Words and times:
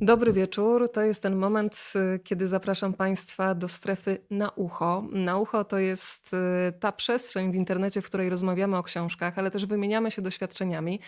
Dobry 0.00 0.32
wieczór. 0.32 0.88
To 0.92 1.02
jest 1.02 1.22
ten 1.22 1.36
moment, 1.36 1.92
y, 2.16 2.18
kiedy 2.18 2.48
zapraszam 2.48 2.94
Państwa 2.94 3.54
do 3.54 3.68
strefy 3.68 4.18
na 4.30 4.50
ucho. 4.50 5.04
Na 5.12 5.38
ucho 5.38 5.64
to 5.64 5.78
jest 5.78 6.34
y, 6.68 6.72
ta 6.80 6.92
przestrzeń 6.92 7.52
w 7.52 7.54
internecie, 7.54 8.02
w 8.02 8.06
której 8.06 8.28
rozmawiamy 8.28 8.76
o 8.76 8.82
książkach, 8.82 9.38
ale 9.38 9.50
też 9.50 9.66
wymieniamy 9.66 10.10
się 10.10 10.22
doświadczeniami. 10.22 11.00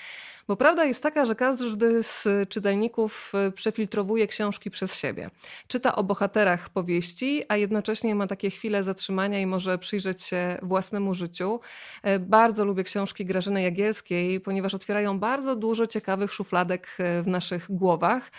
Bo 0.49 0.57
prawda 0.57 0.85
jest 0.85 1.03
taka, 1.03 1.25
że 1.25 1.35
każdy 1.35 2.03
z 2.03 2.29
czytelników 2.49 3.33
y, 3.49 3.53
przefiltrowuje 3.53 4.27
książki 4.27 4.71
przez 4.71 4.95
siebie. 4.99 5.31
Czyta 5.69 5.97
o 5.97 6.05
bohaterach 6.05 6.69
powieści, 6.69 7.43
a 7.49 7.57
jednocześnie 7.57 8.15
ma 8.15 8.27
takie 8.27 8.51
chwile 8.51 8.83
zatrzymania 8.83 9.41
i 9.41 9.47
może 9.47 9.79
przyjrzeć 9.79 10.23
się 10.23 10.59
własnemu 10.63 11.15
życiu. 11.15 11.61
E, 12.03 12.19
Bardzo 12.19 12.65
lubię 12.65 12.85
książki 12.85 13.25
Grażyny 13.25 13.63
Jagielskiej, 13.63 14.41
ponieważ 14.41 14.75
otwierają 14.75 15.19
bardzo 15.19 15.57
dużo 15.57 15.87
ciekawych 15.87 16.33
szufladek 16.33 16.97
e, 16.99 17.23
w 17.23 17.27
naszych 17.27 17.67
głowach, 17.71 18.31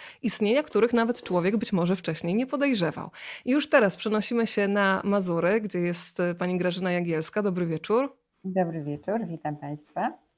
istnienia 0.42 0.64
których 0.64 0.94
nawet 0.94 1.24
człowiek 1.24 1.58
być 1.58 1.74
może 1.74 1.96
wcześniej 1.96 2.36
nie 2.36 2.48
podejrzewał. 2.48 3.10
I 3.46 3.52
już 3.52 3.70
teraz 3.70 3.98
przenosimy 3.98 4.48
się 4.48 4.68
na 4.68 5.02
Mazury, 5.04 5.62
gdzie 5.62 5.80
jest 5.80 6.20
e, 6.20 6.36
pani 6.36 6.58
Grażyna 6.58 6.92
Jagielska. 6.92 7.42
Dobry 7.42 7.66
wieczór. 7.66 8.18
Dobry 8.44 8.84
wieczór, 8.84 9.28
witam 9.28 9.58
Państwa. 9.58 10.31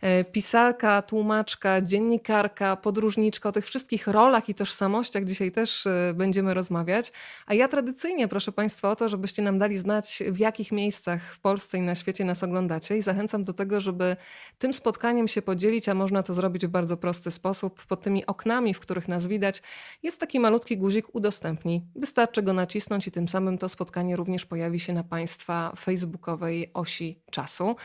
E, 0.00 0.24
Pisarka, 0.24 1.02
tłumaczka, 1.02 1.80
dziennikarka, 1.80 2.76
podróżniczka, 2.76 3.48
o 3.48 3.52
tych 3.52 3.66
wszystkich 3.66 4.06
rolach 4.06 4.48
i 4.48 4.54
tożsamościach 4.54 5.24
dzisiaj 5.24 5.52
też 5.52 5.86
e, 5.86 6.14
będziemy 6.14 6.54
rozmawiać. 6.54 7.12
A 7.46 7.54
ja 7.54 7.68
tradycyjnie 7.68 8.28
proszę 8.28 8.52
Państwa 8.52 8.88
o 8.90 8.96
to, 8.96 9.08
żebyście 9.08 9.42
nam 9.42 9.58
dali 9.58 9.78
znać, 9.78 10.22
w 10.30 10.38
jakich 10.38 10.72
miejscach 10.72 11.34
w 11.34 11.40
Polsce 11.40 11.78
i 11.78 11.80
na 11.80 11.94
świecie 11.94 12.24
nas 12.24 12.42
oglądacie. 12.42 12.96
I 12.96 13.02
zachęcam 13.02 13.44
do 13.44 13.52
tego, 13.52 13.80
żeby 13.80 14.16
tym 14.58 14.72
spotkaniem 14.72 15.28
się 15.28 15.42
podzielić, 15.42 15.88
a 15.88 15.94
można 15.94 16.22
to 16.22 16.34
zrobić 16.34 16.66
w 16.66 16.70
bardzo 16.70 16.96
prosty 16.96 17.30
sposób. 17.30 17.86
Pod 17.86 18.02
tymi 18.02 18.26
oknami, 18.26 18.74
w 18.74 18.80
których 18.80 19.08
nas 19.08 19.26
widać, 19.26 19.62
jest 20.02 20.20
taki 20.20 20.40
malutki 20.40 20.78
guzik 20.78 21.14
udostępnij. 21.14 21.82
Wystarczy 21.94 22.42
go 22.42 22.52
nacisnąć 22.52 23.06
i 23.06 23.10
tym 23.10 23.28
samym 23.28 23.58
to 23.58 23.68
spotkanie 23.68 24.16
również 24.16 24.46
pojawi 24.46 24.80
się 24.80 24.92
na 24.92 25.04
Państwa 25.04 25.72
facebookowej 25.78 26.70
osi 26.74 27.18
czasu. 27.30 27.76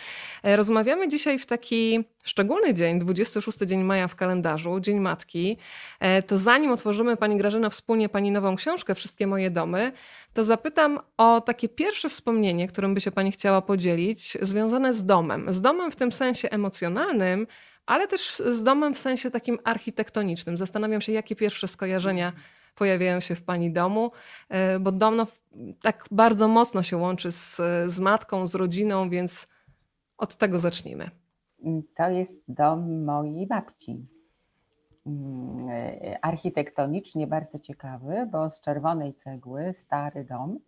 E, 0.44 0.56
Rozmawiamy 0.56 1.08
dzisiaj 1.08 1.40
w 1.40 1.46
taki 1.68 2.04
szczególny 2.24 2.74
dzień, 2.74 3.00
26 3.00 3.58
dzień 3.60 3.84
maja 3.84 4.08
w 4.08 4.16
kalendarzu, 4.16 4.80
Dzień 4.80 5.00
Matki. 5.00 5.58
E, 6.00 6.24
To 6.24 6.38
zanim 6.38 6.72
otworzymy 6.72 7.18
Pani 7.18 7.38
Grażyna 7.38 7.70
wspólnie 7.70 8.10
Pani 8.10 8.32
nową 8.32 8.56
książkę 8.56 8.96
Wszystkie 8.96 9.28
moje 9.28 9.52
domy, 9.52 9.92
to 10.34 10.44
zapytam 10.44 11.00
o 11.18 11.42
takie 11.42 11.70
pierwsze 11.70 12.10
wspomnienie, 12.10 12.68
którym 12.68 12.94
by 12.94 13.02
się 13.02 13.12
Pani 13.12 13.32
chciała 13.32 13.62
podzielić, 13.62 14.38
związane 14.42 14.94
z 14.94 15.06
domem. 15.06 15.54
Z 15.54 15.62
domem 15.62 15.92
w 15.92 15.96
tym 15.96 16.12
sensie 16.12 16.50
emocjonalnym, 16.50 17.48
ale 17.86 18.08
też 18.08 18.36
z 18.36 18.64
domem 18.64 18.94
w 18.94 18.98
sensie 18.98 19.32
takim 19.32 19.60
architektonicznym. 19.64 20.58
Zastanawiam 20.58 21.02
się, 21.02 21.12
jakie 21.12 21.36
pierwsze 21.36 21.68
skojarzenia 21.68 22.34
pojawiają 22.76 23.20
się 23.20 23.36
w 23.36 23.42
Pani 23.42 23.72
domu, 23.72 24.12
e, 24.50 24.80
bo 24.80 24.92
dom 24.92 25.16
no, 25.16 25.28
tak 25.82 26.06
bardzo 26.12 26.48
mocno 26.48 26.84
się 26.84 26.98
łączy 26.98 27.32
z, 27.32 27.62
z 27.86 28.00
matką, 28.00 28.48
z 28.48 28.56
rodziną, 28.56 29.10
więc 29.10 29.48
od 30.18 30.36
tego 30.36 30.60
zacznijmy. 30.60 31.10
To 31.96 32.10
jest 32.10 32.44
dom 32.48 33.04
mojej 33.04 33.48
babci. 33.48 34.08
Mm, 35.08 35.68
Architektonicznie 36.22 37.28
bardzo 37.28 37.60
ciekawy, 37.60 38.28
bo 38.32 38.50
z 38.50 38.62
czerwonej 38.62 39.14
cegły, 39.14 39.74
stary 39.74 40.24
dom 40.26 40.60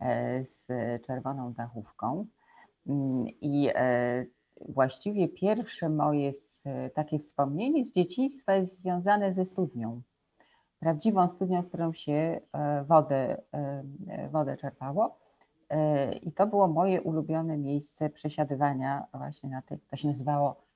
e, 0.00 0.44
z 0.44 0.66
czerwoną 1.06 1.52
dachówką. 1.52 2.26
Mm, 2.86 3.26
I 3.40 3.68
e, 3.74 4.26
właściwie 4.68 5.28
pierwsze 5.28 5.88
moje 5.88 6.32
takie 6.94 7.18
wspomnienie 7.18 7.84
z 7.84 7.92
dzieciństwa 7.92 8.54
jest 8.54 8.80
związane 8.80 9.32
ze 9.32 9.44
studnią. 9.44 10.02
Prawdziwą 10.80 11.28
studnią, 11.28 11.62
z 11.62 11.66
którą 11.66 11.92
się 11.92 12.40
e, 12.52 12.84
wodę, 12.84 13.42
wodę 14.30 14.56
czerpało. 14.56 15.25
E, 15.70 16.12
I 16.12 16.32
to 16.32 16.46
było 16.46 16.68
moje 16.68 17.02
ulubione 17.02 17.58
miejsce 17.58 18.10
przesiadywania 18.10 19.06
właśnie 19.14 19.50
na 19.50 19.62
tej, 19.62 19.78
to 19.90 19.96
się 19.96 20.08
nazywało 20.08 20.66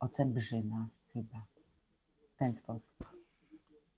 Ocembrzyna 0.00 0.88
chyba, 1.12 1.46
w 2.34 2.38
ten 2.38 2.54
sposób. 2.54 3.10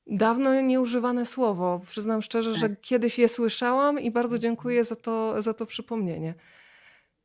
Dawno 0.07 0.61
nieużywane 0.61 1.27
słowo. 1.27 1.81
Przyznam 1.87 2.23
szczerze, 2.23 2.55
że 2.55 2.77
kiedyś 2.77 3.19
je 3.19 3.29
słyszałam 3.29 4.01
i 4.01 4.11
bardzo 4.11 4.39
dziękuję 4.39 4.85
za 4.85 4.97
to, 4.97 5.43
za 5.43 5.55
to 5.55 5.67
przypomnienie. 5.67 6.35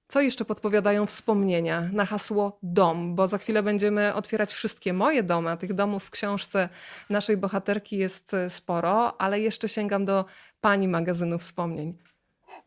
Co 0.07 0.21
jeszcze 0.21 0.45
podpowiadają 0.45 1.05
wspomnienia 1.05 1.89
na 1.93 2.05
hasło 2.05 2.59
dom? 2.63 3.15
Bo 3.15 3.27
za 3.27 3.37
chwilę 3.37 3.63
będziemy 3.63 4.13
otwierać 4.13 4.53
wszystkie 4.53 4.93
moje 4.93 5.23
domy, 5.23 5.49
a 5.49 5.57
tych 5.57 5.73
domów 5.73 6.03
w 6.03 6.09
książce 6.09 6.69
naszej 7.09 7.37
bohaterki 7.37 7.97
jest 7.97 8.33
e, 8.33 8.49
sporo, 8.49 9.21
ale 9.21 9.39
jeszcze 9.39 9.69
sięgam 9.69 10.05
do 10.05 10.25
pani 10.61 10.87
magazynu 10.87 11.39
wspomnień. 11.39 11.97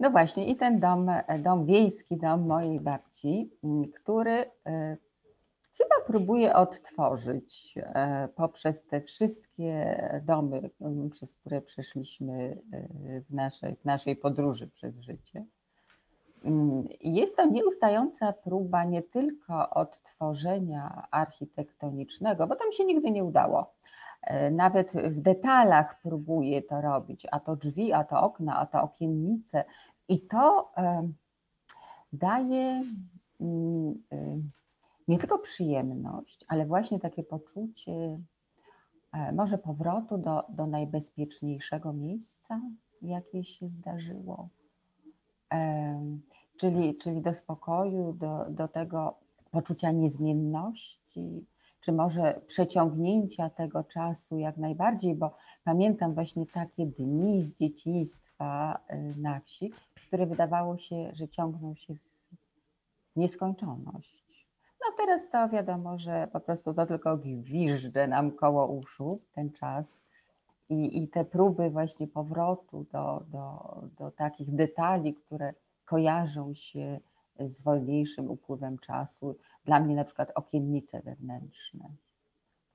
No 0.00 0.11
właśnie 0.11 0.47
i 0.47 0.56
ten 0.56 0.77
dom, 0.77 1.09
e, 1.09 1.38
dom 1.38 1.66
wiejski, 1.66 2.16
dom 2.16 2.47
mojej 2.47 2.81
babci, 2.81 3.50
m, 3.65 3.84
który 3.93 4.33
e, 4.66 4.97
chyba 5.78 5.94
próbuję 6.06 6.55
odtworzyć 6.55 7.75
e, 7.77 8.28
poprzez 8.37 8.87
te 8.87 9.00
wszystkie 9.00 9.97
domy, 10.25 10.71
m, 10.81 11.11
przez 11.11 11.34
które 11.34 11.61
przeszliśmy 11.61 12.59
w 13.28 13.34
naszej, 13.34 13.77
w 13.77 13.84
naszej 13.84 14.16
podróży 14.16 14.69
przez 14.69 15.00
życie. 15.00 15.44
Mm, 16.44 16.88
Jest 17.00 17.37
to 17.37 17.47
nieustająca 17.47 18.32
próba 18.32 18.84
nie 18.84 19.03
tylko 19.03 19.71
odtworzenia 19.71 21.06
architektonicznego, 21.11 22.47
bo 22.47 22.56
to 22.56 22.67
mi 22.67 22.72
się 22.72 22.84
nigdy 22.84 23.11
nie 23.11 23.25
udało. 23.25 23.75
Nawet 24.50 24.93
w 24.93 25.21
detalach 25.21 26.00
próbuję 26.03 26.62
to 26.62 26.81
robić, 26.81 27.27
a 27.31 27.41
to 27.41 27.56
drzwi, 27.56 27.93
a 27.93 28.05
to 28.05 28.22
okna, 28.22 28.59
a 28.59 28.67
to 28.67 28.82
okiennice. 28.82 29.65
I 30.10 30.21
to 30.21 30.72
em, 30.76 31.15
daje 32.12 32.84
mm, 33.41 34.03
em, 34.10 34.50
nie 35.09 35.19
tylko 35.19 35.38
przyjemność, 35.38 36.44
ale 36.48 36.66
właśnie 36.66 37.00
takie 37.00 37.22
poczucie 37.22 38.20
e, 39.12 39.32
może 39.32 39.59
powrotu 39.59 40.19
do, 40.19 40.43
do 40.49 40.66
najbezpieczniejszego 40.66 41.93
miejsca, 41.93 42.60
jakie 43.03 43.44
się 43.44 43.69
zdarzyło. 43.69 44.49
Czyli, 46.56 46.97
czyli 46.97 47.20
do 47.20 47.34
spokoju, 47.34 48.12
do, 48.12 48.47
do 48.50 48.69
tego 48.69 49.15
poczucia 49.50 49.91
niezmienności, 49.91 51.47
czy 51.81 51.93
może 51.93 52.41
przeciągnięcia 52.47 53.50
tego 53.50 53.84
czasu 53.84 54.38
jak 54.38 54.56
najbardziej, 54.56 55.15
bo 55.15 55.37
pamiętam 55.65 56.15
właśnie 56.15 56.47
takie 56.47 56.87
dni 56.87 57.43
z 57.43 57.54
dzieciństwa 57.54 58.81
na 59.16 59.41
wsi, 59.41 59.72
które 60.10 60.26
wydawało 60.26 60.78
się, 60.78 61.10
że 61.12 61.28
ciągną 61.28 61.75
się 61.75 61.94
w 61.94 62.12
nieskończoność. 63.16 64.47
No 64.81 64.97
teraz 64.97 65.31
to 65.31 65.48
wiadomo, 65.48 65.98
że 65.98 66.28
po 66.32 66.41
prostu 66.41 66.75
to 66.75 66.87
tylko 66.87 67.16
gwiżdże 67.16 68.09
nam 68.09 68.32
koło 68.32 68.66
uszu 68.66 69.20
ten 69.32 69.53
czas 69.53 70.00
i, 70.69 71.03
i 71.03 71.09
te 71.09 71.25
próby 71.25 71.70
właśnie 71.70 72.06
powrotu 72.06 72.87
do, 72.93 73.25
do, 73.28 73.75
do 73.99 74.10
takich 74.10 74.54
detali, 74.54 75.15
które 75.15 75.54
kojarzą 75.84 76.54
się 76.54 77.00
z 77.41 77.62
wolniejszym 77.62 78.31
upływem 78.31 78.78
czasu. 78.78 79.37
Dla 79.65 79.81
mnie 79.81 79.94
na 79.94 80.04
przykład 80.04 80.32
okiennice 80.34 81.03
wewnętrzne, 81.03 81.88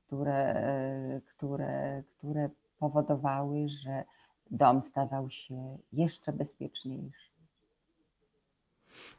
które, 0.08 1.22
które, 1.26 2.04
które 2.18 2.50
powodowały, 2.80 3.68
że 3.68 4.04
dom 4.52 4.82
stawał 4.82 5.30
się 5.30 5.78
jeszcze 5.94 6.34
bezpieczniejszy. 6.34 7.36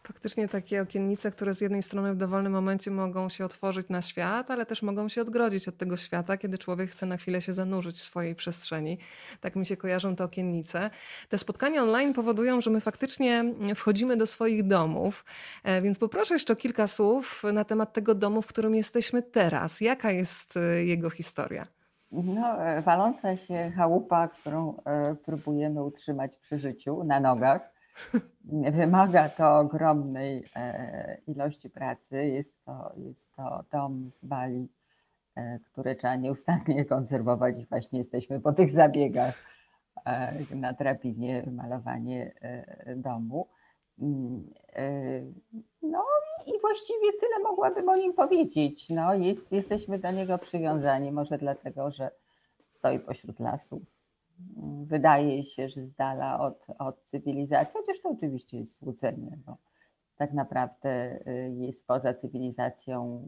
Faktycznie 0.02 0.48
takie 0.48 0.82
okiennice, 0.82 1.30
które 1.30 1.54
z 1.54 1.60
jednej 1.60 1.82
strony 1.82 2.14
w 2.14 2.16
dowolnym 2.16 2.52
momencie 2.52 2.90
mogą 2.90 3.28
się 3.28 3.44
otworzyć 3.44 3.88
na 3.88 4.02
świat, 4.02 4.50
ale 4.50 4.66
też 4.66 4.82
mogą 4.82 5.08
się 5.08 5.20
odgrodzić 5.20 5.68
od 5.68 5.76
tego 5.76 5.96
świata, 5.96 6.36
kiedy 6.36 6.58
człowiek 6.58 6.90
chce 6.90 7.06
na 7.06 7.16
chwilę 7.16 7.42
się 7.42 7.54
zanurzyć 7.54 7.96
w 7.96 8.02
swojej 8.02 8.34
przestrzeni. 8.34 8.98
Tak 9.40 9.56
mi 9.56 9.66
się 9.66 9.76
kojarzą 9.76 10.16
te 10.16 10.24
okiennice. 10.24 10.90
Te 11.28 11.38
spotkania 11.38 11.82
online 11.82 12.12
powodują, 12.12 12.60
że 12.60 12.70
my 12.70 12.80
faktycznie 12.80 13.44
wchodzimy 13.74 14.16
do 14.16 14.26
swoich 14.26 14.66
domów, 14.66 15.24
E, 15.62 15.82
więc 15.82 15.98
poproszę 15.98 16.34
jeszcze 16.34 16.56
kilka 16.56 16.86
słów 16.86 17.42
na 17.52 17.64
temat 17.64 17.92
tego 17.92 18.14
domu, 18.14 18.42
w 18.42 18.46
którym 18.46 18.74
jesteśmy 18.74 19.22
teraz. 19.22 19.80
Jaka 19.80 20.10
jest 20.10 20.56
e, 20.56 20.84
jego 20.84 21.10
historia? 21.10 21.75
No, 22.24 22.64
e, 22.64 22.82
waląca 22.82 23.36
się 23.36 23.72
chałupa, 23.76 24.28
którą 24.28 24.76
e, 24.76 25.14
próbujemy 25.14 25.82
utrzymać 25.82 26.36
przy 26.36 26.58
życiu 26.58 27.04
na 27.04 27.20
nogach. 27.20 27.72
Wymaga 28.72 29.28
to 29.28 29.58
ogromnej 29.58 30.44
e, 30.56 31.18
ilości 31.26 31.70
pracy. 31.70 32.26
Jest 32.26 32.64
to, 32.64 32.92
jest 32.96 33.36
to 33.36 33.64
dom 33.72 34.10
z 34.14 34.24
bali, 34.24 34.68
które 35.64 35.94
trzeba 35.94 36.16
nieustannie 36.16 36.84
konserwować 36.94 37.58
i 37.58 37.66
właśnie 37.66 37.98
jesteśmy 37.98 38.40
po 38.40 38.52
tych 38.52 38.70
zabiegach 38.70 39.34
na 40.50 40.72
drabinie, 40.72 41.46
malowanie 41.52 42.32
domu. 42.96 43.48
E, 44.72 45.22
No 45.82 46.04
i 46.46 46.60
właściwie 46.60 47.12
tyle 47.20 47.38
mogłabym 47.42 47.88
o 47.88 47.96
nim 47.96 48.12
powiedzieć. 48.12 48.90
No, 48.90 49.14
jest, 49.14 49.52
jesteśmy 49.52 49.98
do 49.98 50.10
niego 50.10 50.38
przywiązani, 50.38 51.12
może 51.12 51.38
dlatego, 51.38 51.90
że 51.90 52.10
stoi 52.70 52.98
pośród 52.98 53.40
lasów. 53.40 53.82
Wydaje 54.84 55.44
się, 55.44 55.68
że 55.68 55.82
z 55.86 55.94
dala 55.94 56.40
od, 56.40 56.66
od 56.78 57.04
cywilizacji, 57.04 57.80
chociaż 57.80 58.00
to 58.00 58.08
oczywiście 58.08 58.58
jest 58.58 58.80
złudzenie, 58.80 59.38
bo 59.46 59.56
tak 60.16 60.32
naprawdę 60.32 61.18
y, 61.26 61.54
jest 61.56 61.86
poza 61.86 62.14
cywilizacją 62.14 63.22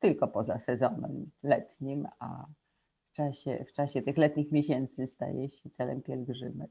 tylko 0.00 0.28
poza 0.28 0.58
sezonem 0.58 1.30
letnim, 1.42 2.08
a 2.18 2.46
w 3.10 3.12
czasie, 3.12 3.64
w 3.68 3.72
czasie 3.72 4.02
tych 4.02 4.16
letnich 4.16 4.52
miesięcy 4.52 5.06
staje 5.06 5.48
się 5.48 5.70
celem 5.70 6.02
pielgrzymek. 6.02 6.70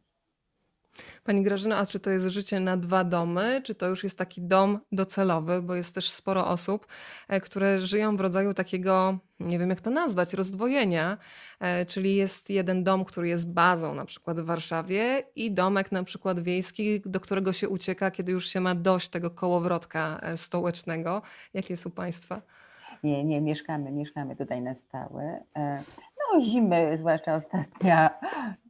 Pani 1.23 1.43
Grażyna, 1.43 1.77
a 1.77 1.85
czy 1.85 1.99
to 1.99 2.09
jest 2.09 2.27
życie 2.27 2.59
na 2.59 2.77
dwa 2.77 3.03
domy, 3.03 3.61
czy 3.63 3.75
to 3.75 3.87
już 3.87 4.03
jest 4.03 4.17
taki 4.17 4.41
dom 4.41 4.79
docelowy, 4.91 5.61
bo 5.61 5.75
jest 5.75 5.95
też 5.95 6.09
sporo 6.09 6.47
osób, 6.47 6.87
e, 7.27 7.41
które 7.41 7.81
żyją 7.81 8.17
w 8.17 8.21
rodzaju 8.21 8.53
takiego, 8.53 9.17
nie 9.39 9.59
wiem 9.59 9.69
jak 9.69 9.81
to 9.81 9.89
nazwać, 9.89 10.33
rozdwojenia, 10.33 11.17
e, 11.59 11.85
czyli 11.85 12.15
jest 12.15 12.49
jeden 12.49 12.83
dom, 12.83 13.05
który 13.05 13.27
jest 13.27 13.51
bazą 13.51 13.95
na 13.95 14.05
przykład 14.05 14.39
w 14.39 14.45
Warszawie 14.45 15.23
i 15.35 15.51
domek 15.51 15.91
na 15.91 16.03
przykład 16.03 16.39
wiejski, 16.39 17.01
do 17.05 17.19
którego 17.19 17.53
się 17.53 17.69
ucieka, 17.69 18.11
kiedy 18.11 18.31
już 18.31 18.47
się 18.47 18.59
ma 18.59 18.75
dość 18.75 19.09
tego 19.09 19.29
kołowrotka 19.31 20.19
e, 20.21 20.37
stołecznego. 20.37 21.21
Jakie 21.53 21.73
jest 21.73 21.85
u 21.85 21.89
Państwa? 21.89 22.41
Nie, 23.03 23.23
nie, 23.23 23.41
mieszkamy, 23.41 23.91
mieszkamy 23.91 24.35
tutaj 24.35 24.61
na 24.61 24.75
stałe. 24.75 25.43
No, 26.33 26.41
zimy, 26.41 26.97
zwłaszcza 26.97 27.35
ostatnia, 27.35 28.19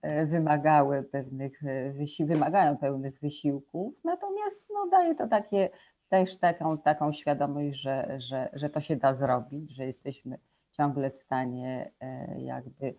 e, 0.02 0.26
wymagały 0.26 1.04
pewnych 1.04 1.64
e, 1.64 1.92
wysi- 1.94 2.26
wymagają 2.26 2.78
pełnych 2.78 3.20
wysiłków, 3.20 3.94
natomiast 4.04 4.70
no, 4.74 4.88
daje 4.92 5.16
to 5.16 5.28
takie, 5.28 5.70
też 6.10 6.38
taką, 6.38 6.78
taką 6.78 7.14
świadomość, 7.14 7.82
że, 7.82 8.16
że, 8.18 8.50
że 8.54 8.70
to 8.70 8.80
się 8.80 8.96
da 8.96 9.14
zrobić, 9.14 9.76
że 9.76 9.86
jesteśmy 9.86 10.38
ciągle 10.72 11.12
w 11.12 11.18
stanie 11.18 11.92
e, 12.00 12.42
jakby 12.42 12.96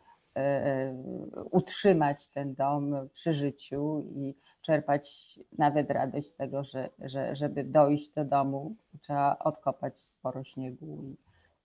utrzymać 1.51 2.29
ten 2.29 2.55
dom 2.55 3.09
przy 3.12 3.33
życiu 3.33 4.05
i 4.15 4.35
czerpać 4.62 5.39
nawet 5.59 5.91
radość 5.91 6.27
z 6.29 6.37
tego, 6.37 6.65
że, 6.65 6.91
że 6.99 7.37
żeby 7.37 7.65
dojść 7.65 8.11
do 8.11 8.25
domu, 8.25 8.77
trzeba 9.01 9.39
odkopać 9.39 9.99
sporo 9.99 10.45
śniegu 10.45 10.99
i, 11.05 11.17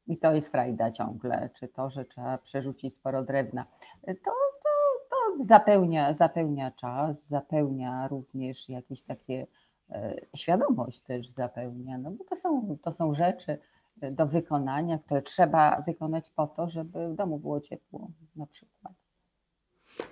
i 0.08 0.18
to 0.18 0.34
jest 0.34 0.52
frajda 0.52 0.92
ciągle, 0.92 1.50
czy 1.54 1.68
to, 1.68 1.90
że 1.90 2.06
trzeba 2.06 2.38
przerzucić 2.38 2.94
sporo 2.94 3.24
drewna. 3.24 3.66
To, 4.08 4.32
to, 4.64 4.70
to 5.10 5.44
zapełnia, 5.44 6.14
zapełnia 6.14 6.72
czas, 6.72 7.28
zapełnia 7.28 8.08
również 8.08 8.70
jakieś 8.70 9.02
takie 9.02 9.48
e, 9.90 10.16
świadomość 10.36 11.02
też 11.02 11.30
zapełnia, 11.30 11.98
no 11.98 12.12
bo 12.12 12.24
to 12.24 12.36
są, 12.36 12.78
to 12.82 12.92
są 12.92 13.14
rzeczy 13.14 13.58
do 14.12 14.28
wykonania, 14.28 15.00
które 15.00 15.22
trzeba 15.22 15.82
wykonać 15.82 16.30
po 16.30 16.48
to, 16.48 16.68
żeby 16.68 17.10
w 17.10 17.16
domu 17.16 17.40
było 17.40 17.62
ciepło 17.62 18.08
na 18.36 18.46
przykład. 18.46 18.94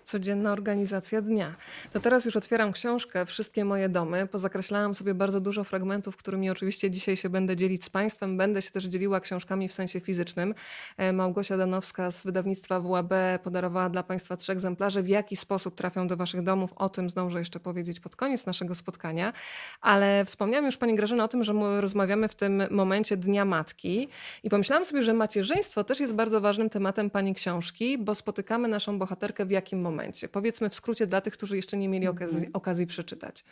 Codzienna 0.06 0.51
organizacja 0.51 1.21
dnia. 1.21 1.56
To 1.94 2.00
teraz 2.00 2.25
już 2.25 2.35
otwieram 2.35 2.71
książkę 2.71 3.25
Wszystkie 3.25 3.65
moje 3.65 3.89
domy. 3.89 4.27
Pozakreślałam 4.27 4.94
sobie 4.94 5.13
bardzo 5.13 5.41
dużo 5.41 5.63
fragmentów, 5.63 6.18
którymi 6.18 6.50
oczywiście 6.50 6.91
dzisiaj 6.91 7.18
się 7.18 7.30
będę 7.30 7.56
dzielić 7.56 7.83
z 7.83 7.89
Państwem. 7.89 8.38
Będę 8.38 8.62
się 8.62 8.71
też 8.71 8.83
dzieliła 8.85 9.19
książkami 9.19 9.69
w 9.69 9.74
sensie 9.74 10.00
fizycznym. 10.00 10.56
E, 10.97 11.13
Małgosia 11.13 11.57
Danowska 11.57 12.12
z 12.12 12.25
wydawnictwa 12.25 12.80
WAB 12.80 13.13
podarowała 13.44 13.89
dla 13.89 14.03
Państwa 14.03 14.38
trzy 14.38 14.51
egzemplarze. 14.51 15.03
W 15.03 15.07
jaki 15.07 15.35
sposób 15.35 15.75
trafią 15.75 16.07
do 16.07 16.18
Waszych 16.18 16.44
domów? 16.44 16.74
O 16.75 16.89
tym 16.89 17.09
zdążę 17.09 17.39
jeszcze 17.39 17.59
powiedzieć 17.59 18.00
pod 18.00 18.15
koniec 18.15 18.45
naszego 18.45 18.75
spotkania. 18.75 19.33
Ale 19.81 20.25
wspomniałam 20.25 20.65
już 20.65 20.77
Pani 20.77 20.95
Grażyna 20.95 21.24
o 21.24 21.27
tym, 21.27 21.44
że 21.44 21.53
my 21.53 21.81
rozmawiamy 21.81 22.27
w 22.27 22.35
tym 22.35 22.63
momencie 22.71 23.18
Dnia 23.18 23.45
Matki 23.45 24.09
i 24.44 24.50
pomyślałam 24.50 24.85
sobie, 24.85 25.03
że 25.03 25.13
macierzyństwo 25.13 25.83
też 25.83 26.00
jest 26.00 26.13
bardzo 26.13 26.41
ważnym 26.41 26.69
tematem 26.69 27.09
Pani 27.09 27.33
książki, 27.33 27.97
bo 27.97 28.15
spotykamy 28.15 28.68
naszą 28.68 29.00
bohaterkę 29.00 29.45
w 29.45 29.51
jakim 29.73 29.81
momencie? 29.83 30.29
Powiedzmy 30.29 30.69
w 30.69 30.75
skrócie 30.75 31.07
dla 31.07 31.21
tych, 31.21 31.33
którzy 31.33 31.55
jeszcze 31.55 31.77
nie 31.77 31.89
mieli 31.89 32.07
okazji, 32.07 32.37
Mhm. 32.37 32.51
okazji 32.55 32.87
przeczytać. 32.87 33.45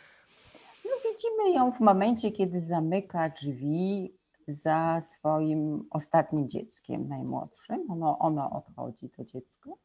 No, 0.84 0.90
widzimy 1.10 1.56
ją 1.58 1.72
w 1.72 1.80
momencie, 1.80 2.30
kiedy 2.32 2.60
zamyka 2.60 3.28
drzwi 3.28 4.14
za 4.48 5.00
swoim 5.04 5.84
ostatnim 5.90 6.48
dzieckiem, 6.48 7.08
najmłodszym. 7.08 7.90
Ono, 7.90 8.18
ono 8.18 8.50
odchodzi, 8.50 9.10
to 9.10 9.24
dziecko. 9.24 9.76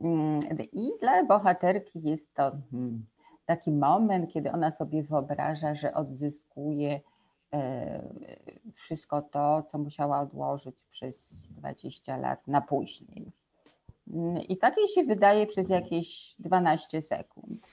Mm, 0.00 0.40
I 0.72 0.90
dla 1.00 1.24
bohaterki 1.24 2.02
jest 2.02 2.34
to 2.34 2.52
hmm, 2.70 3.04
taki 3.46 3.72
moment, 3.72 4.32
kiedy 4.32 4.52
ona 4.52 4.70
sobie 4.70 5.02
wyobraża, 5.02 5.74
że 5.74 5.94
odzyskuje 5.94 7.00
e, 7.52 8.02
wszystko 8.72 9.22
to, 9.22 9.62
co 9.62 9.78
musiała 9.78 10.20
odłożyć 10.20 10.84
przez 10.90 11.46
20 11.50 12.16
lat 12.16 12.48
na 12.48 12.60
później. 12.60 13.32
I 14.48 14.56
tak 14.56 14.74
się 14.94 15.04
wydaje 15.04 15.46
przez 15.46 15.68
jakieś 15.68 16.34
12 16.38 17.02
sekund, 17.02 17.66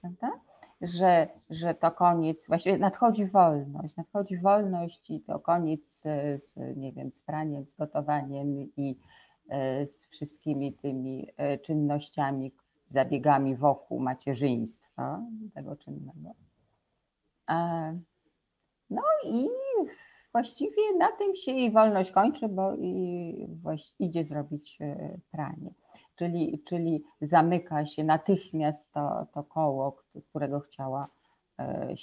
prawda? 0.00 0.40
Że, 0.80 1.28
że 1.50 1.74
to 1.74 1.90
koniec, 1.90 2.46
właściwie 2.46 2.78
nadchodzi 2.78 3.26
wolność, 3.26 3.96
nadchodzi 3.96 4.36
wolność 4.36 5.10
i 5.10 5.20
to 5.20 5.38
koniec 5.38 5.88
z, 5.88 6.02
z, 6.44 6.76
nie 6.76 6.92
wiem, 6.92 7.12
z 7.12 7.22
praniem, 7.22 7.66
z 7.66 7.72
gotowaniem 7.72 8.72
i 8.76 8.98
e, 9.48 9.86
z 9.86 10.06
wszystkimi 10.06 10.72
tymi 10.72 11.28
e, 11.36 11.58
czynnościami, 11.58 12.52
zabiegami 12.88 13.56
wokół 13.56 14.00
macierzyństwa, 14.00 15.20
tego 15.54 15.76
czynnego. 15.76 16.34
E, 17.50 17.98
No 18.90 19.02
i 19.24 19.48
właściwie 20.36 20.96
na 20.98 21.12
tym 21.12 21.36
się 21.36 21.52
jej 21.52 21.70
wolność 21.70 22.10
kończy, 22.10 22.48
bo 22.48 22.74
i 22.76 23.48
idzie 23.98 24.24
zrobić 24.24 24.78
e, 24.80 25.18
pranie. 25.30 25.70
Czyli, 26.14 26.62
czyli 26.64 27.04
zamyka 27.20 27.86
się 27.86 28.04
natychmiast 28.04 28.92
to, 28.92 29.26
to 29.32 29.44
koło, 29.44 29.96
z 30.14 30.26
którego 30.28 30.60
chciała 30.60 31.08
e, 31.58 31.94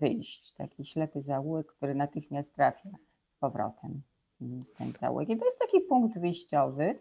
wyjść. 0.00 0.52
Taki 0.52 0.84
ślepy 0.84 1.22
zaułek, 1.22 1.66
który 1.66 1.94
natychmiast 1.94 2.54
trafia 2.54 2.90
z 3.28 3.38
powrotem 3.38 4.02
mm, 4.40 4.64
w 4.64 4.72
ten 4.72 4.92
zaułek. 5.00 5.28
I 5.28 5.36
to 5.36 5.44
jest 5.44 5.58
taki 5.58 5.80
punkt 5.80 6.18
wyjściowy. 6.18 6.98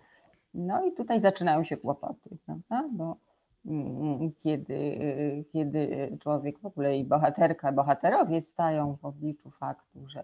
No 0.54 0.86
i 0.86 0.94
tutaj 0.94 1.20
zaczynają 1.20 1.64
się 1.64 1.78
kłopoty, 1.78 2.38
prawda? 2.46 2.90
Bo 2.92 3.18
mm, 3.66 4.32
kiedy, 4.44 4.74
y, 4.74 5.46
kiedy 5.54 6.18
człowiek 6.22 6.60
w 6.60 6.66
ogóle 6.66 6.98
i 6.98 7.06
bohaterka, 7.06 7.72
bohaterowie 7.72 8.42
stają 8.42 8.96
w 8.96 9.06
obliczu 9.06 9.50
faktu, 9.50 10.08
że 10.08 10.24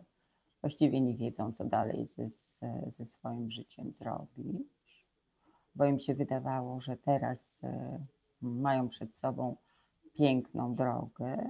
właściwie 0.65 1.01
nie 1.01 1.15
wiedzą, 1.15 1.51
co 1.51 1.65
dalej 1.65 2.05
ze, 2.05 2.29
ze, 2.87 3.05
swoim 3.05 3.49
życiem 3.49 3.91
zrobić, 3.91 5.07
bo 5.75 5.85
im 5.85 5.99
się 5.99 6.15
wydawało, 6.15 6.81
że 6.81 6.97
teraz 6.97 7.59
e, 7.63 7.99
mają 8.41 8.87
przed 8.87 9.15
sobą 9.15 9.55
piękną 10.13 10.75
drogę. 10.75 11.49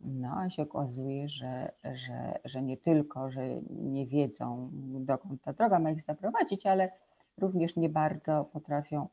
No, 0.00 0.34
a 0.36 0.50
się 0.50 0.62
okazuje, 0.62 1.28
że, 1.28 1.72
że, 1.84 2.38
że 2.44 2.62
nie 2.62 2.76
tylko, 2.76 3.30
że 3.30 3.60
nie 3.70 4.06
wiedzą, 4.06 4.70
dokąd 5.00 5.42
ta 5.42 5.52
droga 5.52 5.78
ma 5.78 5.90
ich 5.90 6.02
zaprowadzić, 6.02 6.66
ale 6.66 6.92
również 7.38 7.76
nie 7.76 7.88
bardzo 7.88 8.44
potrafią 8.44 9.08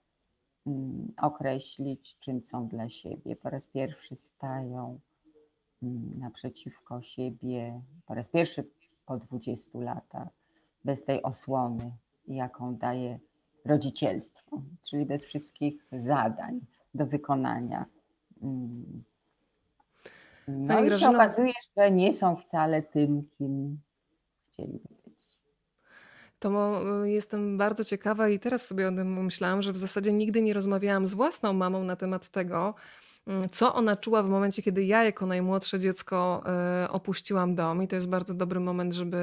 mm, 0.68 1.14
określić, 1.22 2.20
czym 2.20 2.44
są 2.44 2.68
dla 2.68 2.90
siebie. 2.90 3.36
Po 3.36 3.50
raz 3.50 3.68
pierwszy 3.68 4.16
stają 4.16 5.00
naprzeciwko 6.20 7.02
siebie, 7.02 7.82
po 8.06 8.14
raz 8.14 8.28
pierwszy 8.28 8.68
po 9.06 9.18
20 9.18 9.80
latach, 9.80 10.28
bez 10.86 11.06
tej 11.06 11.24
osłony, 11.24 11.92
jaką 12.28 12.76
daje 12.76 13.20
rodzicielstwo, 13.66 14.62
czyli 14.84 15.06
bez 15.06 15.24
wszystkich 15.24 15.86
zadań 15.92 16.60
do 16.94 17.06
wykonania. 17.06 17.86
Mm. 18.42 19.04
No 20.48 20.68
Pani 20.76 20.88
i 20.88 20.90
się 20.90 20.96
Grażyno- 20.96 21.16
okazuje, 21.16 21.54
że 21.78 21.92
nie 21.92 22.14
są 22.14 22.36
wcale 22.36 22.82
tym, 22.84 23.30
kim 23.38 23.80
chcieliby 24.48 24.90
być. 25.06 25.38
To 26.40 26.50
mo- 26.50 27.06
jestem 27.06 27.58
bardzo 27.58 27.84
ciekawa 27.84 28.30
i 28.30 28.40
teraz 28.40 28.66
sobie 28.68 28.88
o 28.88 28.92
tym 28.92 29.24
myślałam, 29.24 29.62
że 29.62 29.74
w 29.74 29.78
zasadzie 29.78 30.12
nigdy 30.14 30.42
nie 30.42 30.54
rozmawiałam 30.54 31.08
z 31.08 31.14
własną 31.14 31.54
mamą 31.54 31.84
na 31.84 31.96
temat 31.96 32.30
tego, 32.30 32.76
co 33.52 33.76
ona 33.76 33.96
czuła 33.96 34.24
w 34.24 34.30
momencie, 34.30 34.62
kiedy 34.62 34.84
ja 34.84 35.04
jako 35.04 35.26
najmłodsze 35.26 35.80
dziecko 35.80 36.44
e, 36.46 36.90
opuściłam 36.92 37.56
dom 37.56 37.84
i 37.84 37.88
to 37.88 37.96
jest 37.96 38.10
bardzo 38.10 38.34
dobry 38.34 38.60
moment, 38.60 38.94
żeby 38.94 39.18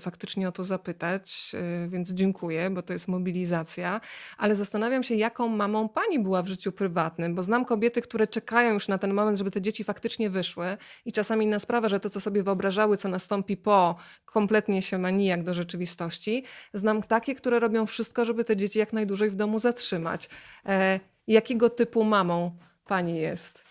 faktycznie 0.00 0.48
o 0.48 0.52
to 0.52 0.64
zapytać, 0.64 1.52
e, 1.54 1.88
więc 1.88 2.10
dziękuję, 2.10 2.70
bo 2.70 2.82
to 2.82 2.92
jest 2.92 3.08
mobilizacja, 3.08 4.00
ale 4.38 4.56
zastanawiam 4.56 5.02
się, 5.02 5.14
jaką 5.14 5.48
mamą 5.48 5.88
pani 5.88 6.18
była 6.18 6.42
w 6.42 6.48
życiu 6.48 6.72
prywatnym, 6.72 7.34
bo 7.34 7.42
znam 7.42 7.64
kobiety, 7.64 8.02
które 8.02 8.26
czekają 8.26 8.74
już 8.74 8.88
na 8.88 8.98
ten 8.98 9.14
moment, 9.14 9.38
żeby 9.38 9.50
te 9.50 9.60
dzieci 9.60 9.84
faktycznie 9.84 10.30
wyszły 10.30 10.76
i 11.04 11.12
czasami 11.12 11.46
inna 11.46 11.58
sprawa, 11.58 11.88
że 11.88 12.00
to, 12.00 12.10
co 12.10 12.20
sobie 12.20 12.42
wyobrażały, 12.42 12.96
co 12.96 13.08
nastąpi 13.08 13.56
po, 13.56 13.96
kompletnie 14.24 14.82
się 14.82 14.98
ma 14.98 15.10
nijak 15.10 15.44
do 15.44 15.54
rzeczywistości. 15.54 16.44
Znam 16.74 17.02
takie, 17.02 17.34
które 17.34 17.58
robią 17.58 17.86
wszystko, 17.86 18.24
żeby 18.24 18.44
te 18.44 18.56
dzieci 18.56 18.78
jak 18.78 18.92
najdłużej 18.92 19.30
w 19.30 19.34
domu 19.34 19.58
zatrzymać. 19.58 20.28
E, 20.66 21.00
jakiego 21.26 21.70
typu 21.70 22.04
mamą 22.04 22.56
pani 22.84 23.16
jest? 23.16 23.62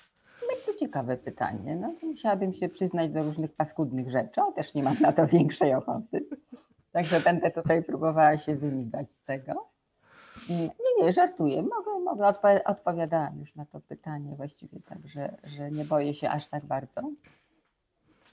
To 0.66 0.74
ciekawe 0.74 1.18
pytanie. 1.18 1.76
No, 1.76 1.94
musiałabym 2.04 2.54
się 2.54 2.70
przyznać 2.70 3.12
do 3.12 3.24
różnych 3.24 3.52
paskudnych 3.54 4.12
rzeczy, 4.12 4.42
ale 4.42 4.54
też 4.54 4.74
nie 4.74 4.84
mam 4.84 4.96
na 5.00 5.12
to 5.14 5.28
większej 5.38 5.74
ochoty. 5.74 6.26
Także 6.92 7.20
będę 7.20 7.52
tutaj 7.52 7.84
próbowała 7.84 8.38
się 8.38 8.56
wymigać 8.56 9.14
z 9.14 9.24
tego. 9.24 9.68
Nie, 10.50 10.70
nie, 11.06 11.12
żartuję. 11.12 11.62
Mogę, 11.62 12.00
mogę 12.00 12.24
odpo- 12.24 12.62
odpowiadałam 12.66 13.40
już 13.40 13.56
na 13.56 13.66
to 13.66 13.80
pytanie 13.80 14.36
właściwie, 14.36 14.80
także 14.80 15.38
że 15.44 15.72
nie 15.72 15.86
boję 15.86 16.14
się 16.14 16.30
aż 16.30 16.48
tak 16.48 16.66
bardzo. 16.66 17.02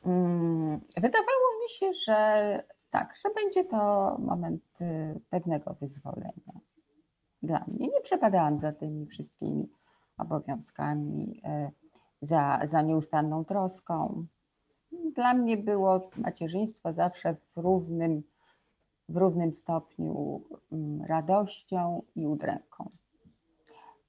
Mm, 0.06 0.80
Wydawało 0.96 1.48
mi 1.62 1.68
się, 1.68 1.92
że 1.92 2.62
tak, 2.90 3.14
że 3.24 3.28
będzie 3.34 3.64
to 3.64 4.16
moment 4.18 4.62
y, 4.80 5.20
pewnego 5.30 5.74
wyzwolenia. 5.74 6.52
Dla 7.42 7.64
mnie 7.68 7.88
nie 7.88 8.00
przepadałam 8.00 8.58
za 8.58 8.72
tymi 8.72 9.06
wszystkimi 9.06 9.68
obowiązkami, 10.18 11.42
y, 11.46 11.70
za, 12.22 12.60
za 12.64 12.82
nieustanną 12.82 13.44
troską. 13.44 14.26
Dla 15.14 15.34
mnie 15.34 15.56
było 15.56 16.10
macierzyństwo 16.16 16.92
zawsze 16.92 17.34
w 17.34 17.56
równym, 17.56 18.22
w 19.08 19.16
równym 19.16 19.54
stopniu 19.54 20.42
mm, 20.72 21.02
radością 21.02 22.02
i 22.16 22.26
udręką. 22.26 22.90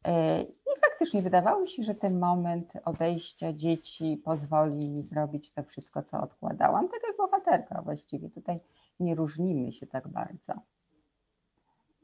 E, 0.03 0.41
I 0.43 0.81
faktycznie 0.81 1.21
wydawało 1.21 1.61
mi 1.61 1.69
się, 1.69 1.83
że 1.83 1.95
ten 1.95 2.19
moment 2.19 2.73
odejścia 2.85 3.53
dzieci 3.53 4.21
pozwoli 4.25 5.03
zrobić 5.03 5.51
to 5.53 5.63
wszystko, 5.63 6.03
co 6.03 6.21
odkładałam, 6.21 6.89
tak 6.89 6.99
jak 7.07 7.17
bohaterka 7.17 7.81
właściwie. 7.81 8.29
Tutaj 8.29 8.59
nie 8.99 9.15
różnimy 9.15 9.71
się 9.71 9.87
tak 9.87 10.07
bardzo. 10.07 10.53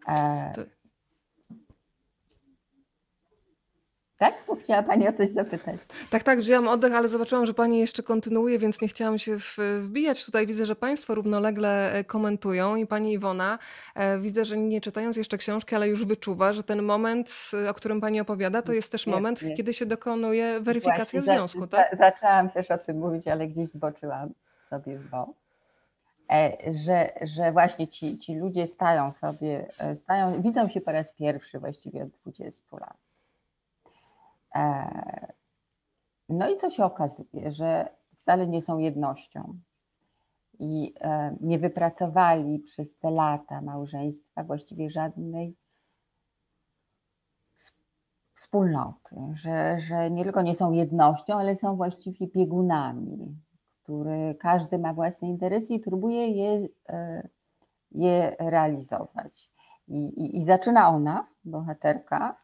E, 0.07 0.51
To- 0.55 0.61
Tak? 4.17 4.33
Bo 4.47 4.55
chciała 4.55 4.83
Pani 4.83 5.07
o 5.07 5.13
coś 5.13 5.29
zapytać. 5.29 5.75
Tak, 6.09 6.23
tak, 6.23 6.39
wzięłam 6.39 6.67
oddech, 6.67 6.93
ale 6.93 7.07
zobaczyłam, 7.07 7.45
że 7.45 7.53
pani 7.53 7.79
jeszcze 7.79 8.03
kontynuuje, 8.03 8.59
więc 8.59 8.81
nie 8.81 8.87
chciałam 8.87 9.17
się 9.17 9.37
wbijać. 9.83 10.25
Tutaj 10.25 10.47
widzę, 10.47 10.65
że 10.65 10.75
państwo 10.75 11.15
równolegle 11.15 11.93
e, 11.93 12.03
komentują 12.03 12.75
i 12.75 12.87
pani 12.87 13.13
Iwona, 13.13 13.59
e, 13.95 14.19
widzę, 14.19 14.45
że 14.45 14.57
nie 14.57 14.81
czytając 14.81 15.17
jeszcze 15.17 15.37
książki, 15.37 15.75
ale 15.75 15.87
już 15.87 16.05
wyczuwa, 16.05 16.53
że 16.53 16.63
ten 16.63 16.81
moment, 16.81 17.51
o 17.69 17.73
którym 17.73 18.01
pani 18.01 18.21
opowiada, 18.21 18.61
to 18.61 18.73
jest 18.73 18.91
też 18.91 19.07
moment, 19.07 19.41
kiedy 19.57 19.73
się 19.73 19.85
dokonuje 19.85 20.59
weryfikacja 20.59 21.21
Właśnie, 21.21 21.21
związku, 21.21 21.61
za, 21.61 21.67
tak? 21.67 21.89
za, 21.91 21.97
zaczęłam 21.97 22.49
też 22.49 22.71
o 22.71 22.77
tym 22.77 22.99
mówić, 22.99 23.27
ale 23.27 23.47
gdzieś 23.47 23.67
zboczyłam 23.67 24.33
sobie 24.69 24.97
w 24.97 25.09
bok. 25.09 25.29
E, 26.31 26.57
że, 26.73 27.09
że 27.21 27.51
właśnie 27.51 27.87
ci, 27.87 28.17
ci 28.17 28.35
ludzie 28.35 28.67
stają 28.67 29.13
sobie, 29.13 29.65
e, 29.79 29.95
stają, 29.95 30.41
widzą 30.41 30.69
się 30.69 30.81
po 30.81 30.91
raz 30.91 31.11
pierwszy 31.11 31.59
właściwie 31.59 32.03
od 32.03 32.09
20 32.09 32.77
lat. 32.77 33.04
E, 34.55 35.33
No 36.29 36.49
i 36.49 36.57
co 36.57 36.69
się 36.69 36.85
okazuje, 36.85 37.51
że 37.51 37.89
wcale 38.17 38.47
nie 38.47 38.61
są 38.61 38.77
jednością 38.77 39.59
i 40.59 40.93
e, 41.01 41.35
nie 41.41 41.59
wypracowali 41.59 42.59
przez 42.59 42.97
te 42.97 43.11
lata 43.11 43.61
małżeństwa 43.61 44.43
właściwie 44.43 44.89
żadnej 44.89 45.55
wspólnoty, 48.33 49.15
że, 49.33 49.79
że 49.79 50.11
nie 50.11 50.23
tylko 50.23 50.41
nie 50.41 50.55
są 50.55 50.71
jednością, 50.71 51.33
ale 51.33 51.55
są 51.55 51.75
właściwie 51.75 52.27
biegunami, 52.27 53.35
które 53.83 54.35
każdy 54.35 54.79
ma 54.79 54.93
własne 54.93 55.27
interesy 55.27 55.73
i 55.73 55.79
próbuje 55.79 56.27
je, 56.27 56.67
e, 56.89 57.29
je 57.91 58.35
realizować. 58.39 59.51
I, 59.87 60.05
i, 60.05 60.37
I 60.37 60.43
zaczyna 60.43 60.89
ona, 60.89 61.27
bohaterka, 61.43 62.37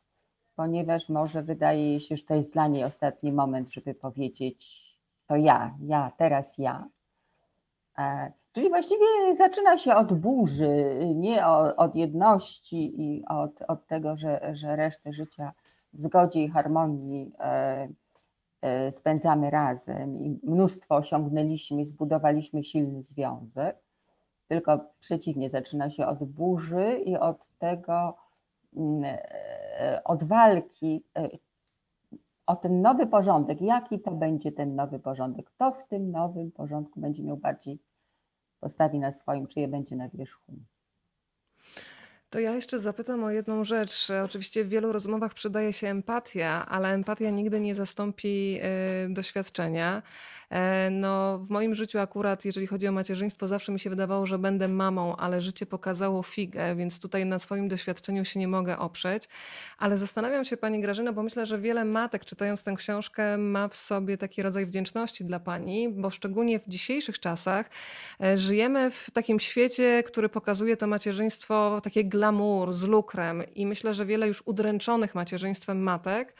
ponieważ 0.61 1.09
może 1.09 1.43
wydaje 1.43 1.99
się, 1.99 2.17
że 2.17 2.23
to 2.23 2.35
jest 2.35 2.53
dla 2.53 2.67
niej 2.67 2.83
ostatni 2.83 3.31
moment, 3.31 3.73
żeby 3.73 3.93
powiedzieć 3.93 4.81
to 5.27 5.35
ja, 5.35 5.75
ja, 5.79 6.11
teraz 6.17 6.57
ja. 6.57 6.87
E, 7.97 8.31
Czyli 8.51 8.69
właściwie 8.69 9.05
zaczyna 9.35 9.77
się 9.77 9.95
od 9.95 10.13
burzy, 10.13 10.99
nie 11.15 11.47
od, 11.77 11.95
jedności 11.95 13.01
i 13.01 13.25
od, 13.25 13.61
od 13.67 13.87
tego, 13.87 14.17
że, 14.17 14.51
że 14.53 14.75
resztę 14.75 15.13
życia 15.13 15.51
w 15.93 16.01
zgodzie 16.01 16.43
i 16.43 16.49
harmonii 16.49 17.31
e, 17.39 17.87
e, 18.61 18.91
spędzamy 18.91 19.49
razem 19.49 20.19
i 20.19 20.39
mnóstwo 20.43 20.95
osiągnęliśmy, 20.95 21.85
zbudowaliśmy 21.85 22.63
silny 22.63 23.03
związek, 23.03 23.77
tylko 24.47 24.79
przeciwnie, 24.99 25.49
zaczyna 25.49 25.89
się 25.89 26.05
od 26.05 26.23
burzy 26.23 27.01
i 27.05 27.17
od 27.17 27.37
tego, 27.59 28.17
mm, 28.75 29.17
od 30.03 30.23
walki 30.23 31.03
e, 31.17 31.29
o 32.45 32.55
ten 32.55 32.81
nowy 32.81 33.07
porządek. 33.07 33.61
Jaki 33.61 33.99
to 33.99 34.11
będzie 34.11 34.51
ten 34.51 34.75
nowy 34.75 34.99
porządek? 34.99 35.45
Kto 35.45 35.71
w 35.71 35.87
tym 35.87 36.11
nowym 36.11 36.51
porządku 36.51 36.99
będzie 36.99 37.23
miał 37.23 37.37
bardziej, 37.37 37.79
postawi 38.59 38.99
na 38.99 39.11
swoim, 39.11 39.47
czyje 39.47 39.67
będzie 39.67 39.95
na 39.95 40.09
wierzchu? 40.09 40.53
To 42.31 42.39
ja 42.39 42.55
jeszcze 42.55 42.79
zapytam 42.79 43.23
o 43.23 43.31
jedną 43.31 43.63
rzecz. 43.63 44.07
Oczywiście 44.25 44.63
w 44.63 44.69
wielu 44.69 44.91
rozmowach 44.91 45.33
przydaje 45.33 45.73
się 45.73 45.87
empatia, 45.87 46.65
ale 46.65 46.89
empatia 46.89 47.29
nigdy 47.29 47.59
nie 47.59 47.75
zastąpi 47.75 48.59
y, 49.09 49.13
doświadczenia. 49.13 50.01
E, 50.51 50.89
No, 50.89 51.39
w 51.39 51.49
moim 51.49 51.75
życiu 51.75 51.99
akurat, 51.99 52.45
jeżeli 52.45 52.67
chodzi 52.67 52.87
o 52.87 52.91
macierzyństwo, 52.91 53.47
zawsze 53.47 53.71
mi 53.71 53.79
się 53.79 53.89
wydawało, 53.89 54.25
że 54.25 54.39
będę 54.39 54.67
mamą, 54.67 55.15
ale 55.15 55.41
życie 55.41 55.65
pokazało 55.65 56.23
figę, 56.23 56.75
więc 56.75 56.99
tutaj 56.99 57.25
na 57.25 57.39
swoim 57.39 57.67
doświadczeniu 57.67 58.25
się 58.25 58.39
nie 58.39 58.47
mogę 58.47 58.77
oprzeć. 58.77 59.29
Ale 59.77 59.97
zastanawiam 59.97 60.45
się, 60.45 60.57
Pani 60.57 60.81
Grażyna, 60.81 61.13
bo 61.13 61.23
myślę, 61.23 61.45
że 61.45 61.59
wiele 61.59 61.85
matek 61.85 62.25
czytając 62.25 62.63
tę 62.63 62.73
książkę 62.77 63.37
ma 63.37 63.67
w 63.67 63.75
sobie 63.75 64.17
taki 64.17 64.41
rodzaj 64.41 64.65
wdzięczności 64.65 65.25
dla 65.25 65.39
Pani, 65.39 65.89
bo 65.89 66.09
szczególnie 66.09 66.59
w 66.59 66.67
dzisiejszych 66.67 67.19
czasach 67.19 67.69
e, 68.23 68.37
żyjemy 68.37 68.91
w 68.91 69.11
takim 69.11 69.39
świecie, 69.39 70.03
który 70.03 70.29
pokazuje 70.29 70.77
to 70.77 70.87
macierzyństwo 70.87 71.81
takie 71.83 72.03
glamour 72.21 72.73
z 72.73 72.83
lukrem 72.83 73.43
i 73.55 73.65
myślę, 73.65 73.93
że 73.93 74.05
wiele 74.05 74.27
już 74.27 74.43
udręczonych 74.45 75.15
macierzyństwem 75.15 75.83
matek 75.83 76.35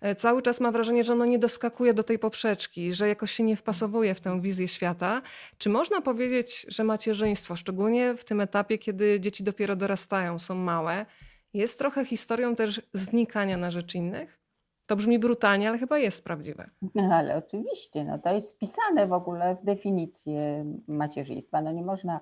e, 0.00 0.14
cały 0.14 0.42
czas 0.42 0.60
ma 0.60 0.72
wrażenie, 0.72 1.04
że 1.04 1.12
ono 1.12 1.24
nie 1.24 1.38
doskakuje 1.38 1.94
do 1.94 2.02
tej 2.02 2.18
poprzeczki, 2.18 2.92
że 2.92 3.08
jakoś 3.08 3.30
się 3.30 3.42
nie 3.42 3.56
wpasowuje 3.56 4.14
w 4.14 4.20
tę 4.20 4.40
wizję 4.40 4.68
świata. 4.68 5.22
Czy 5.58 5.70
można 5.70 6.00
powiedzieć, 6.00 6.66
że 6.68 6.84
macierzyństwo, 6.84 7.56
szczególnie 7.56 8.14
w 8.14 8.24
tym 8.24 8.40
etapie, 8.40 8.78
kiedy 8.78 9.20
dzieci 9.20 9.44
dopiero 9.44 9.76
dorastają, 9.76 10.38
są 10.38 10.54
małe, 10.54 11.06
jest 11.54 11.78
trochę 11.78 12.04
historią 12.04 12.56
też 12.56 12.82
znikania 12.92 13.56
na 13.56 13.70
rzecz 13.70 13.94
innych? 13.94 14.40
To 14.86 14.96
brzmi 14.96 15.18
brutalnie, 15.18 15.68
ale 15.68 15.78
chyba 15.78 15.98
jest 15.98 16.24
prawdziwe. 16.24 16.70
No 16.94 17.14
ale 17.14 17.36
oczywiście, 17.36 18.04
no 18.04 18.18
to 18.18 18.34
jest 18.34 18.54
wpisane 18.54 19.06
w 19.06 19.12
ogóle 19.12 19.56
w 19.56 19.64
definicję 19.64 20.64
macierzyństwa. 20.88 21.60
No 21.60 21.72
nie 21.72 21.82
można 21.82 22.20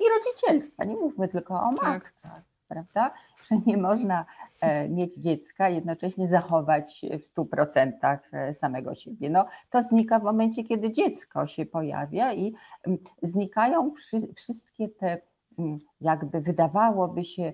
i 0.00 0.04
rodzicielstwa, 0.08 0.84
nie 0.84 0.96
mówmy 0.96 1.28
tylko 1.28 1.54
o 1.54 1.70
Tak. 1.74 1.82
matkach, 1.82 2.42
prawda? 2.68 3.10
Że 3.42 3.56
nie 3.66 3.76
można 3.76 4.24
e, 4.60 4.88
mieć 4.88 5.14
dziecka 5.16 5.68
jednocześnie 5.68 6.28
zachować 6.28 7.00
w 7.22 7.36
100% 7.36 8.18
e, 8.32 8.54
samego 8.54 8.94
siebie. 8.94 9.30
No 9.30 9.46
to 9.70 9.82
znika 9.82 10.18
w 10.18 10.22
momencie, 10.22 10.64
kiedy 10.64 10.92
dziecko 10.92 11.46
się 11.46 11.66
pojawia 11.66 12.32
i 12.32 12.54
mm, 12.86 12.98
znikają 13.22 13.90
wszy, 13.94 14.34
wszystkie 14.36 14.88
te 14.88 15.18
mm, 15.58 15.78
jakby 16.00 16.40
wydawałoby 16.40 17.24
się 17.24 17.52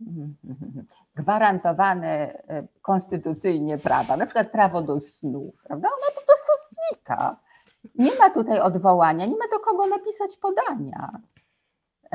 mm, 0.00 0.36
gwarantowane 1.16 2.08
e, 2.48 2.66
konstytucyjnie 2.82 3.78
prawa, 3.78 4.16
na 4.16 4.26
przykład 4.26 4.50
prawo 4.50 4.82
do 4.82 5.00
snu, 5.00 5.52
prawda? 5.64 5.88
Ono 5.88 6.20
po 6.20 6.26
prostu 6.26 6.52
znika. 6.68 7.36
Nie 7.94 8.14
ma 8.14 8.30
tutaj 8.30 8.60
odwołania, 8.60 9.26
nie 9.26 9.36
ma 9.36 9.44
do 9.52 9.58
kogo 9.58 9.86
napisać 9.86 10.36
podania. 10.36 11.20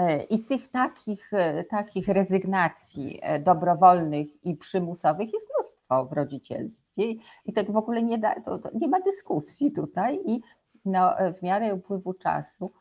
E, 0.01 0.23
I 0.23 0.39
tych 0.39 0.67
takich, 0.67 1.33
e, 1.33 1.63
takich 1.63 2.07
rezygnacji 2.07 3.19
e, 3.21 3.39
dobrowolnych 3.39 4.45
i 4.45 4.55
przymusowych 4.55 5.33
jest 5.33 5.49
mnóstwo 5.55 6.05
w 6.05 6.13
rodzicielstwie 6.13 7.03
i 7.45 7.53
tak 7.53 7.71
w 7.71 7.77
ogóle 7.77 8.03
nie, 8.03 8.17
da, 8.17 8.41
to, 8.41 8.59
to 8.59 8.69
nie 8.73 8.87
ma 8.87 8.99
dyskusji 8.99 9.71
tutaj 9.71 10.19
i 10.25 10.41
no, 10.85 11.13
w 11.39 11.41
miarę 11.41 11.73
upływu 11.73 12.13
czasu 12.13 12.71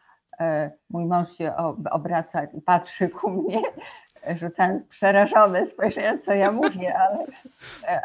mój 0.90 1.04
mąż 1.04 1.32
się 1.32 1.56
ob- 1.56 1.88
obraca 1.90 2.44
i 2.44 2.60
patrzy 2.60 3.08
ku 3.08 3.30
mnie, 3.30 3.62
rzucając 4.34 4.86
przerażone 4.86 5.66
spojrzenia, 5.66 6.18
co 6.18 6.32
ja 6.32 6.52
mówię, 6.52 6.98
ale, 6.98 7.26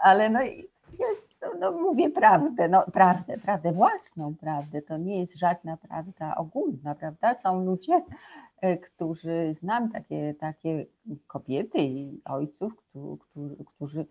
ale 0.01 0.29
no, 0.29 0.39
no, 1.59 1.71
mówię 1.71 2.09
prawdę, 2.09 2.69
no 2.69 2.83
prawdę, 2.93 3.38
prawdę, 3.38 3.71
własną 3.71 4.35
prawdę, 4.35 4.81
to 4.81 4.97
nie 4.97 5.19
jest 5.19 5.39
żadna 5.39 5.77
prawda 5.77 6.35
ogólna, 6.35 6.95
prawda? 6.95 7.35
Są 7.35 7.65
ludzie, 7.65 8.03
e, 8.62 8.77
którzy, 8.77 9.53
znam 9.53 9.91
takie, 9.91 10.33
takie 10.39 10.85
kobiety 11.27 11.77
i 11.77 12.21
ojców, 12.25 12.75
którzy, 12.75 13.17
którzy, 13.17 13.65
którzy 13.65 14.05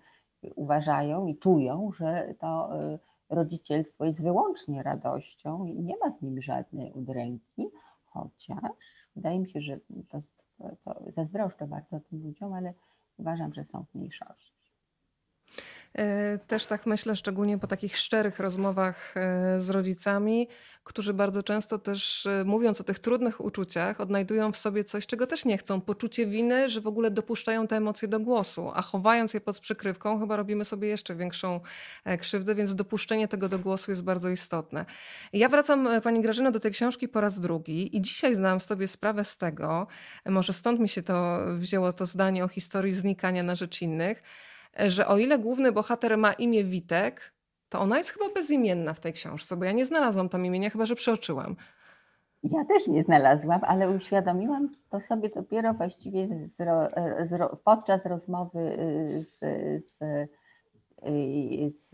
uważają 0.56 1.26
i 1.26 1.36
czują, 1.36 1.90
że 1.92 2.34
to 2.38 2.78
e, 2.78 2.98
rodzicielstwo 3.28 4.04
jest 4.04 4.22
wyłącznie 4.22 4.82
radością 4.82 5.66
i 5.66 5.82
nie 5.82 5.96
ma 5.96 6.10
w 6.10 6.22
nim 6.22 6.42
żadnej 6.42 6.92
udręki, 6.92 7.68
chociaż 8.04 9.08
wydaje 9.16 9.40
mi 9.40 9.48
się, 9.48 9.60
że 9.60 9.78
to, 10.08 10.22
to, 10.58 10.76
to 10.84 11.10
zazdroszczę 11.12 11.66
bardzo 11.66 12.00
tym 12.00 12.22
ludziom, 12.22 12.52
ale 12.52 12.74
uważam, 13.18 13.52
że 13.52 13.64
są 13.64 13.84
w 13.84 13.94
mniejszości. 13.94 14.53
E, 15.98 16.38
też 16.38 16.66
tak 16.66 16.86
myślę, 16.86 17.16
szczególnie 17.16 17.58
po 17.58 17.66
takich 17.66 17.96
szczerych 17.96 18.38
rozmowach 18.38 19.14
e, 19.16 19.60
z 19.60 19.70
rodzicami, 19.70 20.48
którzy 20.84 21.14
bardzo 21.14 21.42
często 21.42 21.78
też 21.78 22.26
e, 22.26 22.44
mówiąc 22.44 22.80
o 22.80 22.84
tych 22.84 22.98
trudnych 22.98 23.40
uczuciach, 23.40 24.00
odnajdują 24.00 24.52
w 24.52 24.56
sobie 24.56 24.84
coś, 24.84 25.06
czego 25.06 25.26
też 25.26 25.44
nie 25.44 25.58
chcą. 25.58 25.80
Poczucie 25.80 26.26
winy, 26.26 26.68
że 26.68 26.80
w 26.80 26.86
ogóle 26.86 27.10
dopuszczają 27.10 27.66
te 27.66 27.76
emocje 27.76 28.08
do 28.08 28.20
głosu, 28.20 28.70
a 28.74 28.82
chowając 28.82 29.34
je 29.34 29.40
pod 29.40 29.60
przykrywką, 29.60 30.20
chyba 30.20 30.36
robimy 30.36 30.64
sobie 30.64 30.88
jeszcze 30.88 31.14
większą 31.14 31.60
krzywdę, 32.20 32.54
więc 32.54 32.74
dopuszczenie 32.74 33.28
tego 33.28 33.48
do 33.48 33.58
głosu 33.58 33.90
jest 33.90 34.04
bardzo 34.04 34.28
istotne. 34.28 34.84
Ja 35.32 35.48
wracam, 35.48 35.88
Pani 36.02 36.20
Grażyna, 36.20 36.50
do 36.50 36.60
tej 36.60 36.72
książki 36.72 37.08
po 37.08 37.20
raz 37.20 37.40
drugi 37.40 37.96
i 37.96 38.02
dzisiaj 38.02 38.36
zdałam 38.36 38.60
sobie 38.60 38.88
sprawę 38.88 39.24
z 39.24 39.36
tego, 39.36 39.86
może 40.26 40.52
stąd 40.52 40.80
mi 40.80 40.88
się 40.88 41.02
to 41.02 41.40
wzięło 41.58 41.92
to 41.92 42.06
zdanie 42.06 42.44
o 42.44 42.48
historii 42.48 42.92
znikania 42.92 43.42
na 43.42 43.54
rzecz 43.54 43.82
innych, 43.82 44.22
że 44.87 45.07
o 45.07 45.19
ile 45.19 45.38
główny 45.38 45.73
bohater 45.73 46.19
ma 46.19 46.33
imię 46.33 46.64
Witek, 46.64 47.35
to 47.69 47.81
ona 47.81 47.99
jest 47.99 48.11
chyba 48.11 48.35
bezimienna 48.35 48.95
w 48.95 49.00
tej 49.00 49.12
książce, 49.12 49.57
bo 49.57 49.64
ja 49.64 49.73
nie 49.73 49.87
znalazłam 49.87 50.28
tam 50.28 50.47
imienia, 50.47 50.71
chyba 50.71 50.87
że 50.87 50.95
przeoczyłam. 50.95 51.57
Ja 52.43 52.64
też 52.64 52.87
nie 52.88 53.02
znalazłam, 53.02 53.61
ale 53.62 53.90
uświadomiłam 53.90 54.69
to 54.90 55.00
sobie 55.00 55.28
dopiero 55.28 55.75
właściwie 55.75 56.28
podczas 57.64 58.07
rozmowy 58.07 58.59
y, 58.59 59.25
z, 59.25 59.38
z, 59.90 60.02
y, 60.02 61.71
z, 61.71 61.90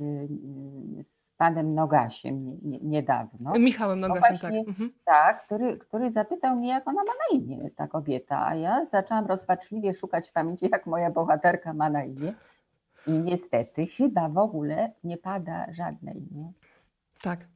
z 1.08 1.28
panem 1.36 1.74
Nogasiem 1.74 2.58
niedawno. 2.82 3.52
Michałem 3.58 4.00
Nogasiem, 4.00 4.38
tak. 4.38 4.52
Mhm. 4.52 4.92
Tak, 5.04 5.44
który, 5.46 5.78
który 5.78 6.12
zapytał 6.12 6.56
mnie, 6.56 6.68
jak 6.68 6.88
ona 6.88 7.02
ma 7.04 7.12
na 7.12 7.38
imię, 7.38 7.70
ta 7.76 7.88
kobieta, 7.88 8.46
a 8.46 8.54
ja 8.54 8.86
zaczęłam 8.86 9.26
rozpaczliwie 9.26 9.94
szukać 9.94 10.28
w 10.28 10.32
pamięci, 10.32 10.68
jak 10.72 10.86
moja 10.86 11.10
bohaterka 11.10 11.74
ma 11.74 11.90
na 11.90 12.04
imię. 12.04 12.34
I 13.06 13.12
niestety 13.12 13.86
chyba 13.86 14.28
w 14.28 14.38
ogóle 14.38 14.92
nie 15.04 15.16
pada 15.16 15.66
żadnej. 15.72 16.28
Nie? 16.30 16.52
Tak. 17.22 17.48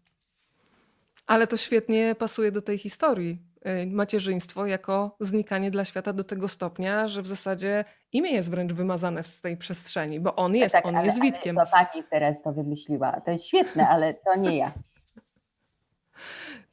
Ale 1.26 1.46
to 1.46 1.56
świetnie 1.56 2.14
pasuje 2.14 2.52
do 2.52 2.62
tej 2.62 2.78
historii. 2.78 3.38
Y, 3.82 3.86
macierzyństwo 3.86 4.66
jako 4.66 5.16
znikanie 5.20 5.70
dla 5.70 5.84
świata 5.84 6.12
do 6.12 6.24
tego 6.24 6.48
stopnia, 6.48 7.08
że 7.08 7.22
w 7.22 7.26
zasadzie 7.26 7.84
imię 8.12 8.30
jest 8.30 8.50
wręcz 8.50 8.72
wymazane 8.72 9.22
z 9.22 9.40
tej 9.40 9.56
przestrzeni, 9.56 10.20
bo 10.20 10.36
on 10.36 10.54
jest, 10.54 10.74
tak, 10.74 10.86
on 10.86 10.96
ale, 10.96 11.06
jest 11.06 11.20
Witkiem. 11.22 11.58
Ale 11.58 11.66
to 11.66 11.72
pani 11.72 12.04
teraz 12.10 12.42
to 12.42 12.52
wymyśliła. 12.52 13.20
To 13.20 13.30
jest 13.30 13.44
świetne, 13.44 13.88
ale 13.88 14.14
to 14.14 14.36
nie 14.36 14.56
ja 14.56 14.72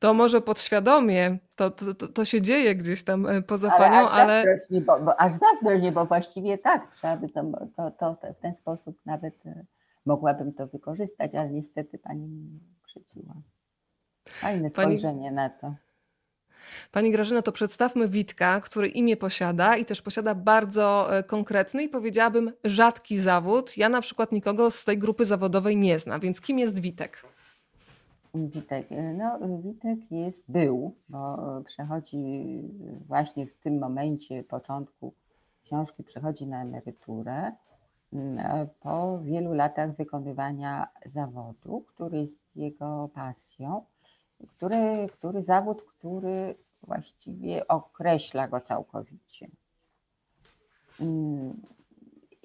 to 0.01 0.13
może 0.13 0.41
podświadomie 0.41 1.38
to, 1.55 1.72
to, 1.72 1.93
to, 1.93 2.08
to 2.08 2.25
się 2.25 2.41
dzieje 2.41 2.75
gdzieś 2.75 3.03
tam 3.03 3.25
e, 3.25 3.41
poza 3.41 3.72
ale 3.72 3.77
panią, 3.77 4.08
aż 4.08 4.12
ale. 4.12 4.43
Nie, 4.70 4.81
bo, 4.81 5.00
bo, 5.00 5.20
aż 5.20 5.34
zazdrośnie, 5.34 5.91
bo 5.91 6.05
właściwie 6.05 6.58
tak, 6.58 6.91
trzeba 6.91 7.17
by 7.17 7.29
to, 7.29 7.43
to, 7.77 7.91
to, 7.91 8.34
w 8.34 8.41
ten 8.41 8.55
sposób 8.55 8.98
nawet 9.05 9.46
e, 9.46 9.65
mogłabym 10.05 10.53
to 10.53 10.67
wykorzystać, 10.67 11.36
ale 11.36 11.50
niestety 11.50 11.98
pani 11.98 12.27
mi 12.27 12.60
uprzedziła. 12.81 13.34
Fajne 14.29 14.70
spojrzenie 14.70 15.24
pani... 15.24 15.36
na 15.36 15.50
to. 15.50 15.74
Pani 16.91 17.12
Grażyna, 17.12 17.41
to 17.41 17.51
przedstawmy 17.51 18.08
Witka, 18.08 18.62
który 18.62 18.88
imię 18.88 19.17
posiada 19.17 19.77
i 19.77 19.86
też 19.86 20.01
posiada 20.01 20.36
bardzo 20.36 21.17
e, 21.17 21.24
konkretny 21.24 21.84
i 21.84 21.89
powiedziałabym 21.89 22.51
rzadki 22.63 23.20
zawód. 23.20 23.77
Ja 23.77 23.89
na 23.89 24.01
przykład 24.01 24.31
nikogo 24.31 24.72
z 24.72 24.86
tej 24.86 24.98
grupy 24.98 25.25
zawodowej 25.25 25.77
nie 25.77 26.00
znam, 26.00 26.22
więc 26.22 26.41
kim 26.41 26.60
jest 26.60 26.79
Witek? 26.79 27.24
Witek. 28.33 28.88
No, 29.17 29.39
Witek 29.61 30.11
jest, 30.11 30.43
był, 30.47 30.95
bo 31.09 31.38
przechodzi 31.65 32.61
właśnie 33.07 33.47
w 33.47 33.57
tym 33.57 33.79
momencie, 33.79 34.43
początku 34.43 35.13
książki, 35.63 36.03
przechodzi 36.03 36.47
na 36.47 36.61
emeryturę 36.61 37.51
mm, 38.13 38.67
po 38.79 39.19
wielu 39.19 39.53
latach 39.53 39.95
wykonywania 39.95 40.88
zawodu, 41.05 41.85
który 41.88 42.17
jest 42.17 42.41
jego 42.55 43.09
pasją, 43.13 43.85
który, 44.47 45.09
który 45.13 45.43
zawód, 45.43 45.81
który 45.81 46.55
właściwie 46.83 47.67
określa 47.67 48.47
go 48.47 48.61
całkowicie. 48.61 49.47
Mm, 51.00 51.61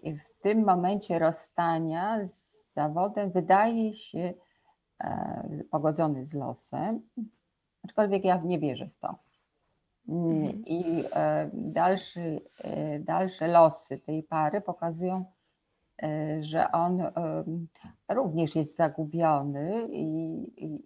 w 0.05 0.43
tym 0.43 0.65
momencie 0.65 1.19
rozstania 1.19 2.27
z 2.27 2.73
zawodem 2.75 3.31
wydaje 3.31 3.95
się, 3.95 4.19
E, 4.29 4.46
pogodzony 5.71 6.27
z 6.27 6.35
losem, 6.35 7.01
aczkolwiek 7.85 8.25
ja 8.25 8.41
nie 8.45 8.59
wierzę 8.59 8.87
w 8.87 8.99
to. 8.99 9.19
Mhm. 10.09 10.65
I 10.67 11.05
e, 11.13 11.51
dalszy, 11.53 12.41
e, 12.65 12.99
dalsze 12.99 13.49
losy 13.49 13.99
tej 13.99 14.23
pary 14.23 14.61
pokazują, 14.61 15.25
że 16.41 16.73
on 16.73 17.03
również 18.09 18.57
jest 18.57 18.77
zagubiony 18.77 19.89
i, 19.91 20.37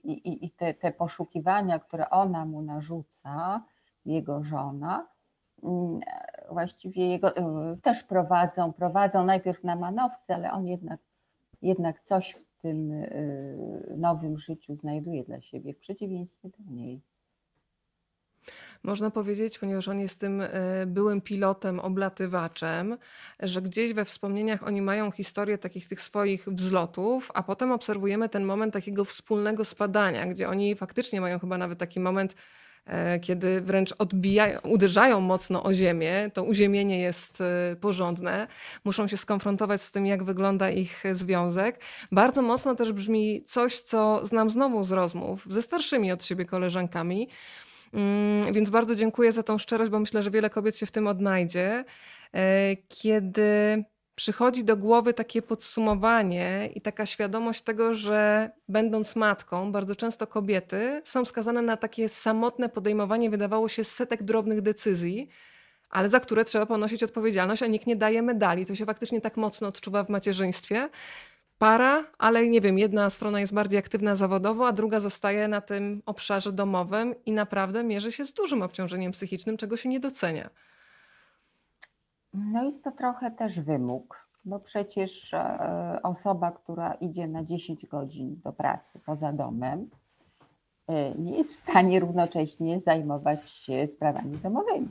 i, 0.03 0.47
i 0.47 0.51
te, 0.51 0.75
te 0.75 0.93
poszukiwania, 0.93 1.79
które 1.79 2.11
ona 2.11 2.45
mu 2.45 2.63
narzuca, 2.63 3.63
jego 4.05 4.43
żona, 4.43 5.07
mm, 5.63 6.01
właściwie 6.51 7.09
jego 7.09 7.33
też 7.83 8.03
prowadzą, 8.03 8.73
prowadzą 8.73 9.25
najpierw 9.25 9.65
na 9.65 9.77
manowce, 9.77 10.35
ale 10.35 10.53
on 10.53 10.67
jednak, 10.67 11.01
jednak 11.63 12.01
coś 12.01 12.33
w 12.33 12.50
tym 12.63 12.93
y, 12.93 13.95
nowym 13.97 14.39
życiu 14.39 14.77
znajduje 14.77 15.25
dla 15.25 15.41
siebie, 15.41 15.75
w 15.75 15.79
przeciwieństwie 15.79 16.49
do 16.49 16.71
niej. 16.71 17.01
Można 18.83 19.11
powiedzieć, 19.11 19.59
ponieważ 19.59 19.89
on 19.89 20.01
jest 20.01 20.21
tym 20.21 20.41
y, 20.41 20.49
byłym 20.87 21.21
pilotem, 21.21 21.81
oblatywaczem, 21.81 22.97
że 23.41 23.63
gdzieś 23.63 23.93
we 23.93 24.05
wspomnieniach 24.05 24.67
oni 24.67 24.83
mają 24.83 25.11
historię 25.11 25.59
takich 25.59 25.89
tych 25.89 26.01
swoich 26.01 26.49
wzlotów, 26.49 27.31
a 27.35 27.43
potem 27.43 27.73
obserwujemy 27.73 28.29
ten 28.29 28.45
moment 28.45 28.73
takiego 28.73 29.05
wspólnego 29.05 29.65
spadania, 29.65 30.27
gdzie 30.27 30.49
oni 30.49 30.75
faktycznie 30.75 31.21
mają 31.21 31.39
chyba 31.39 31.59
nawet 31.59 31.79
taki 31.79 32.01
moment 32.01 32.35
kiedy 33.23 33.61
wręcz 33.61 33.95
odbijają, 33.99 34.61
uderzają 34.61 35.21
mocno 35.21 35.63
o 35.63 35.75
ziemię, 35.75 36.31
to 36.35 36.45
uziemienie 36.45 37.01
jest 37.01 37.41
e, 37.41 37.77
porządne, 37.81 38.47
muszą 38.85 39.09
się 39.09 39.17
skonfrontować 39.17 39.83
z 39.83 39.91
tym, 39.91 40.07
jak 40.07 40.25
wygląda 40.25 40.71
ich 40.71 41.05
związek. 41.13 41.81
Bardzo 42.13 42.43
mocno 42.43 42.75
też 42.75 42.93
brzmi 42.93 43.45
coś, 43.45 43.79
co 43.79 44.27
znam 44.27 44.51
znowu 44.51 44.85
z 44.85 44.93
rozmów 44.93 45.47
ze 45.49 45.63
starszymi 45.63 46.13
od 46.13 46.25
siebie 46.25 46.45
koleżankami. 46.45 47.29
Mm, 47.93 48.53
więc 48.53 48.71
bardzo 48.71 48.95
dziękuję 48.95 49.33
za 49.33 49.43
tą 49.43 49.59
szczerość, 49.59 49.91
bo 49.91 50.01
myślę, 50.01 50.23
że 50.23 50.31
wiele 50.31 50.51
kobiet 50.51 50.77
się 50.77 50.87
w 50.87 50.91
tym 50.91 51.07
odnajdzie. 51.07 51.85
E, 52.35 52.77
kiedy 52.89 53.85
przychodzi 54.21 54.65
do 54.65 54.77
głowy 54.77 55.15
takie 55.15 55.43
podsumowanie 55.43 56.71
i 56.75 56.81
taka 56.81 57.07
świadomość 57.07 57.63
tego, 57.63 57.95
że 57.95 58.51
będąc 58.69 59.17
matką, 59.17 59.73
bardzo 59.73 59.97
często 59.97 60.27
kobiety 60.27 61.03
są 61.05 61.25
skazane 61.25 61.63
na 61.63 61.77
takie 61.77 62.09
samotne 62.09 62.69
podejmowanie, 62.69 63.31
wydawało 63.31 63.69
się, 63.69 63.85
setek 63.85 64.23
drobnych 64.23 64.61
decyzji, 64.61 65.29
ale 65.91 66.11
za 66.11 66.21
które 66.21 66.45
trzeba 66.45 66.67
ponosić 66.67 67.03
odpowiedzialność, 67.03 67.63
a 67.63 67.67
nikt 67.67 67.87
nie 67.87 67.97
daje 67.97 68.23
medali. 68.23 68.67
To 68.67 68.77
się 68.77 68.87
faktycznie 68.87 69.21
tak 69.21 69.37
mocno 69.37 69.69
odczuwa 69.69 70.05
w 70.05 70.09
macierzyństwie. 70.09 70.89
Para, 71.59 72.05
ale 72.19 72.47
nie 72.47 72.61
wiem, 72.61 72.79
jedna 72.79 73.11
strona 73.11 73.41
jest 73.41 73.55
bardziej 73.55 73.79
aktywna 73.79 74.17
zawodowo, 74.17 74.67
a 74.67 74.73
druga 74.73 75.01
zostaje 75.01 75.49
na 75.49 75.61
tym 75.61 76.03
obszarze 76.07 76.53
domowym 76.53 77.15
i 77.27 77.33
naprawdę 77.33 77.85
mierzy 77.85 78.13
się 78.13 78.25
z 78.25 78.33
dużym 78.33 78.63
obciążeniem 78.63 79.13
psychicznym, 79.13 79.57
czego 79.57 79.77
się 79.77 79.89
nie 79.89 80.01
docenia. 80.01 80.51
No 82.35 82.65
jest 82.65 82.85
to 82.85 82.93
trochę 82.93 83.31
też 83.31 83.61
wymóg, 83.61 84.27
bo 84.45 84.61
przecież 84.61 85.35
e, 85.35 86.01
osoba, 86.03 86.53
która 86.53 86.95
idzie 86.95 87.29
na 87.29 87.45
10 87.45 87.87
godzin 87.87 88.41
do 88.45 88.53
pracy 88.53 89.01
poza 89.07 89.33
domem, 89.33 89.91
e, 90.89 91.15
nie 91.15 91.37
jest 91.37 91.53
w 91.53 91.71
stanie 91.71 92.01
równocześnie 92.01 92.81
zajmować 92.81 93.51
się 93.51 93.87
sprawami 93.87 94.39
domowymi. 94.39 94.89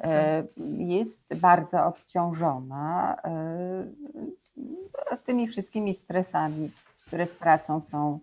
E, 0.00 0.44
jest 0.78 1.34
bardzo 1.36 1.84
obciążona 1.84 3.16
tymi 5.24 5.48
wszystkimi 5.48 5.94
stresami, 5.94 6.70
które 7.06 7.26
z 7.26 7.34
pracą 7.34 7.80
są 7.80 8.18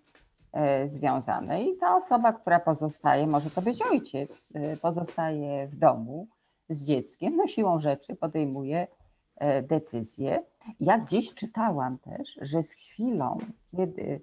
związane. 0.87 1.63
I 1.63 1.77
ta 1.77 1.95
osoba, 1.95 2.33
która 2.33 2.59
pozostaje, 2.59 3.27
może 3.27 3.49
to 3.49 3.61
być 3.61 3.81
ojciec, 3.81 4.49
pozostaje 4.81 5.67
w 5.67 5.75
domu, 5.75 6.27
z 6.75 6.85
dzieckiem, 6.85 7.35
no 7.35 7.47
siłą 7.47 7.79
rzeczy 7.79 8.15
podejmuje 8.15 8.87
e, 9.35 9.61
decyzję. 9.61 10.43
Ja 10.79 10.99
gdzieś 10.99 11.33
czytałam 11.33 11.97
też, 11.97 12.39
że 12.41 12.63
z 12.63 12.71
chwilą, 12.71 13.37
kiedy 13.77 14.21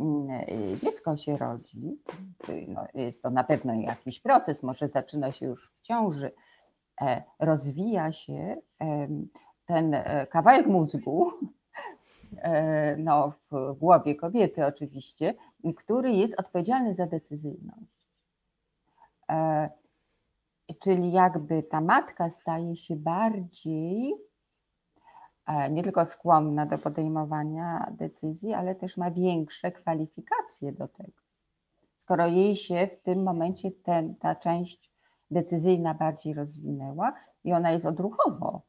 mm, 0.00 0.30
e, 0.30 0.46
dziecko 0.82 1.16
się 1.16 1.36
rodzi, 1.36 1.98
no 2.68 2.86
jest 2.94 3.22
to 3.22 3.30
na 3.30 3.44
pewno 3.44 3.74
jakiś 3.74 4.20
proces, 4.20 4.62
może 4.62 4.88
zaczyna 4.88 5.32
się 5.32 5.46
już 5.46 5.70
w 5.70 5.82
ciąży, 5.82 6.32
e, 7.00 7.22
rozwija 7.38 8.12
się 8.12 8.56
ten 9.66 9.96
kawałek 10.30 10.66
mózgu, 10.66 11.30
no, 12.98 13.30
w 13.50 13.74
głowie 13.78 14.14
kobiety 14.14 14.66
oczywiście, 14.66 15.34
który 15.76 16.12
jest 16.12 16.40
odpowiedzialny 16.40 16.94
za 16.94 17.06
decyzyjność. 17.06 17.98
Czyli 20.80 21.12
jakby 21.12 21.62
ta 21.62 21.80
matka 21.80 22.30
staje 22.30 22.76
się 22.76 22.96
bardziej 22.96 24.14
e, 25.46 25.70
nie 25.70 25.82
tylko 25.82 26.06
skłonna 26.06 26.66
do 26.66 26.78
podejmowania 26.78 27.92
decyzji, 27.98 28.54
ale 28.54 28.74
też 28.74 28.96
ma 28.96 29.10
większe 29.10 29.72
kwalifikacje 29.72 30.72
do 30.72 30.88
tego. 30.88 31.22
Skoro 31.96 32.26
jej 32.26 32.56
się 32.56 32.88
w 32.92 33.02
tym 33.02 33.22
momencie 33.22 33.70
ten, 33.70 34.14
ta 34.14 34.34
część 34.34 34.92
decyzyjna 35.30 35.94
bardziej 35.94 36.34
rozwinęła 36.34 37.12
i 37.44 37.52
ona 37.52 37.70
jest 37.70 37.86
odruchowo, 37.86 38.62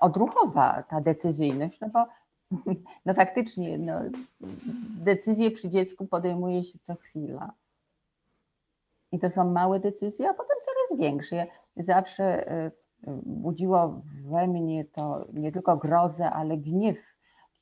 odruchowa 0.00 0.82
ta 0.82 1.00
decyzyjność, 1.00 1.80
no 1.80 1.88
bo 1.88 2.06
no 3.06 3.14
faktycznie 3.14 3.78
no, 3.78 4.00
decyzje 5.04 5.50
przy 5.50 5.68
dziecku 5.68 6.06
podejmuje 6.06 6.64
się 6.64 6.78
co 6.78 6.94
chwila. 6.94 7.52
I 9.12 9.18
to 9.18 9.30
są 9.30 9.50
małe 9.50 9.80
decyzje, 9.80 10.28
a 10.30 10.34
potem 10.34 10.56
coraz 10.62 11.00
większe. 11.00 11.46
Zawsze 11.76 12.50
e, 12.50 12.70
budziło 13.22 14.02
we 14.24 14.46
mnie 14.48 14.84
to 14.84 15.26
nie 15.32 15.52
tylko 15.52 15.76
grozę, 15.76 16.30
ale 16.30 16.56
gniew, 16.56 16.98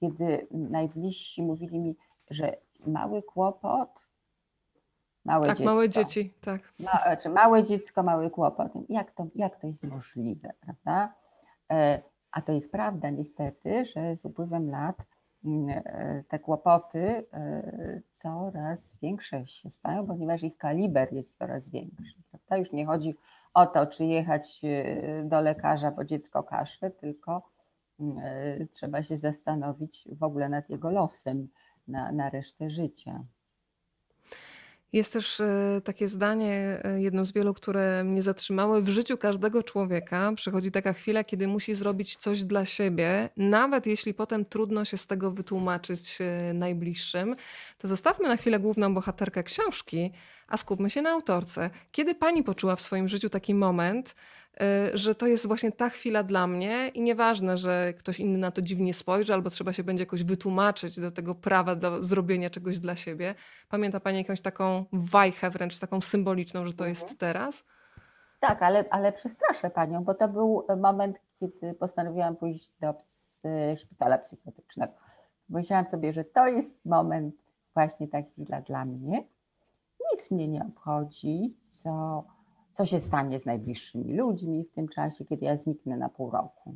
kiedy 0.00 0.46
najbliżsi 0.50 1.42
mówili 1.42 1.80
mi, 1.80 1.96
że 2.30 2.56
mały 2.86 3.22
kłopot, 3.22 4.08
małe 5.24 5.46
Tak, 5.46 5.56
dziecko. 5.58 5.72
małe 5.72 5.88
dzieci, 5.88 6.34
tak. 6.40 6.60
Ma, 6.80 6.90
znaczy 7.02 7.28
małe 7.28 7.64
dziecko, 7.64 8.02
mały 8.02 8.30
kłopot. 8.30 8.72
Jak 8.88 9.10
to, 9.10 9.26
jak 9.34 9.60
to 9.60 9.66
jest 9.66 9.84
możliwe, 9.84 10.52
prawda? 10.60 11.14
E, 11.72 12.02
A 12.32 12.42
to 12.42 12.52
jest 12.52 12.72
prawda 12.72 13.10
niestety, 13.10 13.84
że 13.84 14.16
z 14.16 14.24
upływem 14.24 14.70
lat 14.70 14.96
e, 15.00 15.04
te 16.29 16.38
kłopoty 16.38 17.26
e, 17.33 18.00
coraz 18.12 18.96
większe 19.03 19.46
się 19.46 19.70
stają, 19.70 20.07
ponieważ 20.07 20.42
ich 20.42 20.57
kaliber 20.57 21.12
jest 21.12 21.38
coraz 21.38 21.68
większy. 21.68 22.14
Prawda? 22.31 22.57
Już 22.57 22.72
nie 22.72 22.87
chodzi 22.87 23.14
o 23.55 23.66
to, 23.66 23.87
czy 23.87 24.05
jechać 24.05 24.61
e, 24.64 25.24
do 25.24 25.40
lekarza, 25.40 25.90
bo 25.90 26.05
dziecko 26.05 26.42
kaszle, 26.42 26.90
tylko 26.90 27.42
mm, 28.00 28.18
e, 28.18 28.66
trzeba 28.66 29.03
się 29.03 29.18
zastanowić 29.18 30.09
w 30.12 30.22
ogóle 30.22 30.48
nad 30.48 30.70
jego 30.70 30.90
losem 30.90 31.48
na, 31.88 32.12
na 32.12 32.31
resztę 32.31 32.70
życia. 32.70 33.24
Jest 34.92 35.12
też 35.12 35.40
e, 35.40 35.81
takie 35.85 36.09
zdanie, 36.09 36.81
e, 36.85 37.03
jedno 37.03 37.24
z 37.24 37.33
wielu, 37.33 37.55
które 37.55 38.05
mnie 38.05 38.22
zatrzymały. 38.22 38.83
W 38.83 38.88
życiu 38.88 39.18
każdego 39.18 39.62
człowieka 39.62 40.33
przychodzi 40.37 40.70
taka 40.70 40.92
chwila, 40.92 41.24
kiedy 41.24 41.48
musi 41.48 41.74
zrobić 41.74 42.16
coś 42.16 42.44
dla 42.44 42.64
siebie, 42.64 43.29
nawet 43.37 43.87
jeśli 43.87 44.14
potem 44.14 44.44
trudno 44.44 44.85
się 44.85 44.98
z 44.98 45.07
tego 45.07 45.31
wytłumaczyć 45.31 46.18
e, 46.20 46.55
najbliższym. 46.55 47.37
To 47.79 47.88
zostawmy 47.88 48.29
na 48.29 48.37
chwilę 48.37 48.59
główną 48.59 48.94
bohaterkę 48.94 49.42
książki, 49.42 50.12
a 50.48 50.57
skupmy 50.57 50.90
się 50.90 51.03
na 51.03 51.11
autorce. 51.11 51.70
Kiedy 51.92 52.14
pani 52.14 52.42
poczuła 52.42 52.76
w 52.76 52.83
swoim 52.83 53.09
życiu 53.09 53.29
taki 53.29 53.55
moment, 53.55 54.14
że 54.94 55.14
to 55.14 55.26
jest 55.26 55.46
właśnie 55.46 55.72
ta 55.72 55.88
chwila 55.88 56.22
dla 56.22 56.46
mnie 56.46 56.88
i 56.94 57.00
nieważne, 57.00 57.58
że 57.58 57.94
ktoś 57.98 58.20
inny 58.20 58.38
na 58.38 58.50
to 58.50 58.62
dziwnie 58.62 58.94
spojrzy, 58.94 59.34
albo 59.34 59.50
trzeba 59.50 59.72
się 59.72 59.84
będzie 59.84 60.02
jakoś 60.02 60.24
wytłumaczyć 60.24 61.00
do 61.00 61.10
tego 61.10 61.34
prawa 61.34 61.74
do 61.76 62.02
zrobienia 62.02 62.50
czegoś 62.50 62.78
dla 62.78 62.96
siebie. 62.96 63.34
Pamięta 63.68 64.00
Pani 64.00 64.18
jakąś 64.18 64.40
taką 64.40 64.84
wajchę, 64.92 65.50
wręcz 65.50 65.78
taką 65.78 66.00
symboliczną, 66.00 66.66
że 66.66 66.72
to 66.72 66.84
Mhm. 66.86 66.90
jest 66.90 67.18
teraz? 67.18 67.64
Tak, 68.40 68.62
ale, 68.62 68.84
ale 68.90 69.12
przestraszę 69.12 69.70
panią, 69.70 70.04
bo 70.04 70.14
to 70.14 70.28
był 70.28 70.66
moment, 70.76 71.16
kiedy 71.40 71.74
postanowiłam 71.74 72.36
pójść 72.36 72.70
do 72.80 72.94
szpitala 73.76 74.18
psychiatrycznego. 74.18 74.92
Myślałam 75.48 75.88
sobie, 75.88 76.12
że 76.12 76.24
to 76.24 76.46
jest 76.46 76.74
moment, 76.84 77.34
właśnie 77.74 78.08
ta 78.08 78.22
chwila 78.22 78.60
dla 78.60 78.84
mnie. 78.84 79.24
Nic 80.12 80.30
mnie 80.30 80.48
nie 80.48 80.62
obchodzi, 80.62 81.56
co, 81.68 82.24
co 82.72 82.87
się 82.87 83.00
stanie 83.00 83.40
z 83.40 83.46
najbliższymi 83.46 84.14
ludźmi 84.14 84.64
w 84.64 84.74
tym 84.74 84.88
czasie, 84.88 85.24
kiedy 85.24 85.46
ja 85.46 85.56
zniknę 85.56 85.96
na 85.96 86.09
pół 86.09 86.30
roku. 86.30 86.74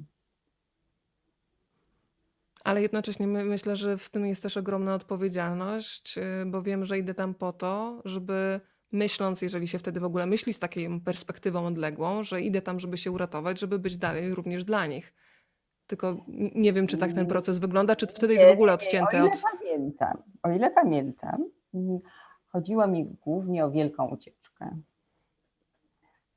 Ale 2.64 2.82
jednocześnie 2.82 3.26
my, 3.26 3.44
myślę, 3.44 3.76
że 3.76 3.98
w 3.98 4.10
tym 4.10 4.26
jest 4.26 4.42
też 4.42 4.56
ogromna 4.56 4.94
odpowiedzialność, 4.94 6.18
y, 6.18 6.46
bo 6.46 6.62
wiem, 6.62 6.84
że 6.84 6.98
idę 6.98 7.14
tam 7.14 7.34
po 7.34 7.52
to, 7.52 8.02
żeby 8.04 8.60
myśląc, 8.92 9.42
jeżeli 9.42 9.68
się 9.68 9.78
wtedy 9.78 10.00
w 10.00 10.04
ogóle 10.04 10.26
myśli 10.26 10.52
z 10.52 10.58
taką 10.58 11.00
perspektywą 11.04 11.66
odległą, 11.66 12.22
że 12.22 12.40
idę 12.40 12.62
tam, 12.62 12.80
żeby 12.80 12.98
się 12.98 13.10
uratować, 13.10 13.60
żeby 13.60 13.78
być 13.78 13.96
dalej 13.96 14.34
również 14.34 14.64
dla 14.64 14.86
nich. 14.86 15.14
Tylko 15.86 16.16
nie 16.54 16.72
wiem, 16.72 16.86
czy 16.86 16.96
tak 16.96 17.12
ten 17.12 17.26
proces 17.26 17.58
wygląda, 17.58 17.96
czy 17.96 18.06
wtedy 18.06 18.34
jest 18.34 18.46
w 18.46 18.52
ogóle 18.52 18.72
odcięty 18.72 19.16
o 19.16 19.26
ile 19.26 19.30
pamiętam, 19.52 20.22
o 20.42 20.50
ile 20.50 20.70
pamiętam, 20.70 21.50
mm, 21.74 21.98
chodziło 22.48 22.86
mi 22.86 23.04
głównie 23.04 23.64
o 23.64 23.70
wielką 23.70 24.08
ucieczkę. 24.08 24.76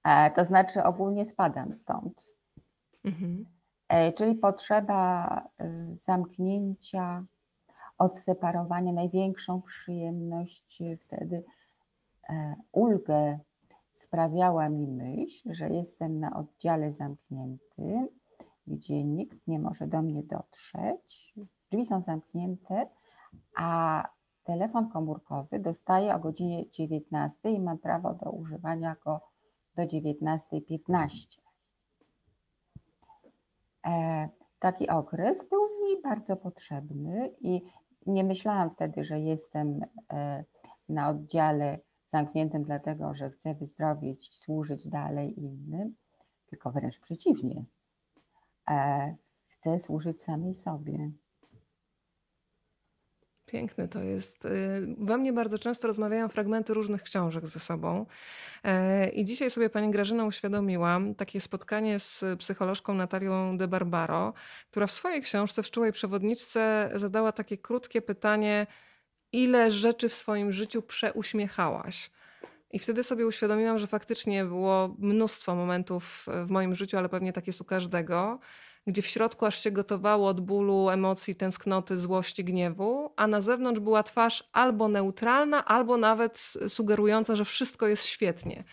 E, 0.08 0.32
to 0.32 0.46
znaczy 0.46 0.84
ogólnie 0.84 1.26
spadam 1.26 1.76
stąd. 1.76 2.32
Mhm. 3.06 3.46
E, 3.90 4.14
czyli 4.14 4.36
potrzeba 4.36 5.28
y, 5.62 5.98
zamknięcia, 6.02 7.26
odseparowania, 7.98 8.94
największą 8.94 9.62
przyjemność 9.62 10.82
y, 10.82 10.98
wtedy, 10.98 11.44
e, 12.30 12.56
ulgę 12.72 13.40
sprawiała 13.96 14.70
mi 14.70 14.88
myśl, 14.88 15.54
że 15.54 15.70
jestem 15.70 16.20
na 16.20 16.36
oddziale 16.36 16.94
zamkniętym, 16.94 18.08
gdzie 18.68 19.04
nikt 19.04 19.48
nie 19.48 19.60
może 19.60 19.88
do 19.88 20.02
mnie 20.02 20.24
dotrzeć, 20.24 21.34
drzwi 21.72 21.86
są 21.86 22.02
zamknięte, 22.02 22.88
a 23.56 24.04
telefon 24.44 24.90
komórkowy 24.90 25.60
dostaję 25.60 26.16
o 26.16 26.20
godzinie 26.20 26.70
19 26.70 27.52
i 27.52 27.60
mam 27.60 27.78
prawo 27.78 28.14
do 28.14 28.32
używania 28.32 28.96
go 29.06 29.22
do 29.78 29.84
19.15. 29.84 31.38
E, 33.88 34.30
taki 34.60 34.90
okres 34.90 35.50
był 35.50 35.62
mi 35.62 36.02
bardzo 36.02 36.38
potrzebny 36.38 37.36
i 37.42 37.62
nie 38.06 38.24
myślałam 38.24 38.70
wtedy, 38.70 39.04
że 39.04 39.20
jestem 39.20 39.82
e, 40.14 40.44
na 40.90 41.10
oddziale 41.10 41.80
zamkniętym 42.06 42.64
dlatego, 42.64 43.14
że 43.14 43.30
chcę 43.30 43.54
wyzdrowieć, 43.56 44.38
służyć 44.38 44.90
dalej 44.90 45.40
innym, 45.40 45.96
tylko 46.46 46.72
wręcz 46.72 47.00
przeciwnie. 47.00 47.66
E, 48.70 49.16
chcę 49.48 49.80
służyć 49.80 50.22
samej 50.22 50.54
sobie. 50.54 51.12
Piękne 53.48 53.88
to 53.88 54.04
jest. 54.04 54.46
Y, 54.46 54.50
We 54.98 55.18
mnie 55.18 55.34
bardzo 55.34 55.60
często 55.60 55.88
rozmawiają 55.88 56.30
fragmenty 56.30 56.74
różnych 56.74 57.04
książek 57.04 57.48
ze 57.48 57.60
sobą. 57.60 58.06
E, 58.64 59.10
I 59.10 59.26
dzisiaj 59.26 59.52
sobie 59.52 59.70
pani 59.70 59.92
Grażyna 59.92 60.26
uświadomiła 60.26 61.00
takie 61.18 61.42
spotkanie 61.42 62.00
z 62.00 62.26
psycholożką 62.40 62.94
Natalią 62.94 63.58
de 63.58 63.68
Barbaro, 63.68 64.34
która 64.72 64.88
w 64.88 64.92
swojej 64.92 65.22
książce 65.22 65.64
w 65.64 65.72
Czułej 65.72 65.92
Przewodniczce 65.92 66.92
zadała 66.96 67.32
takie 67.32 67.58
krótkie 67.58 68.02
pytanie, 68.02 68.68
ile 69.32 69.72
rzeczy 69.72 70.10
w 70.10 70.14
swoim 70.14 70.52
życiu 70.52 70.82
przeuśmiechałaś? 70.82 72.12
I 72.72 72.80
wtedy 72.80 73.04
sobie 73.04 73.28
uświadomiłam, 73.28 73.80
że 73.80 73.88
faktycznie 73.88 74.46
było 74.46 74.96
mnóstwo 75.00 75.56
momentów 75.56 76.26
w 76.46 76.50
moim 76.50 76.76
życiu, 76.76 76.98
ale 76.98 77.10
pewnie 77.10 77.34
tak 77.34 77.48
jest 77.48 77.62
u 77.62 77.66
każdego, 77.66 78.40
gdzie 78.88 79.02
w 79.02 79.08
środku 79.08 79.46
aż 79.46 79.64
się 79.64 79.72
gotowało 79.72 80.28
od 80.28 80.42
bólu, 80.42 80.90
emocji, 80.90 81.36
tęsknoty, 81.36 81.98
złości, 81.98 82.44
gniewu, 82.44 83.14
a 83.16 83.28
na 83.28 83.42
zewnątrz 83.42 83.80
była 83.80 84.04
twarz 84.04 84.50
albo 84.54 84.88
neutralna, 84.88 85.66
albo 85.66 85.98
nawet 85.98 86.54
sugerująca, 86.68 87.36
że 87.36 87.46
wszystko 87.46 87.88
jest 87.88 88.06
świetnie. 88.06 88.64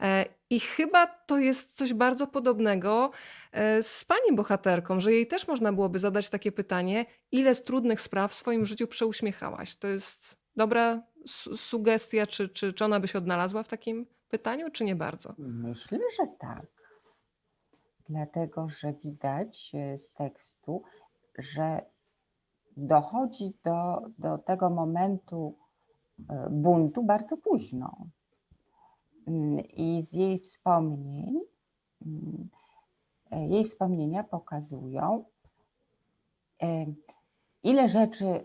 E, 0.00 0.24
I 0.50 0.60
chyba 0.60 1.06
to 1.06 1.38
jest 1.38 1.76
coś 1.76 1.94
bardzo 1.94 2.26
podobnego 2.26 3.10
e, 3.52 3.82
z 3.82 4.04
pani 4.04 4.36
bohaterką, 4.36 5.00
że 5.00 5.12
jej 5.12 5.26
też 5.26 5.48
można 5.48 5.72
byłoby 5.72 5.98
zadać 5.98 6.30
takie 6.30 6.52
pytanie, 6.52 7.06
ile 7.32 7.54
z 7.54 7.62
trudnych 7.62 8.00
spraw 8.00 8.30
w 8.30 8.34
swoim 8.34 8.66
życiu 8.66 8.86
przeuśmiechałaś? 8.86 9.76
To 9.76 9.88
jest 9.88 10.40
dobra 10.56 11.02
su- 11.26 11.56
sugestia, 11.56 12.26
czy, 12.26 12.48
czy, 12.48 12.72
czy 12.72 12.84
ona 12.84 13.00
by 13.00 13.08
się 13.08 13.18
odnalazła 13.18 13.62
w 13.62 13.68
takim 13.68 14.06
pytaniu, 14.28 14.70
czy 14.70 14.84
nie 14.84 14.96
bardzo? 14.96 15.34
Myślę, 15.38 15.98
że 16.18 16.26
tak. 16.40 16.79
Dlatego, 18.10 18.68
że 18.68 18.92
widać 18.92 19.72
e, 19.74 19.98
z 19.98 20.12
tekstu, 20.12 20.82
że 21.38 21.82
dochodzi 22.76 23.52
do, 23.64 24.02
do 24.18 24.38
tego 24.38 24.70
momentu 24.70 25.58
e, 26.28 26.48
buntu 26.50 27.02
bardzo 27.02 27.36
późno. 27.36 27.96
Mm, 29.26 29.58
I 29.60 30.02
z 30.02 30.12
jej 30.12 30.40
wspomnień, 30.40 31.40
mm, 32.06 32.48
e, 33.30 33.48
jej 33.48 33.64
wspomnienia 33.64 34.24
pokazują, 34.24 35.24
ile 37.62 37.88
rzeczy 37.88 38.44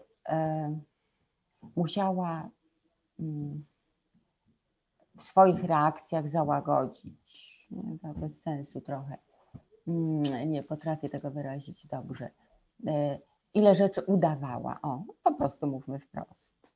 musiała 1.75 2.49
mm, 3.19 3.65
w 5.17 5.23
swoich 5.23 5.63
reakcjach 5.63 6.29
załagodzić. 6.29 7.45
Bez 8.15 8.41
sensu 8.41 8.81
trochę. 8.81 9.17
Mm, 9.87 10.51
Nie 10.51 10.63
potrafię 10.63 11.09
tego 11.09 11.31
wyrazić 11.31 11.87
dobrze. 11.87 12.29
E, 12.87 13.19
Ile 13.53 13.75
rzeczy 13.75 14.01
udawała? 14.01 14.79
O, 14.81 15.03
po 15.23 15.33
prostu 15.33 15.67
mówmy 15.67 15.99
wprost. 15.99 16.67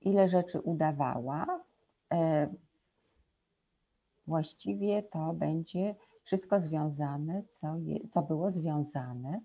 Ile 0.00 0.28
rzeczy 0.28 0.60
udawała? 0.60 1.64
E, 2.12 2.48
Właściwie 4.26 5.02
to 5.02 5.32
będzie 5.32 5.94
wszystko 6.22 6.60
związane, 6.60 7.42
co, 7.48 7.76
je, 7.76 8.08
co 8.08 8.22
było 8.22 8.50
związane 8.50 9.40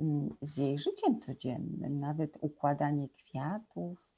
mm, 0.00 0.28
z 0.42 0.56
jej 0.56 0.78
życiem 0.78 1.20
codziennym, 1.20 2.00
nawet 2.00 2.38
układanie 2.40 3.08
kwiatów. 3.08 4.10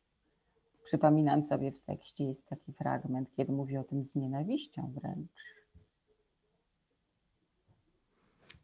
Przypominam 0.85 1.43
sobie 1.43 1.73
w 1.73 1.81
tekście 1.81 2.25
jest 2.25 2.47
taki 2.47 2.73
fragment, 2.73 3.33
kiedy 3.37 3.53
mówi 3.53 3.77
o 3.79 3.85
tym 3.85 4.05
z 4.05 4.15
nienawiścią 4.15 4.93
wręcz. 4.95 5.31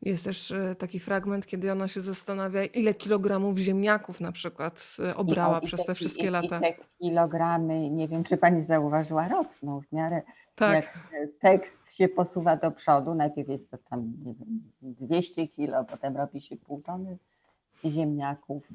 Jest 0.03 0.25
też 0.25 0.51
e, 0.51 0.75
taki 0.75 1.01
fragment, 1.01 1.47
kiedy 1.47 1.73
ona 1.73 1.89
się 1.89 2.01
zastanawia, 2.01 2.65
ile 2.65 2.95
kilogramów 2.95 3.59
ziemniaków 3.59 4.21
na 4.21 4.33
przykład 4.33 4.97
e, 4.99 5.11
I, 5.11 5.15
obrała 5.15 5.59
i, 5.59 5.67
przez 5.67 5.81
te, 5.81 5.87
te 5.87 5.93
ki- 5.93 5.97
wszystkie 5.99 6.25
i, 6.25 6.27
I 6.27 6.31
lata. 6.31 6.61
te 6.61 6.75
kilogramy, 6.99 7.91
nie 7.91 8.09
wiem, 8.09 8.25
czy 8.25 8.37
pani 8.37 8.61
zauważyła, 8.61 9.29
rosną 9.29 9.81
w 9.81 9.93
miarę 9.93 10.23
Tak, 10.55 10.73
jak 10.75 10.85
e, 11.13 11.27
tekst 11.41 11.95
się 11.97 12.09
posuwa 12.09 12.57
do 12.57 12.71
przodu. 12.71 13.15
Najpierw 13.15 13.49
jest 13.49 13.71
to 13.71 13.79
tam, 13.79 14.13
nie 14.25 14.35
wiem, 14.35 14.63
200 14.83 15.49
kilo, 15.49 15.85
potem 15.85 16.17
robi 16.17 16.41
się 16.41 16.57
pół 16.57 16.81
tony 16.83 17.19
ziemniaków. 17.85 18.69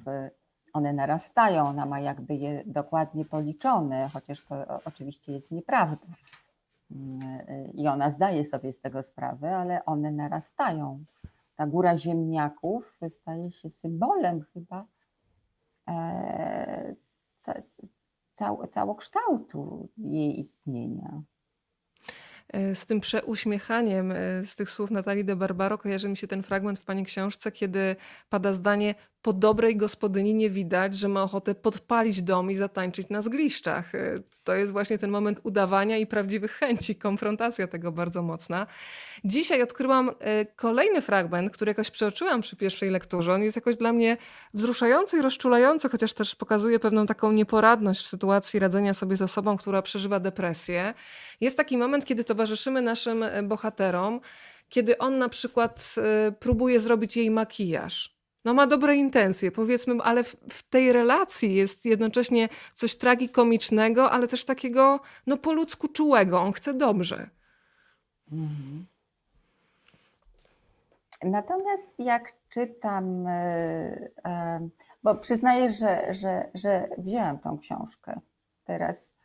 One 0.74 0.94
narastają, 0.94 1.68
ona 1.68 1.86
ma 1.86 2.00
jakby 2.00 2.36
je 2.36 2.63
dokładnie 2.66 3.26
policzone, 3.26 4.10
chociaż 4.13 4.42
to 4.46 4.56
oczywiście 4.86 5.32
jest 5.34 5.52
nieprawda. 5.52 6.08
Mm, 6.92 7.22
I 7.74 7.88
ona 7.88 8.12
zdaje 8.12 8.46
sobie 8.46 8.74
z 8.74 8.80
tego 8.80 9.04
sprawę, 9.04 9.58
ale 9.58 9.86
one 9.86 10.12
narastają. 10.12 11.04
Ta 11.58 11.67
góra 11.67 11.98
ziemniaków 11.98 13.00
staje 13.10 13.52
się 13.52 13.70
symbolem 13.70 14.41
chyba 14.54 14.86
e, 15.89 16.96
ca, 17.38 17.54
ca, 18.34 18.67
całokształtu 18.70 19.89
jej 19.98 20.39
istnienia. 20.39 21.22
E, 22.54 22.76
Z 22.76 22.86
tym 22.86 23.00
przeuśmiechaniem 23.00 24.12
e, 24.12 24.46
z 24.46 24.56
tych 24.56 24.70
słów 24.70 24.91
Natalii 24.91 25.26
de 25.26 25.36
Barbaro 25.36 25.78
kojarzy 25.78 26.10
mi 26.10 26.17
się 26.17 26.28
ten 26.28 26.43
fragment 26.43 26.80
w 26.80 26.86
pani 26.86 27.06
książce, 27.06 27.52
kiedy 27.52 27.96
pada 28.30 28.54
zdanie: 28.54 28.96
Po 29.28 29.34
dobrej 29.34 29.78
gospodyni 29.78 30.34
nie 30.34 30.50
widać, 30.50 30.94
że 30.94 31.08
ma 31.08 31.24
ochotę 31.24 31.56
podpalić 31.56 32.22
dom 32.22 32.52
i 32.52 32.56
zatańczyć 32.56 33.10
na 33.10 33.22
zgliszczach. 33.22 33.96
E, 33.96 34.20
To 34.44 34.56
jest 34.56 34.74
właśnie 34.74 34.98
ten 34.98 35.10
moment 35.10 35.40
udawania 35.44 35.98
i 35.98 36.08
prawdziwych 36.08 36.52
chęci, 36.52 36.96
konfrontacja 36.96 37.68
tego 37.68 37.92
bardzo 37.92 38.22
mocna. 38.22 38.68
Dzisiaj 39.24 39.62
odkryłam 39.62 40.12
e, 40.20 40.46
kolejny 40.46 41.02
fragment, 41.02 41.54
który 41.54 41.70
jakoś 41.70 41.92
przeoczyłam 41.92 42.42
przy 42.42 42.56
pierwszej 42.56 42.90
lekturze. 42.90 43.34
On 43.34 43.44
jest 43.44 43.56
jakoś 43.56 43.78
dla 43.78 43.94
mnie 43.94 44.18
wzruszający 44.54 45.18
i 45.18 45.22
rozczulający, 45.22 45.90
chociaż 45.90 46.13
też 46.13 46.36
pokazuje 46.36 46.80
pewną 46.80 47.06
taką 47.06 47.32
nieporadność 47.32 48.06
w 48.06 48.08
sytuacji 48.08 48.60
radzenia 48.60 48.94
sobie 48.94 49.16
z 49.16 49.22
osobą, 49.22 49.58
która 49.58 49.82
przeżywa 49.82 50.20
depresję. 50.20 50.94
Jest 51.42 51.58
taki 51.58 51.78
moment, 51.78 52.06
kiedy 52.06 52.24
towarzyszymy 52.24 52.82
naszym 52.82 53.24
e, 53.24 53.44
bohaterom, 53.44 54.20
kiedy 54.70 54.98
on 54.98 55.18
na 55.18 55.30
przykład 55.30 55.96
próbuje 56.40 56.80
zrobić 56.80 57.18
jej 57.18 57.32
makijaż. 57.32 58.16
No 58.48 58.54
ma 58.54 58.68
dobre 58.68 58.96
intencje, 58.96 59.52
powiedzmy, 59.52 59.94
ale 60.04 60.24
w, 60.24 60.36
w 60.50 60.64
tej 60.64 60.94
relacji 60.94 61.56
jest 61.56 61.86
jednocześnie 61.86 62.50
coś 62.74 62.96
tragikomicznego, 62.96 64.12
ale 64.12 64.28
też 64.28 64.46
takiego 64.46 65.00
no 65.28 65.38
po 65.38 65.54
ludzku 65.54 65.88
czułego. 65.88 66.42
On 66.42 66.54
chce 66.54 66.74
dobrze. 66.74 67.30
Mhm. 68.32 68.86
Natomiast 71.24 72.00
jak 72.00 72.34
czytam, 72.50 73.28
e, 73.28 73.32
e, 74.26 74.70
bo 75.04 75.16
przyznaję, 75.16 75.70
że, 75.70 76.14
że, 76.14 76.50
że 76.54 76.90
wzięłam 76.98 77.40
tą 77.40 77.58
książkę 77.58 78.20
teraz 78.66 79.16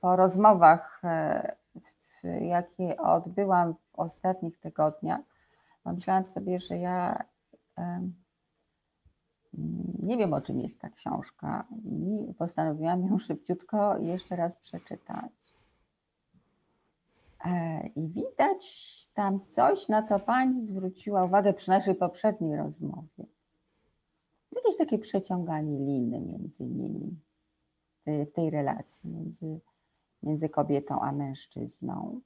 po 0.00 0.16
rozmowach, 0.16 1.00
e, 1.04 1.56
jakie 2.40 2.96
odbyłam 2.96 3.74
w 3.74 3.98
ostatnich 3.98 4.58
tygodniach, 4.58 5.20
pomyślałam 5.84 6.26
sobie, 6.26 6.60
że 6.60 6.78
ja 6.78 7.24
nie 10.02 10.16
wiem, 10.16 10.32
o 10.32 10.40
czym 10.40 10.60
jest 10.60 10.80
ta 10.80 10.90
książka 10.90 11.66
i 11.84 12.34
postanowiłam 12.34 13.06
ją 13.06 13.18
szybciutko 13.18 13.98
jeszcze 13.98 14.36
raz 14.36 14.56
przeczytać. 14.56 15.32
E, 17.44 17.86
I 17.86 18.08
widać 18.08 18.90
tam 19.14 19.40
coś, 19.48 19.88
na 19.88 20.02
co 20.02 20.20
pani 20.20 20.60
zwróciła 20.60 21.24
uwagę 21.24 21.52
przy 21.52 21.70
naszej 21.70 21.94
poprzedniej 21.94 22.56
rozmowie. 22.56 23.26
Jakieś 24.52 24.76
takie 24.78 24.98
przeciąganie 24.98 25.78
liny 25.78 26.20
między 26.20 26.64
nimi, 26.64 27.16
w 28.06 28.32
tej 28.32 28.50
relacji 28.50 29.10
między, 29.10 29.60
między 30.22 30.48
kobietą 30.48 31.00
a 31.00 31.12
mężczyzną, 31.12 32.20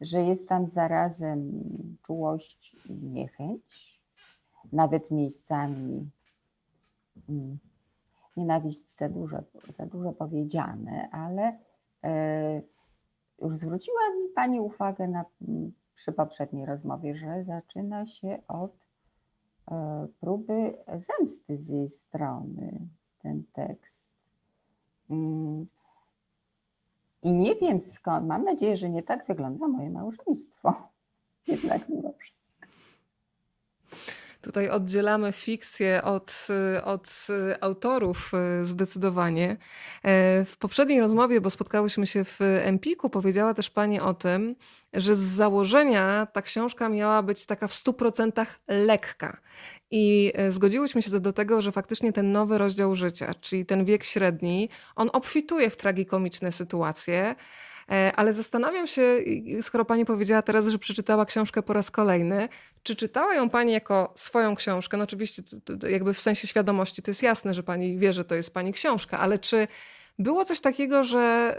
że 0.00 0.22
jest 0.22 0.48
tam 0.48 0.68
zarazem 0.68 1.62
czułość 2.02 2.76
i 2.86 2.92
niechęć, 2.92 4.00
nawet 4.72 5.10
miejscami 5.10 6.10
nienawiść 8.36 8.96
za 8.96 9.08
dużo, 9.08 9.38
za 9.76 9.86
dużo 9.86 10.12
powiedziane, 10.12 11.08
ale 11.12 11.58
e, 12.04 12.62
już 13.42 13.52
zwróciła 13.54 14.00
mi 14.22 14.28
Pani 14.34 14.60
uwagę 14.60 15.08
na, 15.08 15.24
przy 15.94 16.12
poprzedniej 16.12 16.66
rozmowie, 16.66 17.14
że 17.14 17.44
zaczyna 17.44 18.06
się 18.06 18.38
od 18.48 18.72
e, 19.70 20.06
próby 20.20 20.74
zemsty 20.86 21.58
z 21.58 21.68
jej 21.68 21.88
strony 21.88 22.88
ten 23.18 23.44
tekst. 23.52 24.10
Mm, 25.10 25.66
I 27.22 27.32
nie 27.32 27.54
wiem 27.54 27.82
skąd, 27.82 28.26
mam 28.26 28.44
nadzieję, 28.44 28.76
że 28.76 28.90
nie 28.90 29.02
tak 29.02 29.26
wygląda 29.26 29.68
moje 29.68 29.90
małżeństwo. 29.90 30.88
Jednak 31.46 31.88
mimo 31.88 32.12
wszystko. 32.12 32.47
Tutaj 34.42 34.68
oddzielamy 34.68 35.32
fikcję 35.32 36.02
od, 36.02 36.48
od 36.84 37.26
autorów 37.60 38.32
y, 38.62 38.64
zdecydowanie. 38.64 39.56
E, 40.04 40.44
W 40.44 40.56
poprzedniej 40.58 41.00
rozmowie, 41.00 41.40
bo 41.40 41.50
spotkałyśmy 41.50 42.06
się 42.06 42.24
w 42.24 42.40
Empiku, 42.40 43.10
powiedziała 43.10 43.54
też 43.54 43.70
Pani 43.70 44.00
o 44.00 44.14
tym, 44.14 44.56
że 44.94 45.14
z 45.14 45.18
założenia 45.18 46.26
ta 46.32 46.42
książka 46.42 46.88
miała 46.88 47.22
być 47.22 47.46
taka 47.46 47.68
w 47.68 47.72
100% 47.72 48.46
lekka. 48.68 49.40
I 49.90 50.32
e, 50.34 50.52
zgodziłyśmy 50.52 51.02
się 51.02 51.20
do 51.20 51.32
tego, 51.32 51.62
że 51.62 51.72
faktycznie 51.72 52.12
ten 52.12 52.32
nowy 52.32 52.58
rozdział 52.58 52.96
życia, 52.96 53.34
czyli 53.40 53.66
ten 53.66 53.84
wiek 53.84 54.04
średni, 54.04 54.68
on 54.96 55.10
obfituje 55.12 55.70
w 55.70 55.76
tragikomiczne 55.76 56.52
sytuacje. 56.52 57.34
E, 57.90 58.12
Ale 58.16 58.32
zastanawiam 58.32 58.86
się, 58.86 59.18
skoro 59.62 59.84
pani 59.84 60.04
powiedziała 60.04 60.42
teraz, 60.42 60.68
że 60.68 60.78
przeczytała 60.78 61.26
książkę 61.26 61.62
po 61.62 61.72
raz 61.72 61.90
kolejny, 61.90 62.48
czy 62.82 62.96
czytała 62.96 63.34
ją 63.34 63.50
pani 63.50 63.72
jako 63.72 64.12
swoją 64.14 64.54
książkę? 64.54 64.96
No 64.96 65.04
oczywiście, 65.04 65.42
jakby 65.88 66.14
w 66.14 66.20
sensie 66.20 66.46
świadomości 66.46 67.02
to 67.02 67.10
jest 67.10 67.22
jasne, 67.22 67.54
że 67.54 67.62
pani 67.62 67.98
wie, 67.98 68.12
że 68.12 68.24
to 68.24 68.34
jest 68.34 68.54
pani 68.54 68.72
książka, 68.72 69.18
ale 69.18 69.38
czy 69.38 69.68
było 70.18 70.44
coś 70.44 70.60
takiego, 70.60 71.04
że 71.04 71.56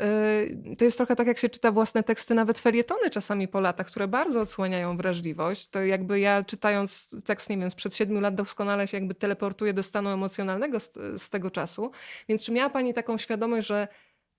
y, 0.72 0.76
to 0.76 0.86
jest 0.86 0.98
trochę 0.98 1.16
tak, 1.16 1.28
jak 1.28 1.38
się 1.38 1.50
czyta 1.50 1.72
własne 1.72 2.04
teksty, 2.04 2.36
nawet 2.36 2.60
felietony 2.60 3.10
czasami 3.10 3.48
po 3.48 3.60
latach, 3.60 3.88
które 3.88 4.08
bardzo 4.08 4.42
odsłaniają 4.42 4.98
wrażliwość. 4.98 5.70
To 5.70 5.84
jakby 5.84 6.20
ja 6.20 6.44
czytając 6.44 7.16
tekst, 7.26 7.50
nie 7.50 7.58
wiem, 7.58 7.72
sprzed 7.72 7.96
siedmiu 7.96 8.20
lat 8.20 8.36
doskonale 8.36 8.88
się 8.88 8.98
jakby 8.98 9.16
teleportuję 9.16 9.74
do 9.74 9.84
stanu 9.84 10.10
emocjonalnego 10.10 10.80
z, 10.80 10.92
z 11.18 11.30
tego 11.30 11.52
czasu. 11.52 11.92
Więc 12.30 12.44
czy 12.44 12.52
miała 12.52 12.70
pani 12.70 12.94
taką 12.94 13.18
świadomość, 13.18 13.68
że 13.68 13.88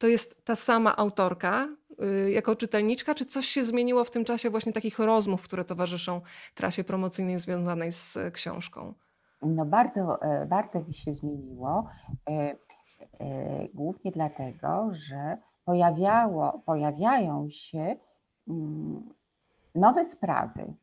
to 0.00 0.06
jest 0.06 0.44
ta 0.44 0.56
sama 0.56 0.96
autorka 0.96 1.68
y, 2.26 2.30
jako 2.30 2.56
czytelniczka, 2.56 3.14
czy 3.14 3.24
coś 3.24 3.46
się 3.46 3.64
zmieniło 3.64 4.04
w 4.04 4.10
tym 4.10 4.24
czasie 4.24 4.50
właśnie 4.50 4.72
takich 4.72 4.98
rozmów, 4.98 5.42
które 5.42 5.64
towarzyszą 5.64 6.20
trasie 6.54 6.84
promocyjnej 6.84 7.40
związanej 7.40 7.92
z 7.92 8.16
e, 8.16 8.30
książką? 8.30 8.94
No 9.42 9.66
bardzo, 9.66 10.22
e, 10.22 10.46
bardzo 10.46 10.80
mi 10.80 10.94
się 10.94 11.12
zmieniło. 11.12 11.86
e, 12.30 12.56
Głównie 13.74 14.10
dlatego, 14.12 14.88
że 14.92 15.36
pojawiało, 15.64 16.62
pojawiają 16.66 17.48
się 17.50 17.96
mm, 18.48 19.14
nowe 19.74 20.04
sprawy. 20.04 20.74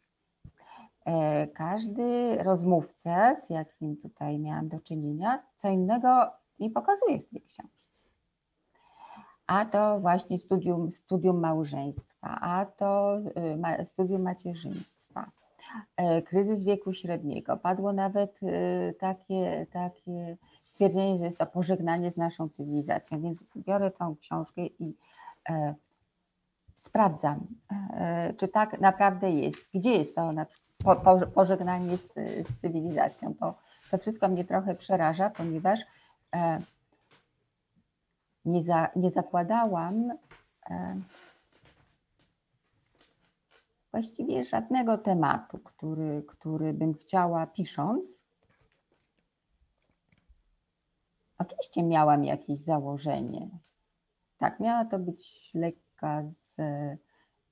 Każdy 1.54 2.38
rozmówca, 2.44 3.36
z 3.36 3.50
jakim 3.50 3.98
tutaj 3.98 4.40
miałam 4.40 4.68
do 4.68 4.80
czynienia, 4.80 5.44
co 5.56 5.70
innego 5.70 6.32
mi 6.60 6.70
pokazuje 6.70 7.20
w 7.20 7.30
tej 7.30 7.42
książce. 7.42 7.87
A 9.48 9.66
to 9.66 10.00
właśnie 10.00 10.38
studium, 10.38 10.92
studium 10.92 11.40
małżeństwa, 11.40 12.40
a 12.42 12.66
to 12.66 13.20
y, 13.82 13.86
studium 13.86 14.22
macierzyństwa, 14.22 15.32
e, 15.98 16.22
kryzys 16.22 16.64
wieku 16.64 16.94
średniego. 16.94 17.58
Padło 17.58 17.94
nawet 17.94 18.44
y, 18.44 18.94
takie, 19.00 19.66
takie 19.72 20.38
stwierdzenie, 20.66 21.18
że 21.18 21.26
jest 21.26 21.38
to 21.38 21.46
pożegnanie 21.46 22.12
z 22.12 22.18
naszą 22.18 22.50
cywilizacją. 22.50 23.22
Więc 23.22 23.46
biorę 23.58 23.92
tą 23.92 24.16
książkę 24.16 24.62
i 24.66 24.96
e, 25.50 25.76
sprawdzam, 26.80 27.48
e, 27.94 28.34
czy 28.34 28.48
tak 28.48 28.82
naprawdę 28.82 29.32
jest. 29.32 29.70
Gdzie 29.74 29.92
jest 29.92 30.16
to 30.16 30.32
na 30.32 30.46
przykład 30.46 30.68
po, 30.84 30.96
po, 30.96 31.28
pożegnanie 31.28 31.98
z, 31.98 32.14
z 32.48 32.58
cywilizacją? 32.58 33.34
To, 33.36 33.56
to 33.92 33.98
wszystko 33.98 34.28
mnie 34.28 34.46
trochę 34.46 34.76
przeraża, 34.76 35.30
ponieważ 35.30 35.80
nie, 38.48 38.64
za, 38.64 38.90
nie 38.96 39.12
zakładałam 39.12 40.12
e, 40.70 41.02
właściwie 43.92 44.44
żadnego 44.44 44.98
tematu, 44.98 45.60
który, 45.60 46.24
który 46.28 46.74
bym 46.74 46.94
chciała 46.94 47.48
pisząc 47.48 48.20
Oczywiście 51.38 51.84
miałam 51.84 52.24
jakieś 52.24 52.60
założenie. 52.60 53.50
Tak, 54.38 54.60
miała 54.60 54.86
to 54.86 55.00
być 55.00 55.52
lekka, 55.54 56.24
z, 56.38 56.56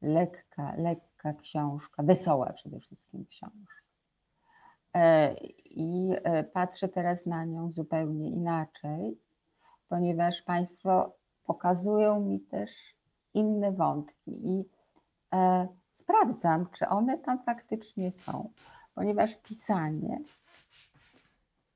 lekka, 0.01 0.75
lekka 0.77 1.33
książka, 1.33 2.03
wesoła 2.03 2.53
przede 2.53 2.79
wszystkim 2.79 3.25
książka. 3.25 3.75
E, 4.93 5.33
I 5.65 6.09
e, 6.23 6.43
patrzę 6.43 6.87
teraz 6.87 7.25
na 7.25 7.45
nią 7.45 7.71
zupełnie 7.71 8.29
inaczej, 8.29 9.19
ponieważ 9.95 10.41
Państwo 10.41 11.15
pokazują 11.43 12.19
mi 12.19 12.39
też 12.39 12.95
inne 13.33 13.71
wątki 13.71 14.31
i 14.47 14.69
e, 15.33 15.67
sprawdzam, 15.93 16.69
czy 16.71 16.87
one 16.87 17.17
tam 17.17 17.43
faktycznie 17.43 18.11
są, 18.11 18.49
ponieważ 18.95 19.37
pisanie 19.37 20.19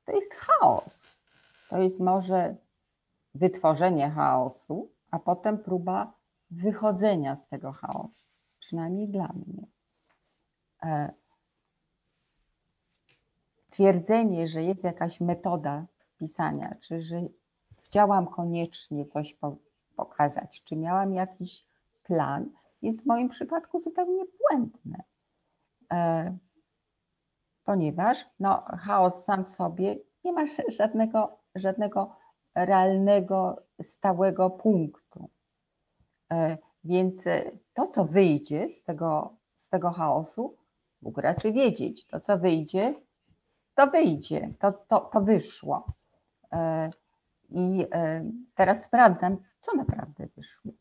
to 0.05 0.11
jest 0.11 0.33
chaos. 0.33 1.25
To 1.69 1.81
jest 1.81 1.99
może 1.99 2.55
wytworzenie 3.35 4.09
chaosu, 4.09 4.91
a 5.11 5.19
potem 5.19 5.57
próba 5.57 6.13
wychodzenia 6.51 7.35
z 7.35 7.47
tego 7.47 7.71
chaosu, 7.71 8.25
przynajmniej 8.59 9.07
dla 9.07 9.27
mnie. 9.27 9.67
E, 10.83 11.13
twierdzenie, 13.69 14.47
że 14.47 14.63
jest 14.63 14.83
jakaś 14.83 15.21
metoda 15.21 15.85
pisania, 16.17 16.75
czy 16.81 17.01
że 17.01 17.21
chciałam 17.89 18.27
koniecznie 18.27 19.05
coś 19.05 19.37
pokazać, 19.95 20.63
czy 20.63 20.75
miałam 20.75 21.13
jakiś 21.13 21.65
plan, 22.03 22.49
jest 22.81 23.03
w 23.03 23.05
moim 23.05 23.29
przypadku 23.29 23.79
zupełnie 23.79 24.23
błędne. 24.39 25.03
E, 25.93 26.37
ponieważ 27.63 28.25
no, 28.39 28.61
chaos 28.61 29.23
sam 29.23 29.45
w 29.45 29.49
sobie 29.49 29.97
nie 30.23 30.33
ma 30.33 30.45
żadnego, 30.79 31.37
żadnego 31.55 32.15
realnego, 32.55 33.61
stałego 33.81 34.49
punktu. 34.49 35.29
E, 36.31 36.57
więc 36.83 37.27
e, 37.27 37.51
to, 37.73 37.87
co 37.87 38.05
wyjdzie 38.05 38.69
z 38.69 38.83
tego, 38.83 39.33
z 39.57 39.69
tego 39.69 39.91
chaosu, 39.91 40.57
Bóg 41.01 41.17
raczy 41.17 41.51
wiedzieć. 41.51 42.05
To, 42.05 42.19
co 42.19 42.37
wyjdzie, 42.37 42.93
to 43.75 43.87
wyjdzie, 43.87 44.53
to, 44.59 44.71
to, 44.71 44.99
to 44.99 45.21
wyszło. 45.21 45.85
I 47.51 47.85
teraz 48.55 48.83
sprawdzam, 48.85 49.37
co 49.59 49.75
naprawdę 49.75 50.27
wyszło. 50.37 50.71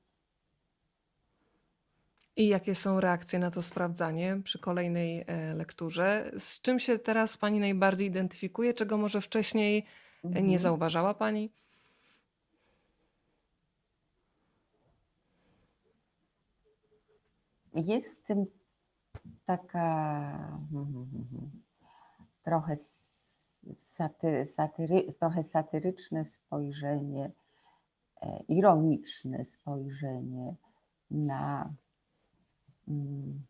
I 2.36 2.48
jakie 2.48 2.74
są 2.74 3.00
reakcje 3.00 3.38
na 3.38 3.50
to 3.50 3.62
sprawdzanie 3.62 4.40
przy 4.44 4.58
kolejnej 4.58 5.24
e, 5.26 5.54
lekturze? 5.54 6.30
Z 6.38 6.60
czym 6.60 6.78
się 6.80 6.98
teraz 6.98 7.36
Pani 7.36 7.60
najbardziej 7.60 8.06
identyfikuje, 8.06 8.74
czego 8.74 8.98
może 8.98 9.20
wcześniej 9.20 9.86
e, 10.24 10.28
nie 10.28 10.38
Mhm. 10.38 10.58
zauważała 10.58 11.14
Pani? 11.14 11.50
Jest 17.74 18.22
w 18.22 18.26
tym 18.26 18.46
taka 19.46 20.48
trochę 22.44 22.76
saty, 23.76 24.46
satyry, 24.46 25.12
trochę 25.12 25.42
satyryczne 25.42 26.24
spojrzenie, 26.24 27.30
e, 28.22 28.42
ironiczne 28.48 29.44
spojrzenie 29.44 30.54
na 31.10 31.72
Mm, 32.88 33.46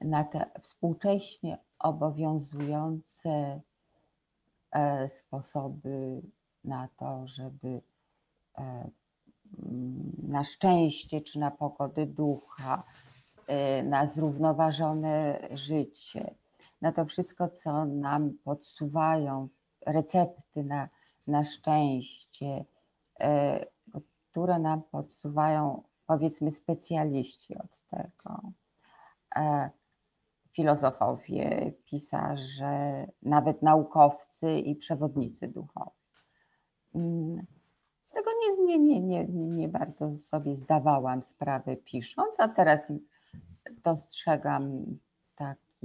na 0.00 0.24
te 0.24 0.50
współcześnie 0.60 1.58
obowiązujące 1.78 3.60
e, 4.70 5.08
sposoby 5.08 6.22
na 6.64 6.88
to, 6.96 7.26
żeby 7.26 7.82
e, 8.58 8.90
mm, 9.58 10.12
na 10.28 10.44
szczęście 10.44 11.20
czy 11.20 11.38
na 11.38 11.50
pogody 11.50 12.06
ducha, 12.06 12.82
na 13.84 14.06
zrównoważone 14.06 15.48
życie, 15.50 16.34
na 16.80 16.92
to 16.92 17.04
wszystko, 17.04 17.48
co 17.48 17.84
nam 17.84 18.38
podsuwają, 18.44 19.48
recepty 19.86 20.64
na, 20.64 20.88
na 21.26 21.44
szczęście, 21.44 22.64
które 24.30 24.58
nam 24.58 24.82
podsuwają 24.82 25.82
powiedzmy 26.06 26.50
specjaliści 26.50 27.58
od 27.58 27.78
tego. 27.90 28.40
E, 29.36 29.70
filozofowie, 30.52 31.72
pisarze, 31.84 33.06
nawet 33.22 33.62
naukowcy 33.62 34.58
i 34.58 34.76
przewodnicy 34.76 35.48
duchowi. 35.48 35.90
Mm, 36.94 37.46
z 38.04 38.10
tego 38.10 38.30
nie, 38.40 38.64
nie, 38.64 38.78
nie, 38.78 39.00
nie, 39.00 39.26
nie 39.26 39.68
bardzo 39.68 40.16
sobie 40.16 40.56
zdawałam 40.56 41.22
sprawę 41.22 41.76
pisząc, 41.76 42.40
a 42.40 42.48
teraz 42.48 42.86
dostrzegam 43.84 44.84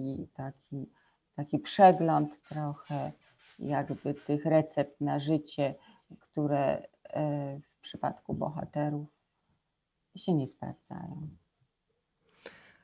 taki, 0.01 0.27
taki, 0.35 0.89
taki 1.35 1.59
przegląd 1.59 2.41
trochę 2.43 3.11
jakby 3.59 4.13
tych 4.13 4.45
recept 4.45 5.01
na 5.01 5.19
życie, 5.19 5.75
które 6.19 6.87
e, 7.03 7.59
w 7.59 7.81
przypadku 7.81 8.33
bohaterów 8.33 9.07
się 10.15 10.33
nie 10.33 10.47
sprawdzają. 10.47 11.29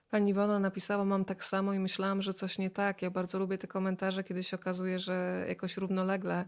Pani 0.09 0.31
Iwona 0.31 0.59
napisała, 0.59 1.05
mam 1.05 1.25
tak 1.25 1.43
samo 1.43 1.73
i 1.73 1.79
myślałam, 1.79 2.21
że 2.21 2.33
coś 2.33 2.59
nie 2.59 2.69
tak. 2.69 3.01
Ja 3.01 3.11
bardzo 3.11 3.39
lubię 3.39 3.57
te 3.57 3.67
komentarze, 3.67 4.23
kiedy 4.23 4.43
się 4.43 4.57
okazuje, 4.57 4.99
że 4.99 5.45
jakoś 5.47 5.77
równolegle 5.77 6.45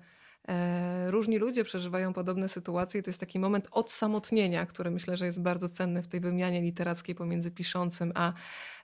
różni 1.08 1.38
ludzie 1.38 1.64
przeżywają 1.64 2.14
podobne 2.14 2.50
sytuacje 2.50 3.00
i 3.00 3.04
to 3.04 3.10
jest 3.10 3.20
taki 3.20 3.40
moment 3.40 3.68
odsamotnienia, 3.72 4.66
który 4.66 4.92
myślę, 4.92 5.18
że 5.18 5.26
jest 5.26 5.42
bardzo 5.42 5.70
cenny 5.70 6.04
w 6.04 6.08
tej 6.08 6.20
wymianie 6.20 6.62
literackiej 6.62 7.16
pomiędzy 7.16 7.52
piszącym 7.52 8.12
a 8.16 8.34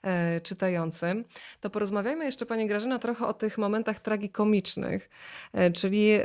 e, 0.02 0.40
czytającym. 0.40 1.24
To 1.60 1.70
porozmawiajmy 1.70 2.24
jeszcze, 2.24 2.46
Pani 2.46 2.66
Grażyna, 2.66 2.98
trochę 2.98 3.26
o 3.26 3.32
tych 3.32 3.58
momentach 3.58 4.00
tragikomicznych, 4.00 5.10
e, 5.52 5.70
czyli 5.70 6.10
e, 6.12 6.24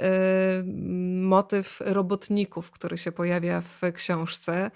motyw 1.22 1.80
robotników, 1.86 2.72
który 2.72 2.98
się 2.98 3.12
pojawia 3.12 3.62
w 3.62 3.82
książce. 3.94 4.72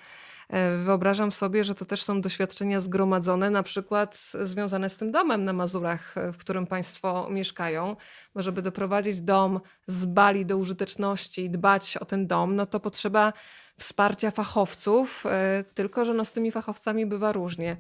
E, 0.50 0.78
wyobrażam 0.78 1.32
sobie, 1.32 1.64
że 1.64 1.76
to 1.76 1.86
też 1.86 2.04
są 2.04 2.22
doświadczenia 2.22 2.82
zgromadzone, 2.82 3.50
na 3.50 3.64
przykład 3.64 4.18
związane 4.42 4.90
z 4.90 4.98
tym 4.98 5.12
domem 5.12 5.46
na 5.46 5.54
Mazurach, 5.54 6.18
e, 6.18 6.32
w 6.32 6.38
którym 6.38 6.68
Państwo 6.68 7.28
mieszkają, 7.30 7.96
bo 8.36 8.42
żeby 8.42 8.62
doprowadzić 8.62 9.22
dom 9.22 9.60
z 9.88 10.06
Bali 10.06 10.46
do 10.46 10.58
użyteczności 10.58 11.44
i 11.44 11.50
dbać 11.50 11.98
o 11.98 12.06
ten 12.06 12.28
dom, 12.28 12.56
no 12.56 12.66
to 12.66 12.80
potrzeba 12.80 13.34
wsparcia 13.80 14.32
fachowców, 14.32 15.26
e, 15.26 15.64
tylko 15.74 16.06
że 16.06 16.14
no 16.14 16.26
z 16.26 16.32
tymi 16.32 16.52
fachowcami 16.52 17.06
bywa 17.06 17.32
różnie. 17.32 17.78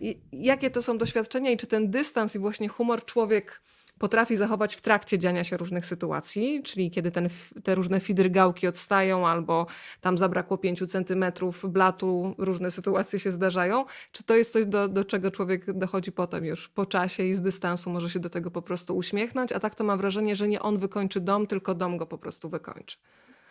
I 0.00 0.18
jakie 0.32 0.70
to 0.70 0.82
są 0.82 0.98
doświadczenia 0.98 1.50
i 1.50 1.56
czy 1.56 1.66
ten 1.66 1.90
dystans 1.90 2.34
i 2.34 2.38
właśnie 2.38 2.68
humor 2.68 3.04
człowiek 3.04 3.62
potrafi 4.00 4.36
zachować 4.36 4.74
w 4.74 4.80
trakcie 4.80 5.18
dziania 5.18 5.44
się 5.44 5.56
różnych 5.56 5.86
sytuacji, 5.86 6.62
czyli 6.62 6.90
kiedy 6.90 7.10
ten, 7.10 7.28
te 7.64 7.74
różne 7.74 8.00
fidrygałki 8.00 8.66
odstają 8.66 9.26
albo 9.26 9.66
tam 10.00 10.18
zabrakło 10.18 10.58
pięciu 10.58 10.86
centymetrów 10.86 11.72
blatu, 11.72 12.34
różne 12.38 12.70
sytuacje 12.70 13.18
się 13.18 13.30
zdarzają. 13.30 13.84
Czy 14.12 14.24
to 14.24 14.34
jest 14.34 14.52
coś, 14.52 14.66
do, 14.66 14.88
do 14.88 15.04
czego 15.04 15.30
człowiek 15.30 15.72
dochodzi 15.72 16.12
potem 16.12 16.44
już 16.44 16.68
po 16.68 16.86
czasie 16.86 17.22
i 17.22 17.34
z 17.34 17.40
dystansu 17.40 17.90
może 17.90 18.10
się 18.10 18.20
do 18.20 18.30
tego 18.30 18.50
po 18.50 18.62
prostu 18.62 18.96
uśmiechnąć, 18.96 19.52
a 19.52 19.60
tak 19.60 19.74
to 19.74 19.84
ma 19.84 19.96
wrażenie, 19.96 20.36
że 20.36 20.48
nie 20.48 20.62
on 20.62 20.78
wykończy 20.78 21.20
dom, 21.20 21.46
tylko 21.46 21.74
dom 21.74 21.96
go 21.96 22.06
po 22.06 22.18
prostu 22.18 22.48
wykończy. 22.48 22.96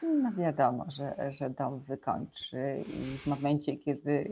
No 0.01 0.31
wiadomo, 0.37 0.85
że, 0.97 1.31
że 1.31 1.49
dom 1.49 1.79
wykończy 1.79 2.83
i 2.87 3.17
w 3.17 3.27
momencie, 3.27 3.77
kiedy 3.77 4.29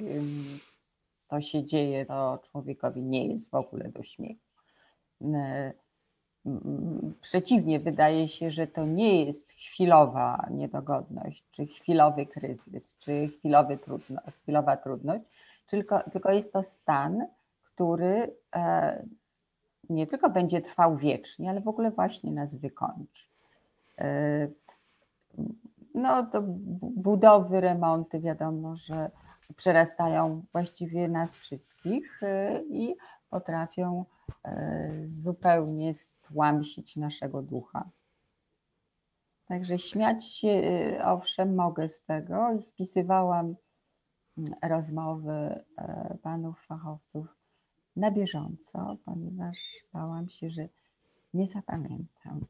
to 1.27 1.41
się 1.41 1.65
dzieje, 1.65 2.05
to 2.05 2.41
człowiekowi 2.51 3.03
nie 3.03 3.27
jest 3.27 3.49
w 3.49 3.55
ogóle 3.55 3.89
do 3.89 4.03
śmiechu 4.03 4.47
przeciwnie, 7.21 7.79
wydaje 7.79 8.27
się, 8.27 8.51
że 8.51 8.67
to 8.67 8.85
nie 8.85 9.25
jest 9.25 9.51
chwilowa 9.51 10.47
niedogodność, 10.51 11.43
czy 11.51 11.65
chwilowy 11.65 12.25
kryzys, 12.25 12.97
czy 12.99 13.27
chwilowy 13.27 13.77
trudno, 13.77 14.21
chwilowa 14.41 14.77
trudność, 14.77 15.23
tylko, 15.67 15.99
tylko 16.11 16.31
jest 16.31 16.53
to 16.53 16.63
stan, 16.63 17.27
który 17.63 18.35
e, 18.55 19.03
nie 19.89 20.07
tylko 20.07 20.29
będzie 20.29 20.61
trwał 20.61 20.97
wiecznie, 20.97 21.49
ale 21.49 21.61
w 21.61 21.67
ogóle 21.67 21.91
właśnie 21.91 22.31
nas 22.31 22.55
wykończy. 22.55 23.25
E, 23.99 24.47
no 25.95 26.23
to 26.23 26.41
budowy, 26.81 27.61
remonty, 27.61 28.19
wiadomo, 28.19 28.75
że 28.75 29.11
przerastają 29.55 30.41
właściwie 30.51 31.07
nas 31.07 31.35
wszystkich 31.35 32.23
e, 32.23 32.63
i 32.63 32.95
potrafią 33.29 34.05
zupełnie 35.05 35.93
stłamsić 35.93 36.95
naszego 36.95 37.41
ducha. 37.41 37.89
Także 39.47 39.79
śmiać 39.79 40.25
się, 40.25 40.47
e, 40.47 41.05
owszem, 41.05 41.55
mogę 41.55 41.87
z 41.87 42.03
tego 42.03 42.53
i 42.53 42.61
spisywałam 42.61 43.55
mm, 44.37 44.53
rozmowy 44.61 45.31
e, 45.77 46.17
panów 46.21 46.65
fachowców 46.65 47.37
na 47.95 48.11
bieżąco, 48.11 48.97
ponieważ 49.05 49.57
bałam 49.93 50.29
się, 50.29 50.49
że 50.49 50.69
nie 51.33 51.47
zapamiętam. 51.47 52.45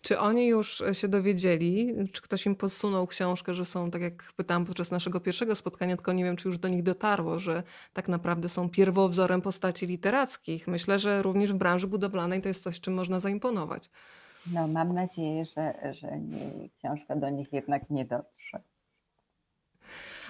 Czy 0.00 0.18
oni 0.18 0.46
już 0.46 0.80
e, 0.80 0.94
się 0.94 1.08
dowiedzieli, 1.08 1.94
czy 2.12 2.22
ktoś 2.22 2.46
im 2.46 2.56
podsunął 2.56 3.06
książkę, 3.06 3.54
że 3.54 3.64
są, 3.64 3.90
tak 3.90 4.02
jak 4.02 4.32
pytałam 4.36 4.64
podczas 4.64 4.90
naszego 4.90 5.20
pierwszego 5.20 5.54
spotkania, 5.54 5.96
tylko 5.96 6.12
nie 6.12 6.24
wiem, 6.24 6.36
czy 6.36 6.48
już 6.48 6.58
do 6.58 6.68
nich 6.68 6.82
dotarło, 6.82 7.38
że 7.38 7.62
tak 7.92 8.08
naprawdę 8.08 8.48
są 8.48 8.68
pierwowzorem 8.68 9.42
postaci 9.42 9.86
literackich. 9.86 10.68
Myślę, 10.68 10.98
że 10.98 11.22
również 11.22 11.52
w 11.52 11.56
branży 11.56 11.86
budowlanej 11.86 12.42
to 12.42 12.48
jest 12.48 12.62
coś, 12.62 12.80
czym 12.80 12.94
można 12.94 13.20
zaimponować. 13.20 13.90
No, 14.52 14.68
mam 14.68 14.94
nadzieję, 14.94 15.44
że, 15.44 15.74
że 15.92 16.18
nie, 16.18 16.68
książka 16.78 17.16
do 17.16 17.30
nich 17.30 17.52
jednak 17.52 17.90
nie 17.90 18.04
dotrze. 18.04 18.60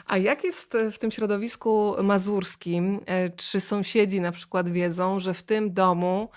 A 0.06 0.18
jak 0.18 0.44
jest 0.44 0.74
e, 0.74 0.90
w 0.90 0.98
tym 0.98 1.10
środowisku 1.10 1.94
mazurskim? 2.02 3.00
E, 3.06 3.30
czy 3.30 3.60
sąsiedzi 3.60 4.20
na 4.20 4.32
przykład 4.32 4.68
wiedzą, 4.68 5.18
że 5.18 5.34
w 5.34 5.42
tym 5.42 5.72
domu 5.72 6.28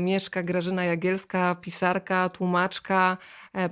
mieszka 0.00 0.42
Grażyna 0.42 0.84
Jagielska, 0.84 1.54
pisarka, 1.60 2.28
tłumaczka, 2.28 3.16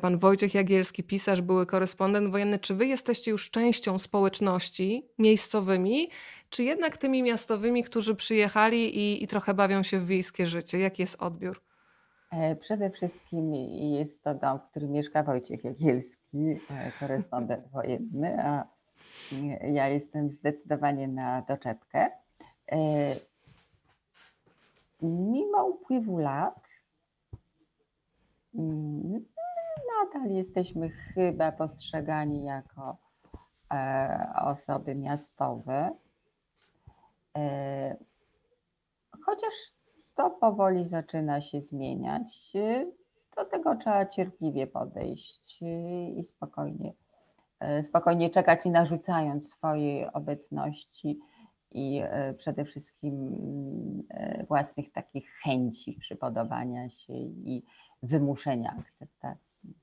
pan 0.00 0.18
Wojciech 0.18 0.54
Jagielski, 0.54 1.04
pisarz, 1.04 1.40
były 1.40 1.66
korespondent 1.66 2.30
wojenny? 2.32 2.58
Czy 2.58 2.74
wy 2.74 2.86
jesteście 2.86 3.30
już 3.30 3.50
częścią 3.50 3.98
społeczności 3.98 5.08
miejscowymi, 5.18 6.10
czy 6.50 6.64
jednak 6.64 6.96
tymi 6.96 7.22
miastowymi, 7.22 7.84
którzy 7.84 8.14
przyjechali 8.14 8.98
i, 8.98 9.24
i 9.24 9.26
trochę 9.26 9.54
bawią 9.54 9.82
się 9.82 9.98
w 9.98 10.06
wiejskie 10.06 10.46
życie? 10.46 10.78
Jaki 10.78 11.02
jest 11.02 11.22
odbiór? 11.22 11.62
Przede 12.60 12.90
wszystkim 12.90 13.54
jest 13.94 14.24
to 14.24 14.34
dom, 14.34 14.58
w 14.58 14.70
którym 14.70 14.92
mieszka 14.92 15.22
Wojciech 15.22 15.64
Jagielski, 15.64 16.38
korespondent 17.00 17.68
wojenny, 17.68 18.44
a 18.44 18.66
ja 19.66 19.88
jestem 19.88 20.30
zdecydowanie 20.30 21.08
na 21.08 21.42
doczepkę. 21.42 22.10
Mimo 25.02 25.64
upływu 25.64 26.18
lat, 26.18 26.68
mm, 28.54 29.24
nadal 30.02 30.30
jesteśmy 30.30 30.90
chyba 30.90 31.52
postrzegani 31.52 32.44
jako 32.44 32.96
e, 33.72 34.32
osoby 34.44 34.94
miastowe. 34.94 35.96
E, 37.36 37.96
chociaż 39.24 39.54
to 40.14 40.30
powoli 40.30 40.88
zaczyna 40.88 41.40
się 41.40 41.62
zmieniać, 41.62 42.52
do 43.36 43.44
tego 43.44 43.76
trzeba 43.76 44.06
cierpliwie 44.06 44.66
podejść 44.66 45.62
i 46.16 46.24
spokojnie 46.24 46.92
E, 47.64 47.84
spokojnie 47.84 48.30
czekać, 48.30 48.64
nie 48.64 48.72
narzucając 48.72 49.50
swojej 49.50 50.12
obecności 50.12 51.20
i 51.74 52.00
e, 52.04 52.34
przede 52.34 52.64
wszystkim 52.64 53.14
e, 54.10 54.44
własnych 54.48 54.92
takich 54.92 55.30
chęci 55.30 55.92
przypodobania 55.92 56.88
się 56.90 57.12
i 57.12 57.62
wymuszenia 58.02 58.76
akceptacji. 58.78 59.74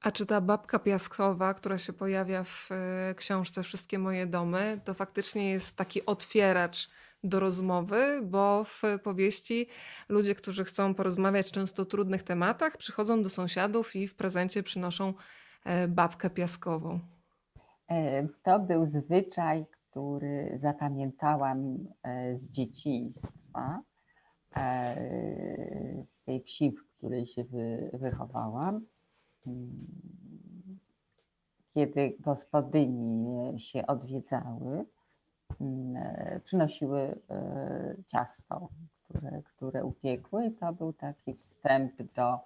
A 0.00 0.12
czy 0.12 0.26
ta 0.26 0.40
babka 0.40 0.78
piaskowa, 0.78 1.54
która 1.54 1.78
się 1.78 1.92
pojawia 1.92 2.44
w 2.44 2.68
książce 3.16 3.62
Wszystkie 3.62 3.98
moje 3.98 4.26
domy, 4.26 4.80
to 4.84 4.94
faktycznie 4.94 5.50
jest 5.50 5.76
taki 5.76 6.06
otwieracz 6.06 6.90
do 7.24 7.40
rozmowy, 7.40 8.20
bo 8.22 8.64
w 8.64 8.82
powieści 9.02 9.66
ludzie, 10.08 10.34
którzy 10.34 10.64
chcą 10.64 10.94
porozmawiać 10.94 11.52
często 11.52 11.82
o 11.82 11.86
trudnych 11.86 12.22
tematach, 12.22 12.76
przychodzą 12.76 13.22
do 13.22 13.30
sąsiadów 13.30 13.96
i 13.96 14.08
w 14.08 14.14
prezencie 14.14 14.62
przynoszą 14.62 15.14
E, 15.64 15.88
babkę 15.88 16.30
piaskową? 16.30 17.00
E, 17.90 18.28
to 18.42 18.58
był 18.58 18.86
zwyczaj, 18.86 19.64
który 19.92 20.52
zapamiętałam 20.56 21.78
e, 22.02 22.36
z 22.36 22.50
dzieciństwa, 22.50 23.82
z 26.06 26.20
tej 26.24 26.42
wsi, 26.42 26.70
w 26.70 26.84
której 26.84 27.26
się 27.26 27.44
wychowałam. 27.92 28.86
Mm, 29.46 29.86
kiedy 31.74 32.16
gospodyni 32.20 33.60
się 33.60 33.86
odwiedzały, 33.86 34.84
mm, 35.60 36.04
przynosiły 36.44 37.18
ciasto, 38.06 38.68
które, 39.04 39.42
które 39.42 39.84
upiekły, 39.84 40.46
i 40.46 40.52
to 40.52 40.72
był 40.72 40.92
taki 40.92 41.34
wstęp 41.34 42.02
do 42.02 42.38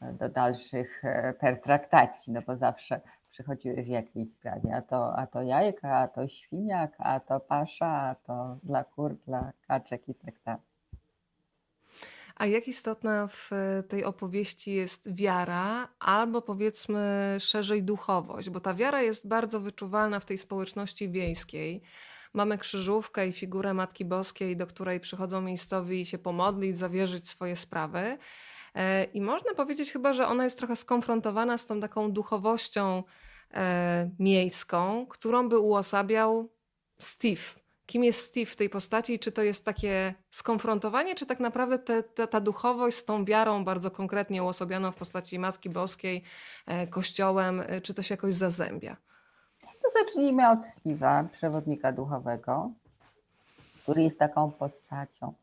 do 0.00 0.28
dalszych 0.28 1.04
e, 1.04 1.34
pertraktacji, 1.40 2.32
no 2.32 2.42
bo 2.42 2.56
zawsze 2.56 3.00
przychodziły 3.30 3.82
w 3.82 3.88
jakiejś 3.88 4.30
sprawie, 4.30 4.76
a 4.76 4.82
to, 4.82 5.16
a 5.18 5.26
to 5.26 5.42
jajka, 5.42 5.96
a 5.98 6.08
to 6.08 6.28
świniak, 6.28 6.92
a 6.98 7.20
to 7.20 7.40
pasza, 7.40 7.86
a 7.86 8.14
to 8.14 8.56
dla 8.62 8.84
kur, 8.84 9.16
dla 9.26 9.52
kaczek 9.68 10.08
i 10.08 10.14
tak 10.14 10.34
dalej. 10.44 10.70
A 12.36 12.46
jak 12.46 12.68
istotna 12.68 13.26
w 13.26 13.50
tej 13.88 14.04
opowieści 14.04 14.72
jest 14.72 15.14
wiara, 15.14 15.88
albo 15.98 16.42
powiedzmy 16.42 17.36
szerzej 17.40 17.82
duchowość, 17.82 18.50
bo 18.50 18.60
ta 18.60 18.74
wiara 18.74 19.02
jest 19.02 19.28
bardzo 19.28 19.60
wyczuwalna 19.60 20.20
w 20.20 20.24
tej 20.24 20.38
społeczności 20.38 21.10
wiejskiej. 21.10 21.82
Mamy 22.34 22.58
krzyżówkę 22.58 23.28
i 23.28 23.32
figurę 23.32 23.74
Matki 23.74 24.04
Boskiej, 24.04 24.56
do 24.56 24.66
której 24.66 25.00
przychodzą 25.00 25.40
miejscowi 25.40 26.06
się 26.06 26.18
pomodlić, 26.18 26.78
zawierzyć 26.78 27.28
swoje 27.28 27.56
sprawy. 27.56 28.18
E, 28.74 29.04
I 29.04 29.20
można 29.20 29.54
powiedzieć 29.54 29.92
chyba, 29.92 30.12
że 30.12 30.26
ona 30.26 30.44
jest 30.44 30.58
trochę 30.58 30.76
skonfrontowana 30.76 31.58
z 31.58 31.66
tą 31.66 31.80
taką 31.80 32.12
duchowością 32.12 33.02
e, 33.54 34.10
miejską, 34.18 35.06
którą 35.06 35.48
by 35.48 35.58
uosabiał 35.58 36.48
Steve. 36.98 37.60
Kim 37.86 38.04
jest 38.04 38.20
Steve 38.20 38.46
w 38.46 38.56
tej 38.56 38.70
postaci? 38.70 39.18
Czy 39.18 39.32
to 39.32 39.42
jest 39.42 39.64
takie 39.64 40.14
skonfrontowanie, 40.30 41.14
czy 41.14 41.26
tak 41.26 41.40
naprawdę 41.40 41.78
te, 41.78 42.02
te, 42.02 42.28
ta 42.28 42.40
duchowość 42.40 42.96
z 42.96 43.04
tą 43.04 43.24
wiarą 43.24 43.64
bardzo 43.64 43.90
konkretnie 43.90 44.42
uosobioną 44.42 44.92
w 44.92 44.96
postaci 44.96 45.38
Matki 45.38 45.70
Boskiej, 45.70 46.22
e, 46.66 46.86
Kościołem, 46.86 47.62
czy 47.82 47.94
to 47.94 48.02
się 48.02 48.12
jakoś 48.12 48.34
zazębia? 48.34 48.96
Zacznijmy 49.92 50.50
od 50.50 50.58
Steve'a, 50.60 51.28
przewodnika 51.28 51.92
duchowego, 51.92 52.70
który 53.82 54.02
jest 54.02 54.18
taką 54.18 54.50
postacią 54.50 55.34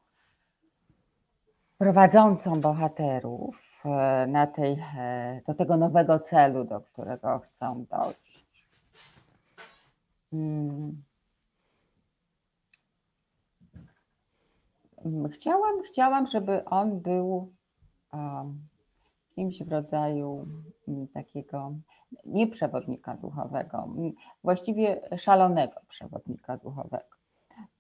prowadzącą 1.78 2.62
bohaterów 2.62 3.84
e, 3.86 4.28
na 4.28 4.48
tej, 4.48 4.80
e, 4.98 5.42
do 5.48 5.54
tego 5.54 5.78
nowego 5.78 6.20
celu, 6.20 6.64
do 6.64 6.82
którego 6.82 7.40
chcą 7.40 7.86
dojść. 7.86 8.68
Hmm. 10.32 11.04
Chciałam, 15.32 15.84
chciałam, 15.84 16.28
żeby 16.28 16.66
on 16.66 17.00
był 17.00 17.54
um, 18.14 18.68
kimś 19.36 19.64
w 19.64 19.72
rodzaju 19.72 20.48
um, 20.88 21.08
takiego 21.08 21.74
nie 22.26 22.48
przewodnika 22.48 23.14
duchowego, 23.14 23.88
właściwie 24.44 25.02
szalonego 25.18 25.80
przewodnika 25.88 26.58
duchowego, 26.58 27.06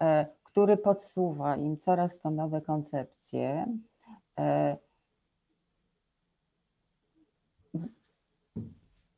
e, 0.02 0.26
który 0.52 0.78
podsuwa 0.78 1.56
im 1.56 1.78
coraz 1.78 2.20
to 2.20 2.30
nowe 2.30 2.62
koncepcje, 2.62 3.78
e, 4.40 4.78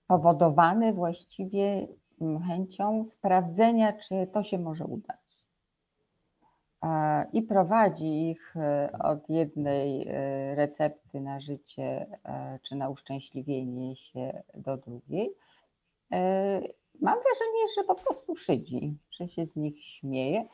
powodowany 0.07 0.93
właściwie 0.93 1.87
chęcią 2.47 3.05
sprawdzenia, 3.05 3.93
czy 3.93 4.27
to 4.33 4.43
się 4.43 4.59
może 4.59 4.85
udać. 4.85 5.19
I 7.33 7.41
prowadzi 7.41 8.29
ich 8.29 8.57
e, 8.57 8.89
od 8.99 9.29
jednej 9.29 10.07
e, 10.07 10.55
recepty 10.55 11.21
na 11.21 11.39
życie 11.39 12.19
czy 12.61 12.75
na 12.75 12.89
uszczęśliwienie 12.89 13.95
się 13.95 14.43
do 14.53 14.77
drugiej. 14.77 15.35
Mam 17.01 17.19
wrażenie, 17.19 17.63
że 17.77 17.83
po 17.83 17.95
prostu 17.95 18.35
szydzi, 18.35 18.97
że 19.11 19.27
się 19.27 19.45
z 19.45 19.55
nich 19.55 19.83
śmieje 19.83 20.45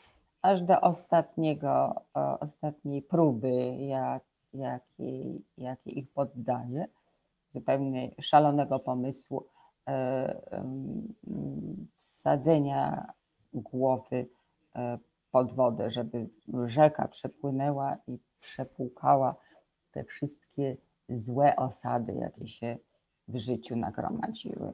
aż 0.46 0.62
do 0.62 0.82
ostatniego, 0.82 2.02
ostatniej 2.40 3.02
próby, 3.02 3.78
jak, 3.78 4.24
jakiej, 4.54 5.46
jakiej 5.58 6.00
ich 6.00 6.12
poddaje, 6.12 6.88
zupełnie 7.54 8.12
szalonego 8.22 8.80
pomysłu 8.80 9.46
e, 9.88 10.42
wsadzenia 11.98 13.14
głowy 13.54 14.28
e, 14.76 14.98
pod 15.32 15.56
wodę, 15.56 15.92
żeby 15.92 16.30
rzeka 16.66 17.08
przepłynęła 17.08 17.98
i 18.08 18.20
przepłukała 18.40 19.36
te 19.92 20.04
wszystkie 20.04 20.78
złe 21.10 21.56
osady, 21.56 22.14
jakie 22.14 22.48
się 22.48 22.78
w 23.28 23.38
życiu 23.38 23.76
nagromadziły. 23.76 24.72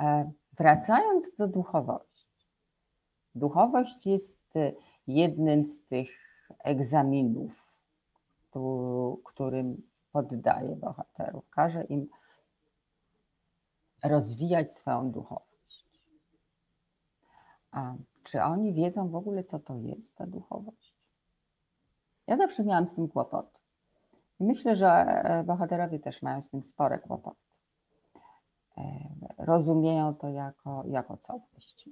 E, 0.00 0.30
wracając 0.58 1.36
do 1.36 1.48
duchowości. 1.48 2.26
Duchowość 3.34 4.06
jest 4.06 4.36
jednym 5.06 5.66
z 5.66 5.84
tych 5.84 6.10
egzaminów, 6.64 7.82
którym 9.24 9.82
poddaje 10.12 10.76
bohaterów. 10.76 11.50
Każe 11.50 11.84
im 11.84 12.08
rozwijać 14.04 14.72
swoją 14.72 15.10
duchowość. 15.10 15.86
A 17.70 17.94
czy 18.22 18.42
oni 18.42 18.74
wiedzą 18.74 19.08
w 19.08 19.14
ogóle, 19.14 19.44
co 19.44 19.58
to 19.58 19.76
jest 19.76 20.16
ta 20.16 20.26
duchowość? 20.26 20.96
Ja 22.26 22.36
zawsze 22.36 22.64
miałam 22.64 22.88
z 22.88 22.94
tym 22.94 23.08
kłopot. 23.08 23.60
Myślę, 24.40 24.76
że 24.76 24.88
e, 24.88 25.44
bohaterowie 25.44 25.98
też 25.98 26.22
mają 26.22 26.42
z 26.42 26.50
tym 26.50 26.62
spore 26.62 26.98
kłopoty. 26.98 27.40
E, 28.78 28.82
Rozumieją 29.38 30.14
to 30.14 30.28
jako, 30.28 30.84
jako 30.86 31.16
całość. 31.16 31.88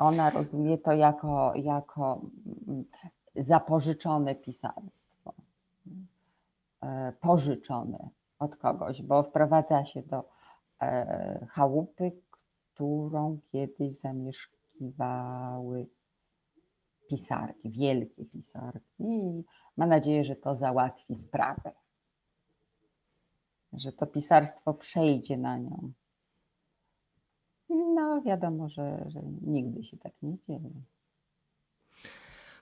Ona 0.00 0.30
rozumie 0.30 0.78
to 0.78 0.92
jako, 0.92 1.52
jako 1.54 2.20
mm, 2.68 2.84
zapożyczone 3.36 4.34
pisarstwo, 4.34 5.34
e, 6.82 7.12
pożyczone 7.20 8.08
od 8.38 8.56
kogoś, 8.56 9.02
bo 9.02 9.22
wprowadza 9.22 9.84
się 9.84 10.02
do 10.02 10.28
e, 10.82 11.46
chałupy, 11.50 12.12
którą 12.74 13.38
kiedyś 13.52 14.00
zamieszkiwały 14.00 15.86
pisarki, 17.08 17.70
wielkie 17.70 18.24
pisarki 18.24 19.04
i 19.04 19.44
ma 19.76 19.86
nadzieję, 19.86 20.24
że 20.24 20.36
to 20.36 20.54
załatwi 20.54 21.14
sprawę. 21.14 21.72
Że 23.72 23.92
to 23.92 24.06
pisarstwo 24.06 24.74
przejdzie 24.74 25.36
na 25.36 25.58
nią. 25.58 25.92
No, 27.68 28.22
wiadomo, 28.22 28.68
że, 28.68 29.04
że 29.08 29.20
nigdy 29.42 29.84
się 29.84 29.96
tak 29.96 30.12
nie 30.22 30.36
dzieje. 30.48 30.70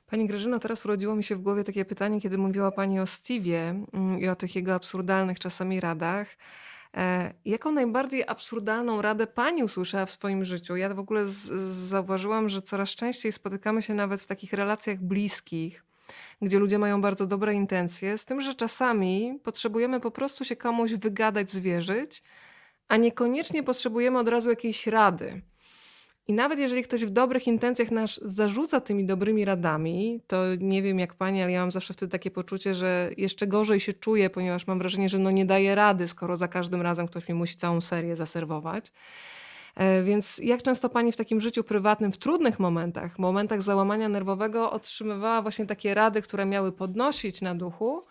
Pani 0.06 0.26
Grażyno, 0.26 0.58
teraz 0.58 0.84
urodziło 0.84 1.14
mi 1.16 1.24
się 1.24 1.36
w 1.36 1.40
głowie 1.40 1.64
takie 1.64 1.84
pytanie, 1.84 2.20
kiedy 2.20 2.38
mówiła 2.38 2.72
Pani 2.72 3.00
o 3.00 3.04
Steve'ie 3.04 3.84
mm, 3.92 4.20
i 4.20 4.28
o 4.28 4.36
tych 4.36 4.56
jego 4.56 4.74
absurdalnych 4.74 5.38
czasami 5.38 5.80
radach. 5.80 6.28
E, 6.96 7.34
Jaką 7.44 7.72
najbardziej 7.72 8.24
absurdalną 8.26 9.02
radę 9.02 9.26
Pani 9.26 9.64
usłyszała 9.64 10.06
w 10.06 10.10
swoim 10.10 10.44
życiu? 10.44 10.76
Ja 10.76 10.94
w 10.94 10.98
ogóle 10.98 11.26
z, 11.26 11.32
z- 11.34 11.74
zauważyłam, 11.88 12.48
że 12.48 12.62
coraz 12.62 12.90
częściej 12.90 13.32
spotykamy 13.32 13.82
się 13.82 13.94
nawet 13.94 14.20
w 14.20 14.26
takich 14.26 14.52
relacjach 14.52 14.98
bliskich, 14.98 15.84
gdzie 16.42 16.58
ludzie 16.58 16.78
mają 16.78 17.00
bardzo 17.00 17.26
dobre 17.26 17.54
intencje, 17.54 18.18
z 18.18 18.24
tym, 18.24 18.40
że 18.40 18.54
czasami 18.54 19.38
potrzebujemy 19.42 20.00
po 20.00 20.10
prostu 20.10 20.44
się 20.44 20.56
komuś 20.56 20.94
wygadać, 20.94 21.50
zwierzyć, 21.50 22.22
a 22.88 22.96
niekoniecznie 22.96 23.62
potrzebujemy 23.62 24.18
od 24.18 24.28
razu 24.28 24.50
jakiejś 24.50 24.86
rady. 24.86 25.42
I 26.26 26.32
nawet 26.32 26.58
jeżeli 26.58 26.82
ktoś 26.82 27.04
w 27.04 27.10
dobrych 27.10 27.46
intencjach 27.46 27.90
nas 27.90 28.20
zarzuca 28.22 28.80
tymi 28.80 29.06
dobrymi 29.06 29.44
radami, 29.44 30.20
to 30.26 30.42
nie 30.58 30.82
wiem 30.82 30.98
jak 30.98 31.14
pani, 31.14 31.42
ale 31.42 31.52
ja 31.52 31.60
mam 31.60 31.72
zawsze 31.72 31.94
wtedy 31.94 32.12
takie 32.12 32.30
poczucie, 32.30 32.74
że 32.74 33.10
jeszcze 33.16 33.46
gorzej 33.46 33.80
się 33.80 33.92
czuję, 33.92 34.30
ponieważ 34.30 34.66
mam 34.66 34.78
wrażenie, 34.78 35.08
że 35.08 35.18
no 35.18 35.30
nie 35.30 35.46
daję 35.46 35.74
rady, 35.74 36.08
skoro 36.08 36.36
za 36.36 36.48
każdym 36.48 36.82
razem 36.82 37.06
ktoś 37.08 37.28
mi 37.28 37.34
musi 37.34 37.56
całą 37.56 37.80
serię 37.80 38.16
zaserwować. 38.16 38.92
E, 39.76 40.02
Więc 40.02 40.38
jak 40.38 40.62
często 40.62 40.88
pani 40.88 41.12
w 41.12 41.16
takim 41.16 41.40
życiu 41.40 41.64
prywatnym, 41.64 42.12
w 42.12 42.18
trudnych 42.18 42.60
momentach, 42.60 43.18
momentach 43.18 43.62
załamania 43.62 44.08
nerwowego, 44.08 44.70
otrzymywała 44.70 45.42
właśnie 45.42 45.66
takie 45.66 45.94
rady, 45.94 46.22
które 46.22 46.46
miały 46.46 46.72
podnosić 46.72 47.42
na 47.42 47.54
duchu, 47.54 48.04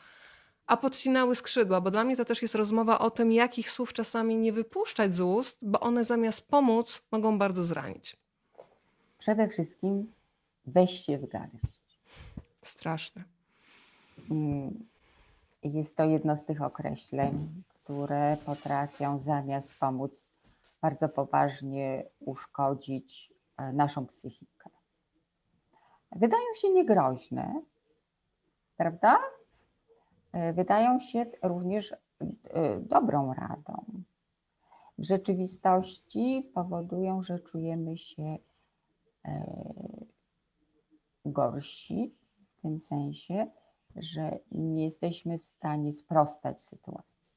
a 0.68 0.78
podcinały 0.78 1.36
skrzydła? 1.36 1.82
Bo 1.82 1.92
dla 1.92 2.04
mnie 2.04 2.16
to 2.18 2.26
też 2.26 2.42
jest 2.42 2.56
rozmowa 2.56 3.00
o 3.00 3.10
tym, 3.12 3.32
jakich 3.32 3.72
słów 3.72 3.94
czasami 3.94 4.36
nie 4.36 4.54
wypuszczać 4.54 5.16
z 5.16 5.22
ust, 5.22 5.70
bo 5.70 5.80
one 5.80 6.06
zamiast 6.06 6.48
pomóc, 6.48 7.04
mogą 7.12 7.38
bardzo 7.40 7.64
zranić. 7.64 8.18
Przede 9.18 9.48
wszystkim 9.48 10.14
weź 10.66 11.06
się 11.06 11.18
w 11.18 11.28
garść. 11.30 12.00
Straszne. 12.64 13.24
Mm, 14.32 14.86
Jest 15.64 15.96
to 15.96 16.04
jedno 16.04 16.38
z 16.38 16.46
tych 16.46 16.62
określeń, 16.62 17.64
które 17.70 18.38
potrafią 18.46 19.20
zamiast 19.20 19.74
pomóc 19.80 20.30
bardzo 20.82 21.10
poważnie 21.10 22.04
uszkodzić 22.20 23.34
e, 23.58 23.74
naszą 23.74 24.08
psychikę. 24.08 24.70
Wydają 26.12 26.44
się 26.56 26.70
niegroźne, 26.70 27.62
prawda? 28.78 29.20
E, 30.34 30.54
Wydają 30.54 31.00
się 31.00 31.26
również 31.44 31.92
e, 31.92 32.80
dobrą 32.80 33.34
radą. 33.34 33.86
W 34.98 35.04
rzeczywistości 35.04 36.52
powodują, 36.54 37.24
że 37.24 37.40
czujemy 37.40 37.98
się 37.98 38.38
e, 39.26 39.46
gorsi 41.26 42.16
w 42.58 42.62
tym 42.62 42.80
sensie, 42.80 43.48
że 43.96 44.40
nie 44.52 44.84
jesteśmy 44.86 45.40
w 45.40 45.46
stanie 45.46 45.94
sprostać 45.94 46.62
sytuacji. 46.62 47.36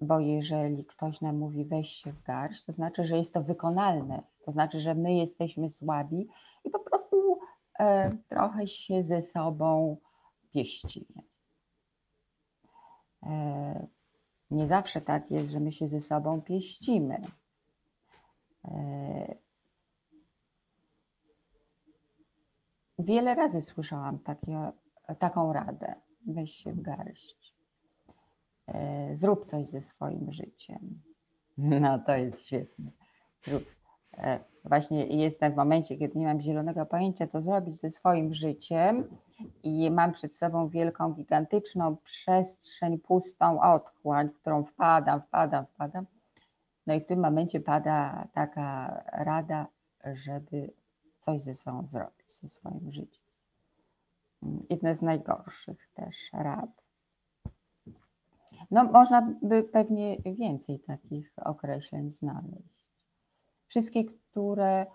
Bo 0.00 0.20
jeżeli 0.20 0.84
ktoś 0.84 1.20
nam 1.20 1.38
mówi 1.38 1.64
weź 1.64 1.88
się 1.88 2.12
w 2.12 2.22
garść, 2.22 2.64
to 2.64 2.72
znaczy, 2.72 3.04
że 3.04 3.16
jest 3.16 3.34
to 3.34 3.42
wykonalne. 3.42 4.22
To 4.44 4.52
znaczy, 4.52 4.80
że 4.80 4.94
my 4.94 5.14
jesteśmy 5.14 5.70
słabi 5.70 6.28
i 6.64 6.70
po 6.70 6.78
prostu 6.78 7.38
trochę 8.28 8.66
się 8.66 9.02
ze 9.02 9.22
sobą 9.22 9.96
pieścimy. 10.52 11.22
E, 13.22 13.86
Nie 14.50 14.66
zawsze 14.66 15.00
tak 15.00 15.30
jest, 15.30 15.52
że 15.52 15.60
my 15.60 15.72
się 15.72 15.88
ze 15.88 16.00
sobą 16.00 16.42
pieścimy. 16.42 17.20
E, 18.64 19.34
Wiele 22.98 23.34
razy 23.34 23.60
słyszałam 23.60 24.18
takie, 24.18 24.72
taką 25.18 25.52
radę. 25.52 25.94
Weź 26.26 26.52
się 26.54 26.72
w 26.72 26.80
garść. 26.82 27.54
E, 28.66 29.16
Zrób 29.16 29.44
coś 29.46 29.68
ze 29.68 29.82
swoim 29.82 30.32
życiem. 30.32 31.02
No 31.56 31.98
to 31.98 32.16
jest 32.16 32.46
świetne. 32.46 32.90
Zrób. 33.42 33.81
E, 34.18 34.52
Właśnie 34.64 35.06
jestem 35.06 35.52
w 35.52 35.56
momencie, 35.56 35.96
kiedy 35.96 36.18
nie 36.18 36.26
mam 36.26 36.40
zielonego 36.40 36.86
pojęcia, 36.86 37.26
co 37.26 37.42
zrobić 37.42 37.80
ze 37.80 37.90
swoim 37.90 38.34
życiem 38.34 39.04
i 39.62 39.90
mam 39.90 40.12
przed 40.12 40.36
sobą 40.36 40.68
wielką, 40.68 41.12
gigantyczną 41.12 41.96
przestrzeń, 41.96 42.98
pustą 42.98 43.60
otchłań, 43.60 44.28
w 44.28 44.40
którą 44.40 44.64
wpadam, 44.64 45.20
wpadam, 45.22 45.66
wpadam. 45.66 46.06
No 46.86 46.94
i 46.94 47.00
w 47.00 47.06
tym 47.06 47.20
momencie 47.20 47.60
pada 47.60 48.28
taka 48.32 49.02
rada, 49.12 49.66
żeby 50.04 50.72
coś 51.20 51.42
ze 51.42 51.54
sobą 51.54 51.86
zrobić, 51.86 52.40
ze 52.40 52.48
swoim 52.48 52.90
życiem. 52.90 53.22
Jedna 54.70 54.94
z 54.94 55.02
najgorszych 55.02 55.88
też 55.94 56.32
rad. 56.32 56.82
No, 58.70 58.84
można 58.84 59.34
by 59.42 59.62
pewnie 59.62 60.16
więcej 60.16 60.80
takich 60.80 61.32
określeń 61.44 62.10
znaleźć. 62.10 62.81
Wszystkie, 63.72 64.04
które, 64.04 64.86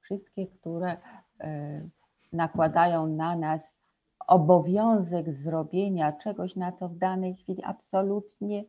wszystkie, 0.00 0.46
które 0.46 0.96
e, 1.40 1.88
nakładają 2.32 3.06
na 3.06 3.36
nas 3.36 3.78
obowiązek 4.26 5.32
zrobienia 5.32 6.12
czegoś, 6.12 6.56
na 6.56 6.72
co 6.72 6.88
w 6.88 6.96
danej 6.96 7.34
chwili 7.34 7.64
absolutnie 7.64 8.64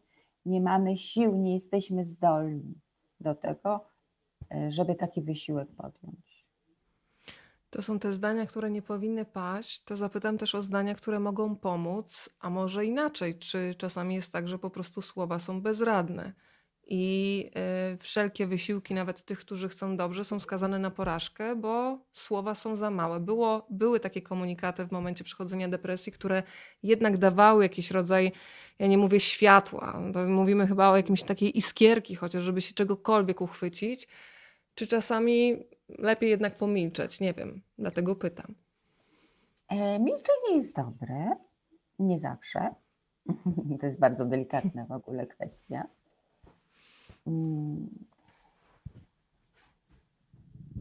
nie 0.46 0.62
mamy 0.62 0.98
sił, 0.98 1.36
nie 1.36 1.54
jesteśmy 1.54 2.06
zdolni 2.06 2.82
do 3.20 3.36
tego, 3.36 3.86
e, 4.52 4.72
żeby 4.72 4.96
taki 4.96 5.22
wysiłek 5.22 5.70
podjąć. 5.78 6.46
To 7.70 7.82
są 7.82 8.00
te 8.00 8.12
zdania, 8.12 8.46
które 8.46 8.72
nie 8.72 8.82
powinny 8.82 9.26
paść. 9.26 9.84
To 9.84 9.98
zapytam 9.98 10.38
też 10.38 10.56
o 10.56 10.62
zdania, 10.62 10.96
które 10.96 11.20
mogą 11.20 11.56
pomóc, 11.56 12.30
a 12.40 12.50
może 12.50 12.86
inaczej. 12.86 13.40
Czy 13.40 13.76
czasami 13.76 14.16
jest 14.16 14.34
tak, 14.34 14.48
że 14.48 14.60
po 14.60 14.70
prostu 14.70 15.02
słowa 15.02 15.40
są 15.40 15.62
bezradne 15.62 16.34
i 16.94 17.46
y, 17.94 17.98
wszelkie 17.98 18.48
wysiłki, 18.48 18.94
nawet 18.94 19.26
tych, 19.26 19.40
którzy 19.40 19.70
chcą 19.70 19.98
dobrze, 19.98 20.26
są 20.26 20.40
skazane 20.40 20.80
na 20.80 20.92
porażkę, 20.92 21.56
bo 21.56 22.00
słowa 22.12 22.56
są 22.56 22.76
za 22.76 22.90
małe. 22.90 23.20
Było, 23.20 23.68
były 23.70 24.00
takie 24.00 24.22
komunikaty 24.22 24.86
w 24.86 24.92
momencie 24.92 25.24
przechodzenia 25.24 25.68
depresji, 25.68 26.12
które 26.12 26.44
jednak 26.84 27.18
dawały 27.18 27.64
jakiś 27.64 27.92
rodzaj, 27.92 28.32
ja 28.80 28.88
nie 28.88 28.98
mówię 28.98 29.20
światła, 29.20 30.02
mówimy 30.28 30.68
chyba 30.68 30.90
o 30.90 30.98
jakimś 30.98 31.24
takiej 31.24 31.58
iskierki, 31.58 32.16
chociaż 32.16 32.44
żeby 32.44 32.62
się 32.62 32.74
czegokolwiek 32.74 33.42
uchwycić. 33.42 34.08
Czy 34.76 34.88
czasami 34.88 35.64
lepiej 35.90 36.30
jednak 36.30 36.56
pomilczeć? 36.56 37.20
Nie 37.20 37.34
wiem, 37.34 37.62
dlatego 37.78 38.16
pytam. 38.16 38.56
E, 39.68 40.00
Milczenie 40.00 40.56
jest 40.56 40.76
dobre, 40.76 41.36
nie 42.00 42.20
zawsze. 42.20 42.76
To 43.80 43.86
jest 43.86 44.00
bardzo 44.00 44.26
delikatna 44.26 44.86
w 44.86 44.92
ogóle 44.92 45.28
kwestia. 45.28 45.88
Mm. 47.28 47.90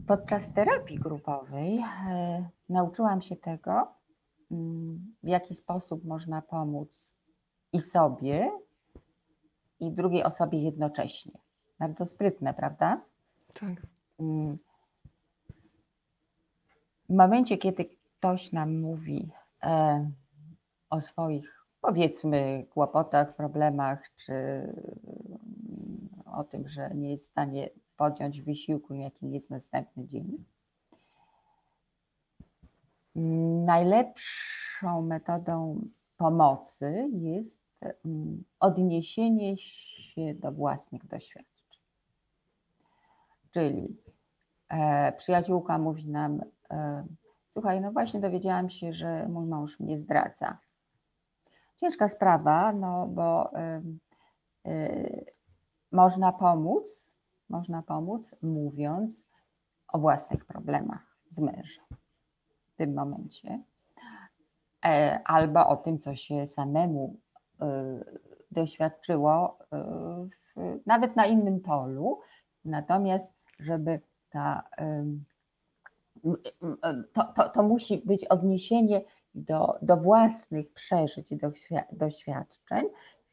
Podczas 0.07 0.53
terapii 0.53 0.99
grupowej 0.99 1.83
e, 2.09 2.49
nauczyłam 2.69 3.21
się 3.21 3.35
tego, 3.35 3.87
mm, 4.51 5.15
w 5.23 5.27
jaki 5.27 5.55
sposób 5.55 6.05
można 6.05 6.41
pomóc 6.41 7.13
i 7.73 7.81
sobie, 7.81 8.51
i 9.79 9.91
drugiej 9.91 10.23
osobie 10.23 10.61
jednocześnie. 10.61 11.31
Bardzo 11.79 12.05
sprytne, 12.05 12.53
prawda? 12.53 13.01
Tak. 13.53 13.87
Mm. 14.19 14.57
W 17.09 17.13
momencie, 17.13 17.57
kiedy 17.57 17.85
ktoś 17.85 18.51
nam 18.51 18.79
mówi 18.79 19.29
e, 19.63 20.11
o 20.89 21.01
swoich, 21.01 21.65
powiedzmy, 21.81 22.65
kłopotach, 22.69 23.35
problemach, 23.35 24.15
czy 24.15 24.33
o 26.31 26.43
tym, 26.43 26.67
że 26.67 26.91
nie 26.95 27.11
jest 27.11 27.25
w 27.25 27.31
stanie 27.31 27.69
podjąć 27.97 28.41
wysiłku, 28.41 28.93
jakim 28.93 29.33
jest 29.33 29.49
następny 29.49 30.07
dzień, 30.07 30.45
Najlepszą 33.65 35.01
metodą 35.01 35.81
pomocy 36.17 37.09
jest 37.13 37.61
mm, 38.05 38.43
odniesienie 38.59 39.57
się 39.57 40.33
do 40.33 40.51
własnych 40.51 41.07
doświadczeń. 41.07 41.79
Czyli 43.51 43.97
e, 44.69 45.11
przyjaciółka 45.11 45.77
mówi 45.77 46.09
nam, 46.09 46.41
e, 46.71 47.05
słuchaj, 47.49 47.81
no 47.81 47.91
właśnie 47.91 48.19
dowiedziałam 48.19 48.69
się, 48.69 48.93
że 48.93 49.27
mój 49.27 49.45
mąż 49.45 49.79
mnie 49.79 49.99
zdradza. 49.99 50.57
Ciężka 51.75 52.07
sprawa, 52.07 52.73
no 52.73 53.07
bo 53.07 53.53
e, 53.55 53.81
można 55.91 56.31
pomóc, 56.31 57.11
można 57.49 57.83
pomóc 57.83 58.35
mówiąc 58.41 59.25
o 59.87 59.99
własnych 59.99 60.45
problemach 60.45 61.17
z 61.29 61.39
mężem 61.39 61.85
w 62.67 62.75
tym 62.75 62.93
momencie, 62.93 63.63
e, 64.85 65.19
albo 65.25 65.67
o 65.67 65.77
tym, 65.77 65.99
co 65.99 66.15
się 66.15 66.47
samemu 66.47 67.19
e, 67.61 67.99
doświadczyło, 68.51 69.57
e, 69.73 69.77
w, 70.55 70.79
nawet 70.85 71.15
na 71.15 71.25
innym 71.25 71.59
polu. 71.59 72.19
Natomiast, 72.65 73.33
żeby 73.59 74.01
ta, 74.29 74.69
to, 77.13 77.23
to, 77.35 77.49
to 77.49 77.63
musi 77.63 77.97
być 78.05 78.25
odniesienie 78.25 79.01
do, 79.35 79.77
do 79.81 79.97
własnych 79.97 80.73
przeżyć 80.73 81.33
doświ- 81.33 81.85
doświadczeń, 81.91 82.85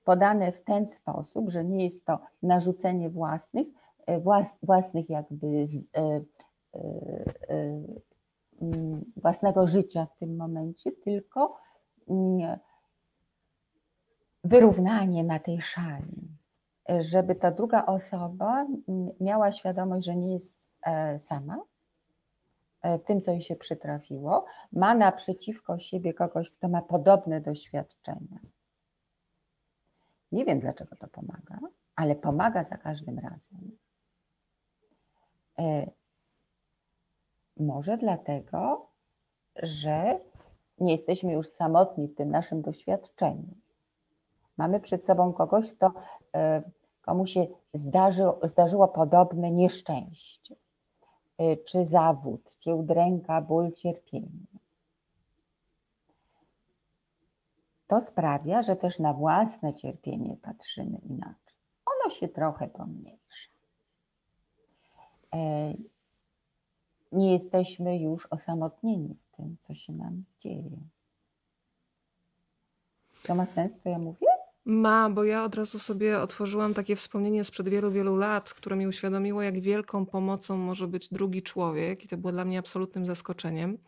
podane 0.09 0.53
w 0.53 0.61
ten 0.61 0.87
sposób, 0.87 1.51
że 1.51 1.65
nie 1.65 1.85
jest 1.85 2.05
to 2.05 2.19
narzucenie 2.43 3.11
własnych, 3.11 3.67
e, 4.07 4.21
włas, 4.21 4.57
własnych 4.63 5.11
jakby 5.11 5.67
z, 5.67 5.77
e, 5.77 6.01
e, 6.01 6.23
mm, 8.63 9.05
własnego 9.17 9.67
życia 9.67 10.07
w 10.07 10.19
tym 10.19 10.37
momencie, 10.37 10.93
tylko 10.93 11.59
mm, 12.09 12.59
wyrównanie 14.45 15.25
na 15.25 15.39
tej 15.39 15.61
szali, 15.61 16.29
żeby 17.01 17.35
ta 17.35 17.51
druga 17.51 17.87
osoba 17.87 18.67
mm, 18.89 19.11
miała 19.21 19.53
świadomość, 19.53 20.07
że 20.07 20.17
nie 20.17 20.33
jest 20.33 20.69
sama 21.19 21.61
tym, 23.07 23.21
co 23.21 23.31
jej 23.31 23.41
się 23.41 23.57
przytrafiło, 23.57 24.45
ma 24.73 24.95
naprzeciwko 24.95 25.79
siebie 25.79 26.15
kogoś, 26.15 26.51
kto 26.51 26.69
ma 26.69 26.83
podobne 26.83 27.41
doświadczenia. 27.41 28.39
Nie 30.33 30.45
wiem, 30.45 30.61
dlaczego 30.61 30.97
to 30.97 31.09
pomaga, 31.09 31.59
ale 31.97 32.17
pomaga 32.17 32.65
za 32.65 32.77
każdym 32.77 33.19
razem. 33.19 33.77
E, 35.59 35.91
Może 37.61 37.97
dlatego, 37.97 38.87
że 39.63 40.21
nie 40.81 40.93
jesteśmy 40.93 41.33
już 41.33 41.49
samotni 41.49 42.09
w 42.09 42.15
tym 42.15 42.31
naszym 42.31 42.63
doświadczeniu. 42.63 43.55
Mamy 44.57 44.81
przed 44.81 45.05
sobą 45.05 45.33
kogoś, 45.33 45.75
kto, 45.75 45.93
e, 46.35 46.63
komu 47.03 47.27
się 47.27 47.47
zdarzy, 47.75 48.25
zdarzyło 48.43 48.89
podobne 48.89 49.51
nieszczęście, 49.51 50.57
e, 51.39 51.57
czy 51.57 51.85
zawód, 51.85 52.57
czy 52.59 52.75
udręka, 52.75 53.41
ból, 53.43 53.73
cierpienie. 53.73 54.58
To 57.89 58.01
sprawia, 58.01 58.63
że 58.63 58.77
też 58.77 58.99
na 58.99 59.13
własne 59.15 59.75
cierpienie 59.75 60.37
patrzymy 60.43 60.99
inaczej. 60.99 61.55
Ono 61.87 62.11
się 62.15 62.29
trochę 62.29 62.69
pomniejsza. 62.69 63.51
E, 65.35 65.75
Nie 67.13 67.33
jesteśmy 67.33 67.99
już 67.99 68.27
osamotnieni 68.27 69.15
w 69.15 69.37
tym, 69.37 69.57
co 69.67 69.75
się 69.75 69.93
nam 69.93 70.25
dzieje. 70.39 70.79
To 73.23 73.35
ma 73.35 73.47
sens, 73.47 73.83
co 73.83 73.89
ja 73.89 73.99
mówię? 73.99 74.27
Ma, 74.65 75.11
bo 75.11 75.25
ja 75.25 75.45
od 75.45 75.55
razu 75.55 75.79
sobie 75.79 76.21
otworzyłam 76.21 76.75
takie 76.75 76.97
wspomnienie 76.97 77.45
sprzed 77.45 77.69
wielu, 77.69 77.91
wielu 77.93 78.17
lat, 78.17 78.55
które 78.55 78.77
mi 78.77 78.87
uświadomiło, 78.87 79.43
jak 79.43 79.61
wielką 79.61 80.07
pomocą 80.07 80.57
może 80.57 80.89
być 80.89 81.09
drugi 81.09 81.43
człowiek, 81.43 82.05
i 82.05 82.09
to 82.09 82.17
było 82.17 82.33
dla 82.33 82.45
mnie 82.45 82.59
absolutnym 82.59 83.07
zaskoczeniem. 83.07 83.79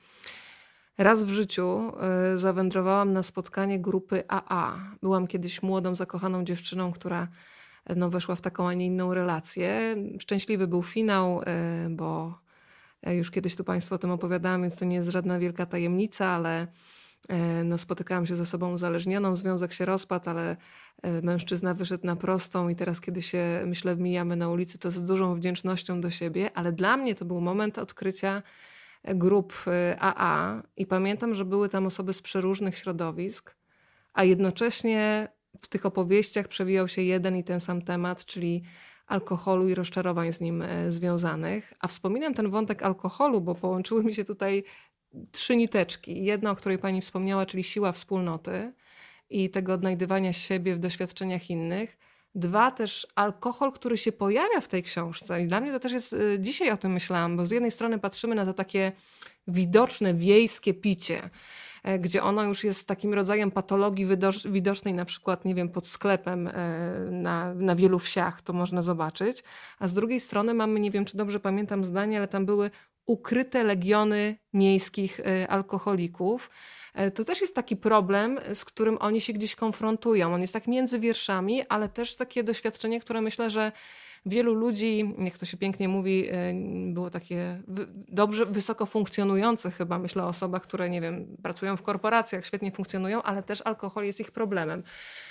Raz 0.99 1.25
w 1.25 1.29
życiu 1.29 1.93
y, 2.35 2.39
zawędrowałam 2.39 3.13
na 3.13 3.23
spotkanie 3.23 3.81
grupy 3.81 4.23
AA. 4.29 4.79
Byłam 5.03 5.27
kiedyś 5.27 5.63
młodą, 5.63 5.95
zakochaną 5.95 6.45
dziewczyną, 6.45 6.93
która 6.93 7.29
y, 7.91 7.97
no, 7.97 8.11
weszła 8.11 8.35
w 8.35 8.41
taką, 8.41 8.69
a 8.69 8.75
nie 8.75 8.87
inną 8.87 9.15
relację. 9.15 9.97
Szczęśliwy 10.19 10.67
był 10.67 10.83
finał, 10.83 11.43
y, 11.43 11.45
bo 11.91 12.39
już 13.07 13.31
kiedyś 13.31 13.57
tu 13.57 13.65
Państwu 13.65 13.95
o 13.95 13.99
tym 13.99 14.11
opowiadałam, 14.11 14.63
więc 14.63 14.77
to 14.77 14.85
nie 14.85 14.97
jest 14.97 15.11
żadna 15.11 15.39
wielka 15.39 15.67
tajemnica, 15.67 16.27
ale 16.27 16.67
no, 17.65 17.79
spotykałam 17.79 18.27
się 18.27 18.37
ze 18.37 18.47
sobą 18.47 18.73
uzależnioną, 18.73 19.37
związek 19.37 19.73
się 19.73 19.85
rozpadł, 19.85 20.31
ale 20.31 20.57
mężczyzna 21.23 21.75
wyszedł 21.75 22.07
na 22.07 22.17
prostą 22.17 22.69
i 22.69 22.77
teraz, 22.77 23.01
kiedy 23.01 23.23
się, 23.23 23.63
myślę, 23.67 23.97
mijamy 23.97 24.37
na 24.37 24.49
ulicy, 24.49 24.79
to 24.79 24.91
z 24.91 25.05
dużą 25.05 25.35
wdzięcznością 25.35 26.01
do 26.01 26.11
siebie, 26.11 26.51
ale 26.55 26.73
dla 26.73 26.97
mnie 26.97 27.15
to 27.15 27.25
był 27.25 27.41
moment 27.41 27.79
odkrycia 27.79 28.43
grup 29.05 29.55
y, 29.67 30.01
AA 30.01 30.63
i 30.77 30.87
pamiętam, 30.87 31.35
że 31.35 31.45
były 31.45 31.69
tam 31.69 31.87
osoby 31.87 32.13
z 32.13 32.23
przeróżnych 32.23 32.79
środowisk, 32.79 33.57
a 34.13 34.25
jednocześnie 34.25 35.29
w 35.61 35.69
tych 35.69 35.87
opowieściach 35.87 36.49
przewijał 36.49 36.89
się 36.89 37.03
jeden 37.03 37.37
i 37.37 37.45
ten 37.45 37.61
sam 37.61 37.83
temat, 37.83 38.25
czyli 38.25 38.63
alkoholu 39.07 39.69
i 39.69 39.75
rozczarowań 39.75 40.33
z 40.33 40.41
nim 40.41 40.63
e, 40.63 40.93
związanych. 40.93 41.73
A 41.81 41.89
wspominam 41.89 42.35
ten 42.35 42.51
wątek 42.51 42.83
alkoholu, 42.83 43.41
bo 43.41 43.55
połączyły 43.55 44.05
mi 44.05 44.15
się 44.15 44.25
tutaj 44.25 44.65
trzy 45.33 45.57
niteczki. 45.57 46.25
Jedna, 46.25 46.51
o 46.51 46.57
której 46.57 46.79
pani 46.79 47.01
wspomniała, 47.01 47.47
czyli 47.47 47.65
siła 47.65 47.93
wspólnoty 47.93 48.73
i 49.31 49.51
tego 49.51 49.73
odnajdywania 49.73 50.33
siebie 50.33 50.75
w 50.75 50.79
doświadczeniach 50.79 51.51
innych. 51.51 51.99
Dwa, 52.35 52.71
też 52.71 53.07
alkohol, 53.15 53.73
który 53.73 53.99
się 53.99 54.13
pojawia 54.13 54.61
w 54.61 54.69
tej 54.69 54.83
książce. 54.83 55.43
I 55.43 55.47
dla 55.47 55.61
mnie 55.61 55.73
to 55.73 55.81
też 55.81 55.93
jest, 55.93 56.13
y, 56.13 56.39
dzisiaj 56.41 56.71
o 56.71 56.77
tym 56.77 56.93
myślałam, 56.93 57.37
bo 57.37 57.47
z 57.47 57.51
jednej 57.51 57.71
strony 57.71 57.99
patrzymy 57.99 58.35
na 58.35 58.47
to 58.47 58.55
takie 58.55 58.93
widoczne, 59.49 60.15
wiejskie 60.15 60.75
picie, 60.75 61.31
e, 61.83 61.99
gdzie 61.99 62.23
ono 62.23 62.43
już 62.43 62.65
jest 62.65 62.89
takim 62.89 63.15
rodzajem 63.15 63.51
patologii 63.51 64.07
widocznej, 64.45 64.95
na 64.95 65.05
przykład, 65.05 65.45
nie 65.45 65.55
wiem, 65.55 65.69
pod 65.69 65.87
sklepem 65.87 66.47
e, 66.47 66.53
na, 67.11 67.55
na 67.55 67.77
wielu 67.77 67.99
wsiach, 67.99 68.43
to 68.43 68.53
można 68.53 68.83
zobaczyć. 68.83 69.45
A 69.79 69.89
z 69.89 69.95
drugiej 69.95 70.21
strony 70.21 70.55
mamy, 70.55 70.81
nie 70.81 70.91
wiem, 70.91 71.05
czy 71.05 71.17
dobrze 71.17 71.41
pamiętam 71.41 71.85
zdanie, 71.85 72.19
ale 72.19 72.29
tam 72.29 72.47
były 72.47 72.71
ukryte 73.07 73.65
legiony 73.65 74.37
miejskich 74.53 75.21
e, 75.21 75.49
alkoholików. 75.49 76.51
E, 76.95 77.11
To 77.11 77.25
też 77.25 77.41
jest 77.41 77.55
taki 77.55 77.77
problem, 77.77 78.39
z 78.55 78.65
którym 78.65 78.99
oni 79.01 79.21
się 79.21 79.33
gdzieś 79.33 79.55
konfrontują. 79.55 80.35
On 80.35 80.41
jest 80.41 80.53
tak 80.53 80.67
między 80.67 81.01
wierszami, 81.01 81.63
ale 81.69 81.89
też 81.89 82.17
takie 82.17 82.45
doświadczenie, 82.45 83.01
które 83.01 83.21
myślę, 83.21 83.51
że 83.51 83.73
wielu 84.27 84.55
ludzi, 84.55 85.15
jak 85.19 85.39
to 85.39 85.47
się 85.47 85.57
pięknie 85.57 85.89
mówi, 85.89 86.29
e, 86.31 86.53
było 86.93 87.11
takie 87.11 87.63
dobrze, 88.09 88.47
wysoko 88.47 88.87
funkcjonujące 88.87 89.71
chyba, 89.71 89.99
myślę 89.99 90.25
o 90.25 90.29
osobach, 90.29 90.63
które, 90.63 90.91
nie 90.91 91.01
wiem, 91.01 91.37
pracują 91.43 91.77
w 91.77 91.83
korporacjach, 91.83 92.45
świetnie 92.47 92.73
funkcjonują, 92.73 93.23
ale 93.23 93.43
też 93.43 93.63
alkohol 93.65 94.05
jest 94.05 94.21
ich 94.21 94.31
problemem. 94.31 94.83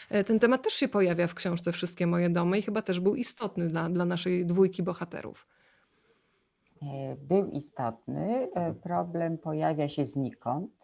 E, 0.09 0.23
Ten 0.23 0.39
temat 0.39 0.63
też 0.63 0.73
się 0.73 0.87
pojawia 0.87 1.27
w 1.27 1.33
książce 1.33 1.71
Wszystkie 1.71 2.07
moje 2.07 2.29
domy 2.29 2.59
i 2.59 2.61
chyba 2.61 2.81
też 2.81 2.99
był 2.99 3.15
istotny 3.15 3.67
dla, 3.67 3.89
dla 3.89 4.05
naszej 4.05 4.45
dwójki 4.45 4.83
bohaterów. 4.83 5.47
E, 6.81 7.15
Był 7.15 7.51
istotny. 7.51 8.47
E, 8.55 8.73
Problem 8.73 9.37
pojawia 9.37 9.89
się 9.89 10.05
znikąd. 10.05 10.78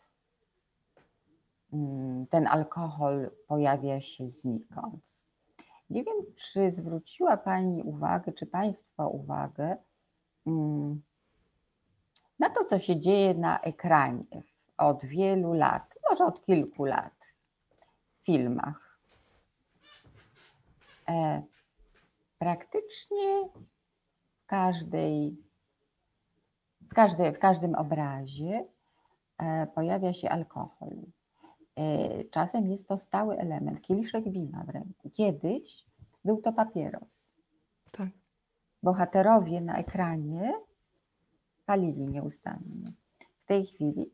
Mm, 1.76 2.28
Ten 2.28 2.48
alkohol 2.48 3.32
pojawia 3.48 4.02
się 4.02 4.30
znikąd. 4.30 5.14
Nie 5.90 6.04
wiem, 6.04 6.16
czy 6.36 6.72
zwróciła 6.72 7.38
Pani 7.38 7.84
uwagę, 7.84 8.32
czy 8.34 8.46
Państwo 8.46 9.10
uwagę 9.10 9.78
mm, 10.48 11.02
na 12.40 12.50
to, 12.50 12.66
co 12.66 12.80
się 12.80 13.00
dzieje 13.00 13.34
na 13.34 13.60
ekranie 13.62 14.44
od 14.78 15.06
wielu 15.06 15.54
lat, 15.54 15.96
może 16.10 16.26
od 16.26 16.46
kilku 16.46 16.86
lat 16.86 17.34
w 18.22 18.26
filmach. 18.26 19.00
E, 21.10 21.42
Praktycznie 22.40 23.50
w 24.44 24.46
każdej 24.46 25.38
w, 26.82 26.94
każdej, 26.94 27.34
w 27.34 27.40
każdym 27.40 27.76
obrazie 27.76 28.66
e, 29.38 29.68
pojawia 29.68 30.14
się 30.14 30.30
alkohol. 30.30 30.96
E, 31.76 32.24
czasem 32.24 32.68
jest 32.68 32.88
to 32.88 32.98
stały 32.98 33.38
element, 33.38 33.82
kieliszek 33.82 34.30
wina 34.30 34.64
w 34.64 34.70
ręku. 34.70 35.10
Kiedyś 35.10 35.86
był 36.26 36.42
to 36.42 36.54
papieros. 36.54 37.34
Tak. 37.92 38.10
Bohaterowie 38.84 39.62
na 39.62 39.78
ekranie 39.78 40.54
palili 41.66 42.08
nieustannie. 42.08 42.92
W 43.44 43.46
tej 43.46 43.66
chwili 43.66 44.12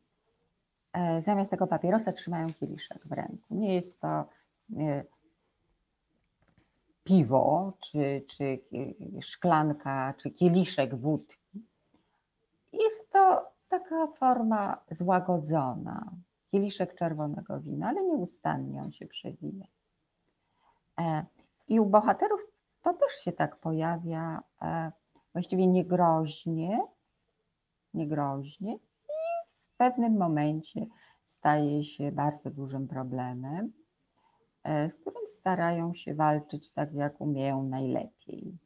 e, 0.93 1.21
zamiast 1.21 1.51
tego 1.51 1.67
papierosa 1.67 2.13
trzymają 2.13 2.53
kieliszek 2.53 3.07
w 3.07 3.11
ręku. 3.11 3.55
Nie 3.55 3.75
jest 3.75 3.99
to 3.99 4.25
e, 4.77 5.03
piwo, 7.03 7.73
czy, 7.79 8.25
czy 8.27 8.59
szklanka, 9.21 10.13
czy 10.17 10.31
kieliszek 10.31 10.95
wódki. 10.95 11.65
Jest 12.73 13.11
to 13.11 13.51
taka 13.69 14.07
forma 14.07 14.77
złagodzona, 14.91 16.11
kieliszek 16.51 16.95
czerwonego 16.95 17.59
wina, 17.59 17.87
ale 17.87 18.03
nieustannie 18.03 18.81
on 18.81 18.91
się 18.91 19.07
przewija. 19.07 19.65
E, 20.99 21.25
I 21.67 21.79
u 21.79 21.85
bohaterów 21.85 22.41
to 22.81 22.93
też 22.93 23.11
się 23.11 23.31
tak 23.31 23.55
pojawia, 23.55 24.43
e, 24.61 24.91
właściwie 25.33 25.67
niegroźnie, 25.67 26.81
niegroźnie 27.93 28.75
i 28.75 28.79
w 29.59 29.69
pewnym 29.77 30.17
momencie 30.17 30.85
staje 31.25 31.83
się 31.83 32.11
bardzo 32.11 32.49
dużym 32.49 32.87
problemem, 32.87 33.73
e, 34.63 34.89
z 34.89 34.95
którym 34.95 35.27
starają 35.27 35.93
się 35.93 36.15
walczyć 36.15 36.71
tak, 36.71 36.93
jak 36.93 37.21
umieją 37.21 37.63
najlepiej. 37.63 38.57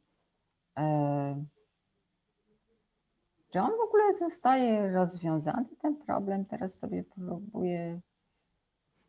Czy 3.56 3.62
on 3.62 3.70
w 3.70 3.88
ogóle 3.88 4.14
zostaje 4.14 4.92
rozwiązany, 4.92 5.64
ten 5.82 5.96
problem? 5.96 6.44
Teraz 6.44 6.74
sobie 6.78 7.04
próbuję 7.14 8.00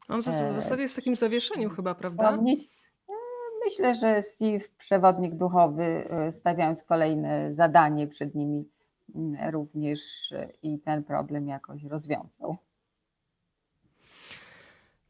On 0.10 0.22
w 0.22 0.26
zas- 0.26 0.44
w 0.44 0.58
e, 0.58 0.62
zasadzie 0.62 0.82
jest 0.82 0.94
w 0.94 0.98
takim 0.98 1.16
zawieszeniu 1.16 1.70
chyba, 1.70 1.96
prawda? 1.96 2.30
wspomnieć. 2.30 2.70
E, 3.10 3.14
Myślę, 3.66 3.94
że 3.94 4.24
Steve, 4.24 4.66
przewodnik 4.78 5.36
duchowy, 5.36 5.84
e, 5.84 6.32
stawiając 6.32 6.84
kolejne 6.84 7.54
zadanie 7.54 8.08
przed 8.08 8.36
nimi, 8.36 8.70
mm, 9.16 9.50
również 9.54 10.34
i 10.64 10.80
ten 10.80 11.04
problem 11.04 11.48
jakoś 11.48 11.84
rozwiązał. 11.84 12.58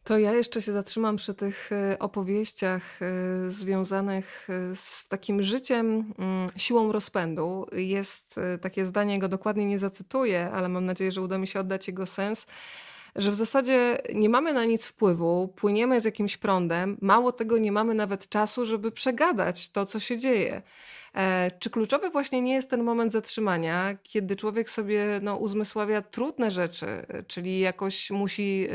To 0.07 0.17
ja 0.17 0.33
jeszcze 0.33 0.61
się 0.61 0.71
zatrzymam 0.71 1.15
przy 1.15 1.33
tych 1.33 1.69
e, 1.71 1.99
opowieściach 1.99 3.01
e, 3.01 3.49
związanych 3.49 4.47
e, 4.49 4.75
z 4.75 5.07
takim 5.07 5.43
życiem, 5.43 6.13
mm, 6.19 6.49
siłą 6.57 6.91
rozpędu. 6.91 7.67
Jest 7.71 8.39
takie 8.61 8.85
zdanie, 8.85 9.19
go 9.19 9.29
dokładnie 9.29 9.65
nie 9.65 9.79
zacytuję, 9.79 10.49
ale 10.53 10.69
mam 10.69 10.85
nadzieję, 10.85 11.11
że 11.11 11.21
uda 11.21 11.37
mi 11.37 11.47
się 11.47 11.59
oddać 11.59 11.87
jego 11.87 12.05
sens, 12.05 12.45
że 13.15 13.31
w 13.31 13.35
zasadzie 13.35 13.97
nie 14.13 14.29
mamy 14.29 14.53
na 14.53 14.65
nic 14.65 14.85
wpływu, 14.85 15.53
płyniemy 15.55 16.01
z 16.01 16.05
jakimś 16.05 16.37
prądem, 16.37 16.97
mało 17.01 17.31
tego, 17.31 17.57
nie 17.57 17.71
mamy 17.71 17.93
nawet 17.93 18.29
czasu, 18.29 18.65
żeby 18.65 18.91
przegadać 18.91 19.69
to, 19.69 19.85
co 19.85 19.99
się 19.99 20.17
dzieje. 20.17 20.61
Czy 21.59 21.69
kluczowy 21.69 22.09
właśnie 22.09 22.41
nie 22.41 22.53
jest 22.53 22.69
ten 22.69 22.83
moment 22.83 23.11
zatrzymania, 23.11 23.97
kiedy 24.03 24.35
człowiek 24.35 24.69
sobie 24.69 25.19
no, 25.21 25.37
uzmysławia 25.37 26.01
trudne 26.01 26.51
rzeczy, 26.51 26.87
czyli 27.27 27.59
jakoś 27.59 28.11
musi 28.11 28.67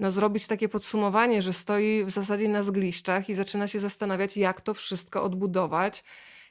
no, 0.00 0.10
zrobić 0.10 0.46
takie 0.46 0.68
podsumowanie, 0.68 1.42
że 1.42 1.52
stoi 1.52 2.04
w 2.04 2.10
zasadzie 2.10 2.48
na 2.48 2.62
zgliszczach 2.62 3.28
i 3.28 3.34
zaczyna 3.34 3.68
się 3.68 3.80
zastanawiać, 3.80 4.36
jak 4.36 4.60
to 4.60 4.74
wszystko 4.74 5.22
odbudować. 5.22 6.04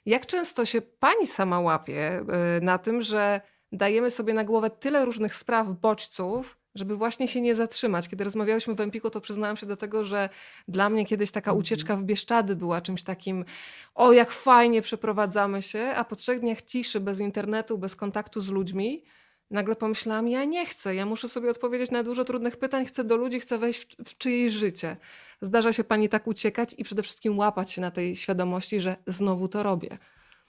Jak 0.05 0.25
często 0.25 0.65
się 0.65 0.81
pani 0.81 1.27
sama 1.27 1.59
łapie 1.59 2.19
y, 2.57 2.61
na 2.61 2.77
tym, 2.77 3.01
że 3.01 3.41
dajemy 3.71 4.11
sobie 4.11 4.33
na 4.33 4.43
głowę 4.43 4.69
tyle 4.69 5.05
różnych 5.05 5.35
spraw, 5.35 5.67
bodźców, 5.81 6.57
żeby 6.75 6.97
właśnie 6.97 7.27
się 7.27 7.41
nie 7.41 7.55
zatrzymać. 7.55 8.09
Kiedy 8.09 8.23
rozmawiałyśmy 8.23 8.75
w 8.75 8.81
Empiku, 8.81 9.09
to 9.09 9.21
przyznałam 9.21 9.57
się 9.57 9.65
do 9.65 9.77
tego, 9.77 10.03
że 10.03 10.29
dla 10.67 10.89
mnie 10.89 11.05
kiedyś 11.05 11.31
taka 11.31 11.51
Mhm. 11.51 11.59
ucieczka 11.59 11.95
w 11.95 12.03
Bieszczady 12.03 12.55
była 12.55 12.81
czymś 12.81 13.03
takim, 13.03 13.45
o 13.95 14.13
jak 14.13 14.31
fajnie 14.31 14.81
przeprowadzamy 14.81 15.61
się, 15.61 15.79
a 15.95 16.05
po 16.05 16.15
trzech 16.15 16.39
dniach 16.39 16.61
ciszy, 16.61 16.99
bez 16.99 17.19
internetu, 17.19 17.77
bez 17.77 17.95
kontaktu 17.95 18.41
z 18.41 18.49
ludźmi, 18.49 19.03
nagle 19.51 19.75
pomyślałam, 19.75 20.27
ja 20.27 20.45
nie 20.45 20.65
chcę, 20.65 20.95
ja 20.95 21.05
muszę 21.05 21.27
sobie 21.27 21.49
odpowiedzieć 21.49 21.91
na 21.91 22.03
dużo 22.03 22.25
trudnych 22.25 22.57
pytań, 22.57 22.85
chcę 22.85 23.03
do 23.03 23.17
ludzi, 23.17 23.39
chcę 23.39 23.57
wejść 23.57 23.95
w, 23.95 24.09
w 24.09 24.17
czyjeś 24.17 24.51
życie. 24.53 24.97
Zdarza 25.41 25.73
się 25.73 25.83
pani 25.83 26.09
tak 26.09 26.27
uciekać 26.27 26.75
i 26.77 26.83
przede 26.83 27.03
wszystkim 27.03 27.37
łapać 27.37 27.71
się 27.71 27.81
na 27.81 27.91
tej 27.91 28.15
świadomości, 28.15 28.79
że 28.79 28.95
znowu 29.07 29.47
to 29.47 29.63
robię. 29.63 29.97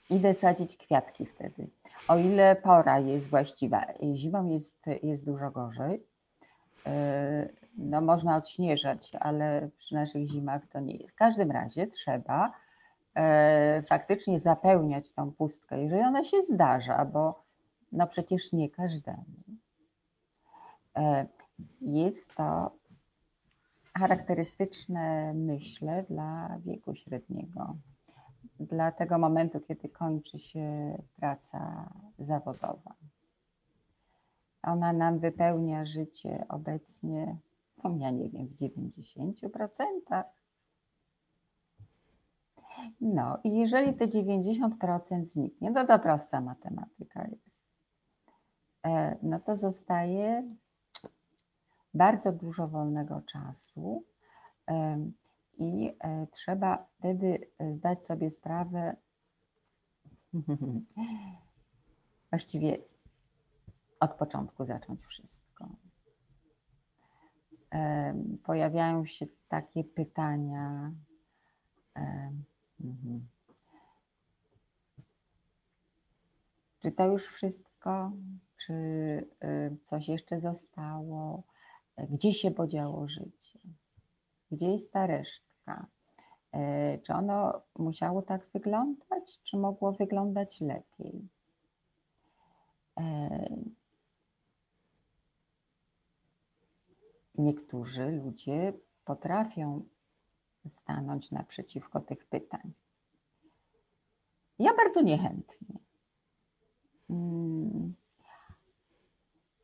Idę 0.09 0.33
sadzić 0.33 0.77
kwiatki 0.77 1.25
wtedy. 1.25 1.67
O 2.07 2.17
ile 2.17 2.55
pora 2.55 2.99
jest 2.99 3.29
właściwa, 3.29 3.85
zimą 4.15 4.49
jest, 4.49 4.85
jest 5.03 5.25
dużo 5.25 5.51
gorzej. 5.51 6.03
E, 6.85 7.49
No, 7.77 8.01
można 8.01 8.37
odśnieżać, 8.37 9.11
ale 9.19 9.69
przy 9.77 9.95
naszych 9.95 10.27
zimach 10.27 10.61
to 10.67 10.79
nie 10.79 10.95
jest. 10.95 11.13
W 11.13 11.15
każdym 11.15 11.51
razie 11.51 11.87
trzeba 11.87 12.51
e, 13.15 13.83
faktycznie 13.89 14.39
zapełniać 14.39 15.13
tą 15.13 15.31
pustkę, 15.31 15.81
jeżeli 15.83 16.01
ona 16.01 16.23
się 16.23 16.41
zdarza, 16.41 17.05
bo 17.05 17.42
no 17.93 18.07
przecież 18.07 18.53
nie 18.53 18.69
każdemu. 18.69 19.25
E, 20.97 21.27
Jest 21.81 22.35
to 22.35 22.71
charakterystyczne, 23.97 25.33
myślę, 25.33 26.03
dla 26.09 26.59
wieku 26.65 26.95
średniego 26.95 27.77
dla 28.59 28.91
tego 28.91 29.17
momentu, 29.17 29.59
kiedy 29.59 29.89
kończy 29.89 30.39
się 30.39 30.97
praca 31.15 31.89
zawodowa. 32.19 32.95
Ona 34.63 34.93
nam 34.93 35.19
wypełnia 35.19 35.85
życie 35.85 36.45
obecnie, 36.49 37.37
no 37.83 37.95
ja 37.97 38.11
nie 38.11 38.29
wiem, 38.29 38.47
w 38.47 38.55
90%. 38.55 40.23
No 43.01 43.37
i 43.43 43.51
jeżeli 43.59 43.93
te 43.93 44.07
90% 44.07 45.25
zniknie, 45.25 45.71
no 45.71 45.85
to 45.85 45.99
prosta 45.99 46.41
matematyka 46.41 47.27
jest, 47.27 47.52
no 49.21 49.39
to 49.39 49.57
zostaje 49.57 50.43
bardzo 51.93 52.31
dużo 52.31 52.67
wolnego 52.67 53.21
czasu. 53.21 54.03
i 55.57 55.95
e, 55.99 56.27
trzeba 56.31 56.85
wtedy 56.99 57.47
e, 57.59 57.73
zdać 57.73 58.05
sobie 58.05 58.31
sprawę, 58.31 58.95
właściwie 62.29 62.77
od 63.99 64.13
początku 64.13 64.65
zacząć 64.65 65.05
wszystko. 65.05 65.69
Pojawiają 68.43 69.05
się 69.05 69.27
takie 69.47 69.83
pytania. 69.83 70.91
mhm. 72.83 73.27
Czy 76.79 76.91
to 76.91 77.07
już 77.07 77.27
wszystko? 77.27 78.11
Czy 78.65 78.73
y, 79.43 79.77
coś 79.85 80.07
jeszcze 80.07 80.39
zostało? 80.39 81.43
E, 81.95 82.07
Gdzie 82.07 82.33
się 82.33 82.51
podziało 82.51 83.07
życie? 83.07 83.59
Gdzie 84.51 84.67
jest 84.71 84.91
ta 84.91 85.07
resztka? 85.07 85.87
E, 86.51 86.97
Czy 86.97 87.13
ono 87.13 87.61
musiało 87.79 88.21
tak 88.21 88.45
wyglądać, 88.53 89.39
czy 89.43 89.57
mogło 89.57 89.91
wyglądać 89.91 90.61
lepiej? 90.61 91.27
E, 92.99 93.47
Niektórzy 97.37 98.11
ludzie 98.11 98.73
potrafią 99.05 99.83
stanąć 100.69 101.31
naprzeciwko 101.31 101.99
tych 101.99 102.25
pytań. 102.25 102.73
Ja 104.59 104.73
bardzo 104.73 105.01
niechętnie. 105.01 105.79
Mm, 107.09 107.93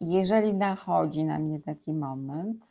Jeżeli 0.02 0.54
nachodzi 0.54 1.24
na 1.24 1.39
mnie 1.39 1.60
taki 1.60 1.93
moment, 1.93 2.66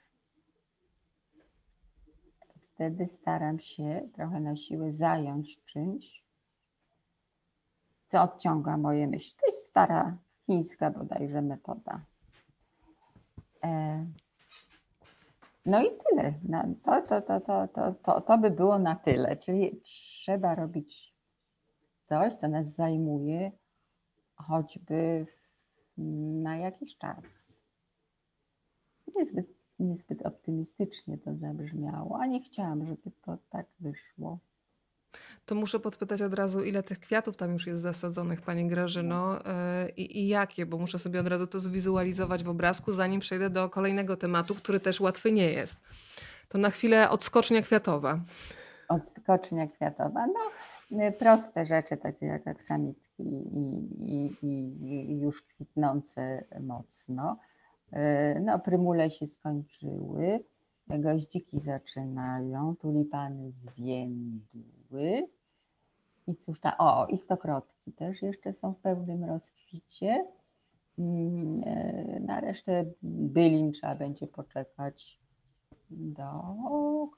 wtedy 2.61 3.07
staram 3.07 3.59
się 3.61 4.09
trochę 4.15 4.41
na 4.41 4.57
siłę 4.57 4.93
zająć 4.93 5.65
czymś, 5.65 6.25
co 8.07 8.23
odciąga 8.23 8.77
moje 8.77 9.07
myśli. 9.07 9.37
To 9.41 9.47
jest 9.47 9.63
stara 9.71 10.17
chińska 10.47 10.91
bodajże 10.91 11.43
metoda. 11.43 12.01
E, 13.65 14.07
No 15.67 15.83
i 15.83 15.89
tyle. 15.99 16.35
To, 16.85 17.03
to, 17.03 17.23
to, 17.23 17.41
to, 17.41 17.69
to, 17.69 17.93
to, 17.93 18.21
to 18.21 18.39
by 18.39 18.51
było 18.51 18.79
na 18.79 18.97
tyle. 18.97 19.37
Czyli 19.37 19.81
trzeba 19.81 20.55
robić 20.55 21.15
coś, 22.03 22.35
co 22.35 22.49
nas 22.49 22.75
zajmuje, 22.75 23.53
choćby 24.37 25.27
w- 25.29 25.38
na 26.43 26.57
jakiś 26.57 26.99
czas. 26.99 27.59
Niezbyt, 29.17 29.47
niezbyt 29.79 30.23
optymistycznie 30.23 31.19
to 31.19 31.37
zabrzmiało, 31.37 32.19
a 32.21 32.27
nie 32.27 32.43
chciałam, 32.43 32.87
żeby 32.87 33.11
to 33.23 33.39
tak 33.51 33.67
wyszło. 33.81 34.39
To 35.47 35.55
muszę 35.55 35.81
podpytać 35.81 36.23
od 36.23 36.35
razu, 36.35 36.65
ile 36.65 36.83
tych 36.83 37.01
kwiatów 37.01 37.37
tam 37.37 37.53
już 37.53 37.67
jest 37.67 37.83
zasadzonych, 37.83 38.43
Pani 38.43 38.67
Grażyno, 38.67 39.45
e, 39.47 39.89
i, 39.97 40.19
i 40.19 40.29
jakie, 40.29 40.67
bo 40.67 40.79
muszę 40.79 40.99
sobie 40.99 41.21
od 41.21 41.27
razu 41.29 41.47
to 41.47 41.61
zwizualizować 41.61 42.45
w 42.45 42.49
obrazku, 42.49 42.93
zanim 42.93 43.21
przejdę 43.21 43.51
do 43.51 43.69
kolejnego 43.69 44.17
tematu, 44.17 44.55
który 44.55 44.81
też 44.81 45.01
łatwy 45.01 45.33
nie 45.33 45.53
jest. 45.53 45.81
To 46.49 46.59
na 46.59 46.71
chwilę 46.71 47.11
odskocznia 47.11 47.63
kwiatowa. 47.63 48.21
Odskocznia 48.89 49.67
kwiatowa, 49.67 50.27
no 50.27 50.41
proste 51.19 51.67
rzeczy, 51.67 51.97
takie 51.97 52.27
jak 52.27 52.47
aksamitki 52.47 53.23
i, 53.23 54.37
i, 54.43 54.47
i, 54.83 55.21
już 55.21 55.43
kwitnące 55.43 56.45
mocno. 56.61 57.39
Y, 57.93 58.41
No, 58.41 58.59
prymule 58.59 59.11
się 59.11 59.27
skończyły, 59.27 60.45
goździki 60.87 61.61
zaczynają, 61.61 62.77
tulipany 62.77 63.53
zwiędły. 63.53 65.29
I 66.27 66.37
cóż 66.37 66.61
ta, 66.61 66.79
o, 66.79 67.07
i 67.07 67.17
stokrotki 67.17 67.93
też 67.93 68.23
jeszcze 68.23 68.53
są 68.53 68.75
w 68.75 68.81
pełnym 68.81 69.25
rozkwicie. 69.25 70.27
Mm, 70.99 71.63
e, 71.67 72.21
Na 72.21 72.41
resztę 72.41 72.85
bylin 73.03 73.73
trzeba 73.73 73.95
będzie 73.95 74.27
poczekać 74.27 75.21
do 75.91 76.25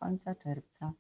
końca 0.01 0.35
czerwca. 0.35 0.93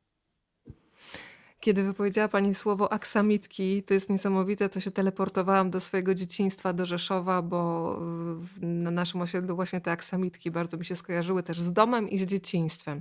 Kiedy 1.60 1.82
wypowiedziała 1.82 2.28
Pani 2.28 2.54
słowo 2.54 2.92
aksamitki, 2.92 3.82
to 3.82 3.94
jest 3.94 4.10
niesamowite, 4.10 4.68
to 4.68 4.80
się 4.80 4.90
teleportowałam 4.90 5.70
do 5.70 5.80
swojego 5.80 6.14
dzieciństwa, 6.14 6.72
do 6.72 6.86
Rzeszowa, 6.86 7.42
bo 7.42 7.94
w- 8.40 8.62
na 8.62 8.90
naszym 8.90 9.20
osiedlu 9.20 9.56
właśnie 9.56 9.80
te 9.80 9.90
aksamitki 9.90 10.50
bardzo 10.50 10.76
mi 10.76 10.84
się 10.84 10.96
skojarzyły 10.96 11.42
też 11.42 11.60
z 11.60 11.72
domem 11.72 12.08
i 12.08 12.18
z 12.18 12.26
dzieciństwem. 12.26 13.00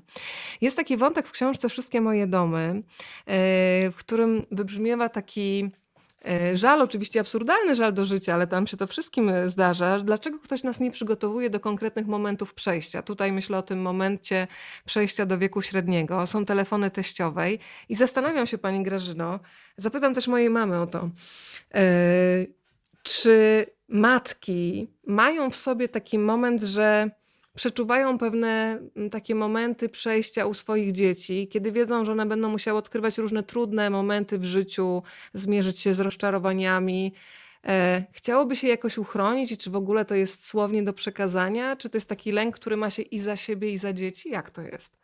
Jest 0.61 0.75
taki 0.77 0.97
wątek 0.97 1.27
w 1.27 1.31
książce 1.31 1.69
Wszystkie 1.69 2.01
moje 2.01 2.27
domy, 2.27 2.83
e, 3.25 3.91
w 3.91 3.95
którym 3.95 4.45
wybrzmiewa 4.51 5.09
taki 5.09 5.71
żal, 6.53 6.81
oczywiście 6.81 7.19
absurdalny 7.19 7.75
żal 7.75 7.93
do 7.93 8.05
życia, 8.05 8.33
ale 8.33 8.47
tam 8.47 8.67
się 8.67 8.77
to 8.77 8.87
wszystkim 8.87 9.29
e, 9.29 9.49
zdarza. 9.49 9.99
Dlaczego 9.99 10.39
ktoś 10.39 10.63
nas 10.63 10.79
nie 10.79 10.91
przygotowuje 10.91 11.49
do 11.49 11.59
konkretnych 11.59 12.07
momentów 12.07 12.53
przejścia? 12.53 13.01
Tutaj 13.01 13.31
myślę 13.31 13.57
o 13.57 13.61
tym 13.61 13.81
momencie 13.81 14.47
przejścia 14.85 15.25
do 15.25 15.37
wieku 15.37 15.61
średniego. 15.61 16.27
Są 16.27 16.45
telefony 16.45 16.91
teściowej 16.91 17.59
i 17.89 17.95
zastanawiam 17.95 18.47
się, 18.47 18.57
Pani 18.57 18.83
Grażyno, 18.83 19.39
zapytam 19.77 20.13
też 20.13 20.27
mojej 20.27 20.49
mamy 20.49 20.79
o 20.79 20.87
to, 20.87 21.09
e, 21.73 21.81
czy 23.03 23.65
matki 23.87 24.93
mają 25.07 25.51
w 25.51 25.55
sobie 25.55 25.89
taki 25.89 26.19
moment, 26.19 26.63
że 26.63 27.11
przeczuwają 27.55 28.17
pewne 28.17 28.79
mm, 28.95 29.09
takie 29.09 29.35
momenty 29.35 29.89
przejścia 29.89 30.45
u 30.45 30.53
swoich 30.53 30.91
dzieci, 30.91 31.47
kiedy 31.47 31.71
wiedzą, 31.71 32.05
że 32.05 32.11
one 32.11 32.25
będą 32.25 32.49
musiały 32.49 32.79
odkrywać 32.79 33.17
różne 33.17 33.43
trudne 33.43 33.89
momenty 33.89 34.39
w 34.39 34.45
życiu, 34.45 35.03
zmierzyć 35.33 35.79
się 35.79 35.93
z 35.93 35.99
rozczarowaniami. 35.99 37.13
E, 37.67 38.03
chciałoby 38.11 38.55
się 38.55 38.67
jakoś 38.67 38.97
uchronić 38.97 39.51
i 39.51 39.57
czy 39.57 39.69
w 39.69 39.75
ogóle 39.75 40.05
to 40.05 40.15
jest 40.15 40.47
słownie 40.47 40.83
do 40.83 40.93
przekazania? 40.93 41.75
Czy 41.75 41.89
to 41.89 41.97
jest 41.97 42.09
taki 42.09 42.31
lęk, 42.31 42.55
który 42.55 42.77
ma 42.77 42.89
się 42.89 43.01
i 43.01 43.19
za 43.19 43.35
siebie, 43.35 43.71
i 43.71 43.77
za 43.77 43.93
dzieci? 43.93 44.29
Jak 44.29 44.49
to 44.49 44.61
jest? 44.61 44.99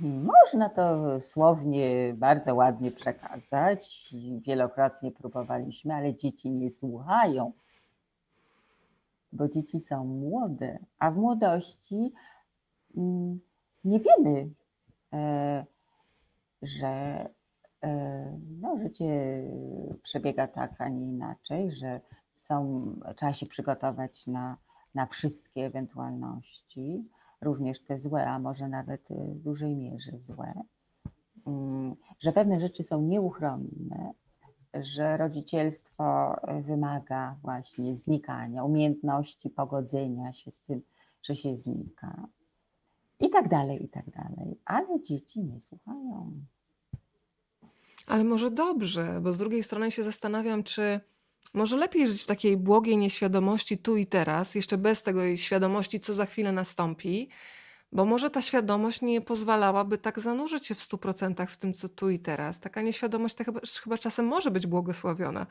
Można 0.00 0.68
to 0.68 1.20
słownie 1.20 2.14
bardzo 2.16 2.54
ładnie 2.54 2.90
przekazać 2.90 4.14
wielokrotnie 4.46 5.12
próbowaliśmy, 5.12 5.94
ale 5.94 6.14
dzieci 6.14 6.50
nie 6.50 6.70
słuchają, 6.70 7.52
bo 9.32 9.48
dzieci 9.48 9.80
są 9.80 10.04
młode, 10.04 10.78
a 10.98 11.10
w 11.10 11.16
młodości 11.16 12.12
mm, 12.96 13.40
nie 13.84 14.00
wiemy, 14.00 14.50
e, 15.12 15.64
że 16.62 16.88
e, 17.82 18.38
no, 18.60 18.78
życie 18.78 19.42
przebiega 20.02 20.48
tak, 20.48 20.80
a 20.80 20.88
nie 20.88 21.06
inaczej, 21.06 21.70
że 21.70 22.00
są, 22.34 22.86
trzeba 23.16 23.32
się 23.32 23.46
przygotować 23.46 24.26
na, 24.26 24.56
na 24.94 25.06
wszystkie 25.06 25.66
ewentualności, 25.66 27.08
również 27.40 27.84
te 27.84 28.00
złe, 28.00 28.26
a 28.26 28.38
może 28.38 28.68
nawet 28.68 29.08
w 29.10 29.42
dużej 29.42 29.76
mierze 29.76 30.18
złe, 30.18 30.62
Mm, 31.48 31.96
że 32.18 32.32
pewne 32.32 32.60
rzeczy 32.60 32.82
są 32.82 33.02
nieuchronne, 33.02 34.12
że 34.74 35.16
rodzicielstwo 35.16 36.36
wymaga 36.66 37.36
właśnie 37.42 37.96
znikania, 37.96 38.64
umiejętności 38.64 39.50
pogodzenia 39.50 40.32
się 40.32 40.50
z 40.50 40.60
tym, 40.60 40.82
że 41.22 41.34
się 41.34 41.56
znika 41.56 42.28
i 43.20 43.30
tak 43.30 43.48
dalej, 43.48 43.84
i 43.84 43.88
tak 43.88 44.10
dalej. 44.10 44.58
Ale 44.64 45.02
dzieci 45.02 45.40
nie 45.40 45.60
słuchają. 45.60 46.32
Ale 48.06 48.24
może 48.24 48.50
dobrze, 48.50 49.20
bo 49.22 49.32
z 49.32 49.38
drugiej 49.38 49.62
strony 49.62 49.90
się 49.90 50.02
zastanawiam, 50.02 50.62
czy 50.62 51.00
może 51.54 51.76
lepiej 51.76 52.08
żyć 52.08 52.22
w 52.22 52.26
takiej 52.26 52.56
błogiej 52.56 52.96
nieświadomości 52.96 53.78
tu 53.78 53.96
i 53.96 54.06
teraz, 54.06 54.54
jeszcze 54.54 54.78
bez 54.78 55.02
tego 55.02 55.36
świadomości, 55.36 56.00
co 56.00 56.14
za 56.14 56.26
chwilę 56.26 56.52
nastąpi, 56.52 57.28
bo 57.92 58.04
może 58.04 58.30
ta 58.30 58.42
świadomość 58.42 59.02
nie 59.02 59.20
pozwalałaby 59.20 59.98
tak 59.98 60.20
zanurzyć 60.20 60.66
się 60.66 60.74
w 60.74 60.78
100% 60.78 61.46
w 61.46 61.56
tym, 61.56 61.74
co 61.74 61.88
tu 61.88 62.10
i 62.10 62.18
teraz. 62.18 62.60
Taka 62.60 62.82
nieświadomość 62.82 63.34
to 63.34 63.44
chyba, 63.44 63.60
chyba 63.82 63.98
czasem 63.98 64.26
może 64.26 64.50
być 64.50 64.66
błogosławiona. 64.66 65.46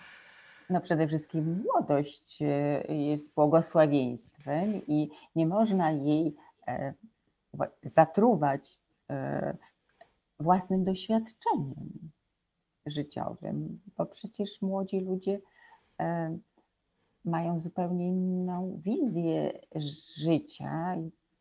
No 0.70 0.82
przede 0.82 1.08
wszystkim 1.08 1.64
młodość 1.64 2.42
e, 2.42 2.96
jest 2.96 3.34
błogosławieństwem 3.34 4.82
i 4.88 5.10
nie 5.36 5.48
można 5.48 5.92
jej 5.92 6.36
e, 6.68 6.94
wa- 7.54 7.68
zatruwać 7.84 8.80
e, 9.10 9.58
własnym 10.40 10.84
doświadczeniem 10.84 12.10
życiowym, 12.86 13.80
bo 13.98 14.06
przecież 14.06 14.62
młodzi 14.62 15.00
ludzie 15.00 15.42
mają 17.26 17.60
zupełnie 17.60 18.08
inną 18.08 18.82
wizję 18.84 19.60
życia 20.18 20.96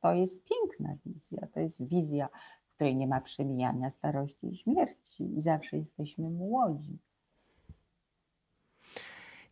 to 0.07 0.14
jest 0.14 0.44
piękna 0.44 0.96
wizja. 1.07 1.46
To 1.54 1.61
jest 1.61 1.88
wizja, 1.88 2.28
w 2.68 2.74
której 2.74 2.96
nie 2.96 3.07
ma 3.07 3.20
przemijania 3.20 3.90
starości 3.90 4.46
i 4.52 4.57
śmierci 4.57 5.36
i 5.36 5.40
zawsze 5.40 5.76
jesteśmy 5.76 6.30
młodzi. 6.30 6.98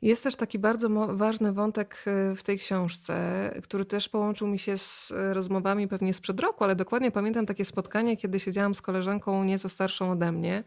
Jest 0.02 0.22
też 0.22 0.36
taki 0.36 0.58
bardzo 0.58 0.88
ważny 1.16 1.52
wątek 1.52 2.04
y, 2.32 2.36
w 2.36 2.42
tej 2.42 2.58
książce, 2.58 3.14
który 3.62 3.84
też 3.84 4.08
połączył 4.08 4.48
mi 4.48 4.58
się 4.58 4.78
z 4.78 5.10
y, 5.10 5.34
rozmowami 5.34 5.88
pewnie 5.88 6.14
sprzed 6.14 6.40
roku, 6.40 6.64
ale 6.64 6.76
dokładnie 6.76 7.10
pamiętam 7.10 7.46
takie 7.46 7.64
spotkanie, 7.64 8.16
kiedy 8.16 8.40
siedziałam 8.40 8.74
z 8.74 8.82
koleżanką 8.82 9.44
nieco 9.44 9.68
starszą 9.68 10.10
ode 10.10 10.32
mnie. 10.32 10.64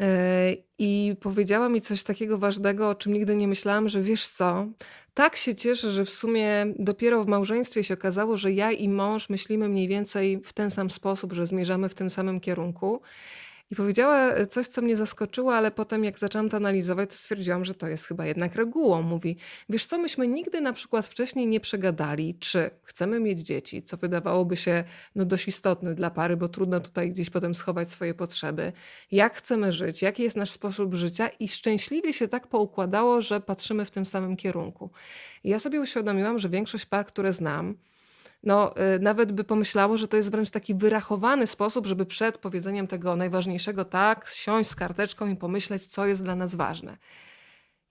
Y, 0.00 0.04
I 0.78 1.16
powiedziała 1.20 1.68
mi 1.68 1.80
coś 1.80 2.02
takiego 2.02 2.38
ważnego, 2.38 2.88
o 2.88 2.94
czym 2.94 3.12
nigdy 3.12 3.36
nie 3.36 3.48
myślałam, 3.48 3.88
że 3.88 4.02
wiesz 4.02 4.28
co, 4.28 4.66
tak 5.14 5.36
się 5.36 5.54
cieszę, 5.54 5.90
że 5.90 6.04
w 6.04 6.10
sumie 6.10 6.66
dopiero 6.78 7.24
w 7.24 7.26
małżeństwie 7.26 7.84
się 7.84 7.94
okazało, 7.94 8.36
że 8.36 8.52
ja 8.52 8.72
i 8.72 8.88
mąż 8.88 9.28
myślimy 9.28 9.68
mniej 9.68 9.88
więcej 9.88 10.40
w 10.44 10.52
ten 10.52 10.70
sam 10.70 10.90
sposób, 10.90 11.32
że 11.32 11.46
zmierzamy 11.46 11.88
w 11.88 11.94
tym 11.94 12.10
samym 12.10 12.40
kierunku. 12.40 13.00
I 13.72 13.76
powiedziała 13.76 14.46
coś, 14.46 14.66
co 14.66 14.82
mnie 14.82 14.96
zaskoczyło, 14.96 15.54
ale 15.54 15.70
potem 15.70 16.04
jak 16.04 16.18
zaczęłam 16.18 16.48
to 16.48 16.56
analizować, 16.56 17.10
to 17.10 17.16
stwierdziłam, 17.16 17.64
że 17.64 17.74
to 17.74 17.88
jest 17.88 18.06
chyba 18.06 18.26
jednak 18.26 18.54
regułą. 18.54 19.02
Mówi, 19.02 19.36
wiesz 19.68 19.86
co, 19.86 19.98
myśmy 19.98 20.28
nigdy 20.28 20.60
na 20.60 20.72
przykład 20.72 21.06
wcześniej 21.06 21.46
nie 21.46 21.60
przegadali, 21.60 22.34
czy 22.34 22.70
chcemy 22.82 23.20
mieć 23.20 23.40
dzieci, 23.40 23.82
co 23.82 23.96
wydawałoby 23.96 24.56
się 24.56 24.84
no, 25.14 25.24
dość 25.24 25.48
istotne 25.48 25.94
dla 25.94 26.10
pary, 26.10 26.36
bo 26.36 26.48
trudno 26.48 26.80
tutaj 26.80 27.10
gdzieś 27.10 27.30
potem 27.30 27.54
schować 27.54 27.90
swoje 27.90 28.14
potrzeby, 28.14 28.72
jak 29.12 29.36
chcemy 29.36 29.72
żyć, 29.72 30.02
jaki 30.02 30.22
jest 30.22 30.36
nasz 30.36 30.50
sposób 30.50 30.94
życia 30.94 31.28
i 31.28 31.48
szczęśliwie 31.48 32.12
się 32.12 32.28
tak 32.28 32.46
poukładało, 32.46 33.20
że 33.20 33.40
patrzymy 33.40 33.84
w 33.84 33.90
tym 33.90 34.06
samym 34.06 34.36
kierunku. 34.36 34.90
I 35.44 35.48
ja 35.50 35.58
sobie 35.58 35.80
uświadomiłam, 35.80 36.38
że 36.38 36.48
większość 36.48 36.86
par, 36.86 37.06
które 37.06 37.32
znam, 37.32 37.74
no, 38.42 38.74
y, 38.96 38.98
nawet 39.00 39.32
by 39.32 39.44
pomyślało, 39.44 39.98
że 39.98 40.08
to 40.08 40.16
jest 40.16 40.30
wręcz 40.30 40.50
taki 40.50 40.74
wyrachowany 40.74 41.46
sposób, 41.46 41.86
żeby 41.86 42.06
przed 42.06 42.38
powiedzeniem 42.38 42.86
tego 42.86 43.16
najważniejszego 43.16 43.84
tak, 43.84 44.28
siąść 44.28 44.70
z 44.70 44.74
karteczką 44.74 45.28
i 45.28 45.36
pomyśleć, 45.36 45.86
co 45.86 46.06
jest 46.06 46.24
dla 46.24 46.36
nas 46.36 46.54
ważne. 46.54 46.96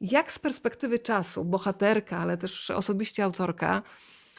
Jak 0.01 0.31
z 0.31 0.39
perspektywy 0.39 0.99
czasu 0.99 1.45
bohaterka, 1.45 2.17
ale 2.17 2.37
też 2.37 2.71
osobiście 2.71 3.23
autorka, 3.23 3.81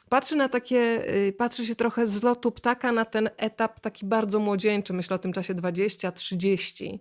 patrzy 0.09 0.37
na 0.37 0.49
takie, 0.49 1.09
y, 1.15 1.33
patrzy 1.33 1.67
się 1.67 1.77
trochę 1.77 2.07
z 2.07 2.23
lotu 2.23 2.53
ptaka 2.53 2.93
na 2.93 3.05
ten 3.05 3.31
etap 3.37 3.81
taki 3.81 4.07
bardzo 4.07 4.39
młodzieńczy, 4.39 4.93
myślę 4.93 5.17
o 5.17 5.19
tym 5.19 5.33
czasie 5.33 5.55
20-30. 5.55 6.99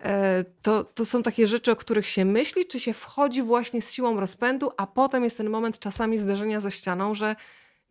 E, 0.00 0.44
To, 0.62 0.84
to 0.84 1.06
są 1.06 1.22
takie 1.22 1.46
rzeczy, 1.46 1.72
o 1.72 1.76
których 1.76 2.08
się 2.08 2.24
myśli, 2.24 2.66
czy 2.66 2.80
się 2.80 2.92
wchodzi 2.92 3.42
właśnie 3.42 3.82
z 3.82 3.92
siłą 3.92 4.20
rozpędu, 4.20 4.70
a 4.76 4.86
potem 4.86 5.24
jest 5.24 5.36
ten 5.36 5.50
moment 5.50 5.78
czasami 5.78 6.18
zderzenia 6.18 6.60
ze 6.60 6.70
ścianą, 6.70 7.14
że 7.14 7.36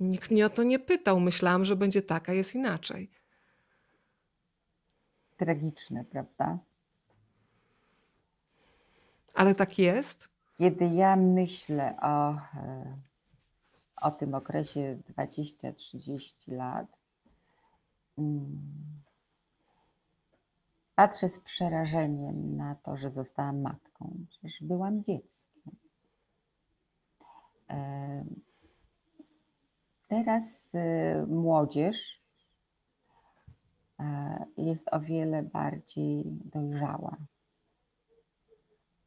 nikt 0.01 0.31
mnie 0.31 0.45
o 0.45 0.49
to 0.49 0.63
nie 0.63 0.79
pytał, 0.79 1.19
myślałam, 1.19 1.65
że 1.65 1.75
będzie 1.75 2.01
tak, 2.01 2.29
a 2.29 2.33
jest 2.33 2.55
inaczej. 2.55 3.11
Tragiczne, 5.37 6.05
prawda? 6.05 6.57
Ale 9.33 9.55
tak 9.55 9.79
jest. 9.79 10.29
Kiedy 10.57 10.85
ja 10.85 11.15
myślę 11.15 11.97
o, 12.01 12.31
e, 12.31 12.97
o 14.01 14.11
tym 14.11 14.35
okresie 14.35 14.97
20-30 15.09 16.33
lat, 16.47 16.87
mm, 18.17 18.61
patrzę 20.95 21.29
z 21.29 21.39
przerażeniem 21.39 22.57
na 22.57 22.75
to, 22.75 22.97
że 22.97 23.11
zostałam 23.11 23.61
matką, 23.61 24.25
przecież 24.29 24.57
byłam 24.61 25.03
dzieckiem. 25.03 25.75
Teraz 30.11 30.69
e, 30.75 31.25
młodzież 31.27 32.21
e, 33.99 34.45
jest 34.57 34.87
o 34.91 34.99
wiele 34.99 35.43
bardziej 35.43 36.23
dojrzała 36.25 37.17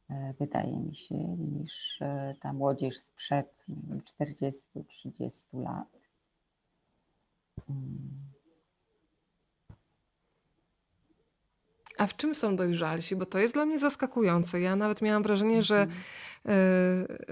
e, 0.09 0.33
wydaje 0.39 0.79
mi 0.79 0.95
się, 0.95 1.15
niż 1.37 2.01
e, 2.01 2.35
ta 2.41 2.53
młodzież 2.53 2.97
sprzed 2.97 3.63
nie 3.67 3.81
wiem, 3.89 4.01
40-30 4.01 5.63
lat. 5.63 5.87
A 11.97 12.07
w 12.07 12.15
czym 12.15 12.35
są 12.35 12.55
dojrzalsi? 12.55 13.15
Bo 13.15 13.25
to 13.25 13.39
jest 13.39 13.53
dla 13.53 13.65
mnie 13.65 13.79
zaskakujące. 13.79 14.61
Ja 14.61 14.75
nawet 14.75 15.01
miałam 15.01 15.23
wrażenie, 15.23 15.63
że, 15.63 15.81
Mhm. 15.81 16.01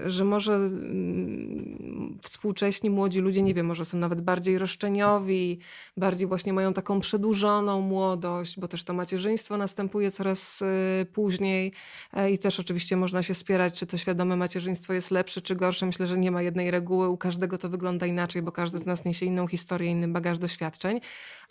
Że 0.06 0.24
może 0.24 0.54
mm, 0.54 2.18
współcześni 2.22 2.90
młodzi 2.90 3.20
ludzie, 3.20 3.42
nie 3.42 3.54
wiem, 3.54 3.66
może 3.66 3.84
są 3.84 3.98
nawet 3.98 4.20
bardziej 4.20 4.58
roszczeniowi, 4.58 5.58
bardziej 5.96 6.28
właśnie 6.28 6.52
mają 6.52 6.72
taką 6.72 7.00
przedłużoną 7.00 7.80
młodość, 7.80 8.60
bo 8.60 8.68
też 8.68 8.84
to 8.84 8.94
macierzyństwo 8.94 9.56
następuje 9.56 10.10
coraz 10.10 10.62
e, 10.62 11.04
później 11.04 11.72
E, 12.12 12.30
i 12.30 12.38
też 12.38 12.60
oczywiście 12.60 12.96
można 12.96 13.22
się 13.22 13.34
spierać, 13.34 13.74
czy 13.74 13.86
to 13.86 13.98
świadome 13.98 14.36
macierzyństwo 14.36 14.92
jest 14.92 15.10
lepsze, 15.10 15.40
czy 15.40 15.56
gorsze. 15.56 15.86
Myślę, 15.86 16.06
że 16.06 16.18
nie 16.18 16.30
ma 16.30 16.42
jednej 16.42 16.70
reguły, 16.70 17.08
u 17.08 17.16
każdego 17.16 17.58
to 17.58 17.68
wygląda 17.68 18.06
inaczej, 18.06 18.42
bo 18.42 18.52
każdy 18.52 18.78
z 18.78 18.86
nas 18.86 19.04
niesie 19.04 19.26
inną 19.26 19.46
historię, 19.46 19.90
inny 19.90 20.08
bagaż 20.08 20.38
doświadczeń. 20.38 21.00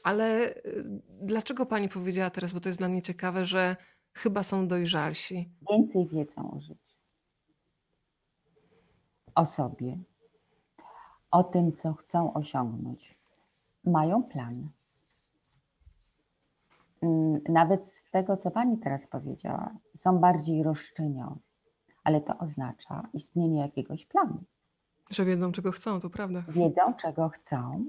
Ale 0.04 0.50
y, 0.50 0.84
dlaczego 1.22 1.66
pani 1.66 1.90
powiedziała 1.90 2.30
teraz, 2.30 2.52
bo 2.52 2.60
to 2.60 2.70
jest 2.70 2.80
dla 2.80 2.90
mnie 2.90 3.02
ciekawe, 3.02 3.46
że 3.46 3.76
chyba 4.14 4.44
są 4.44 4.68
dojrzalsi? 4.68 5.50
Więcej 5.72 6.08
wiedzą 6.08 6.52
o 6.52 6.62
życiu. 6.62 6.83
O 9.36 9.46
sobie. 9.46 9.98
O 11.32 11.44
tym, 11.44 11.74
co 11.74 11.94
chcą 11.94 12.34
osiągnąć. 12.34 13.18
Mają 13.86 14.24
plan. 14.24 14.70
Mm, 17.02 17.42
Nawet 17.50 17.88
z 17.88 18.04
tego, 18.12 18.38
co 18.38 18.52
pani 18.52 18.78
teraz 18.78 19.08
powiedziała, 19.08 19.76
są 19.96 20.18
bardziej 20.20 20.64
roszczeniowi, 20.64 21.40
ale 22.04 22.22
to 22.22 22.38
oznacza 22.38 23.08
istnienie 23.14 23.60
jakiegoś 23.60 24.06
planu. 24.06 24.44
Że 25.10 25.26
wiedzą, 25.26 25.52
czego 25.52 25.72
chcą, 25.72 26.00
to 26.00 26.10
prawda. 26.10 26.44
Wiedzą, 26.48 26.94
czego 26.94 27.30
chcą 27.30 27.86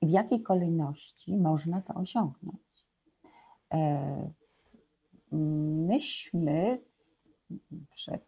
i 0.00 0.06
w 0.06 0.10
jakiej 0.10 0.42
kolejności 0.42 1.36
można 1.36 1.82
to 1.82 1.94
osiągnąć. 1.94 2.86
E, 3.74 4.30
Myśmy, 5.86 6.80
przed, 7.92 8.24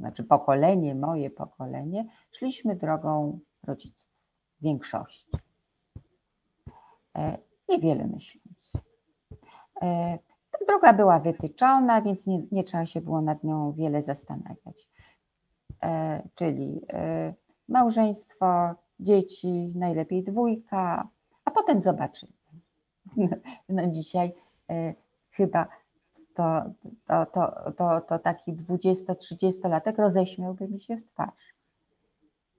znaczy 0.00 0.24
pokolenie, 0.24 0.94
moje 0.94 1.30
pokolenie, 1.30 2.06
szliśmy 2.30 2.76
drogą 2.76 3.38
rodziców, 3.66 4.08
większości. 4.60 5.30
E, 7.16 7.38
Niewiele 7.68 8.06
myśląc. 8.06 8.72
E, 9.82 10.18
Droga 10.68 10.92
była 10.92 11.18
wytyczona, 11.18 12.02
więc 12.02 12.26
nie, 12.26 12.42
nie 12.52 12.64
trzeba 12.64 12.84
się 12.84 13.00
było 13.00 13.20
nad 13.20 13.44
nią 13.44 13.72
wiele 13.72 14.02
zastanawiać. 14.02 14.88
E, 15.82 16.22
Czyli 16.34 16.80
małżeństwo, 17.68 18.74
dzieci, 19.00 19.72
najlepiej 19.76 20.24
dwójka, 20.24 21.08
a 21.44 21.50
potem 21.50 21.82
zobaczymy. 21.82 22.32
No 23.68 23.86
dzisiaj 23.86 24.32
chyba 25.30 25.66
to, 26.40 26.74
to, 27.06 27.26
to, 27.26 27.72
to, 27.72 28.00
to 28.00 28.18
taki 28.18 28.52
20-30-latek 28.52 29.96
roześmiałby 29.96 30.68
mi 30.68 30.80
się 30.80 30.96
w 30.96 31.04
twarz, 31.04 31.54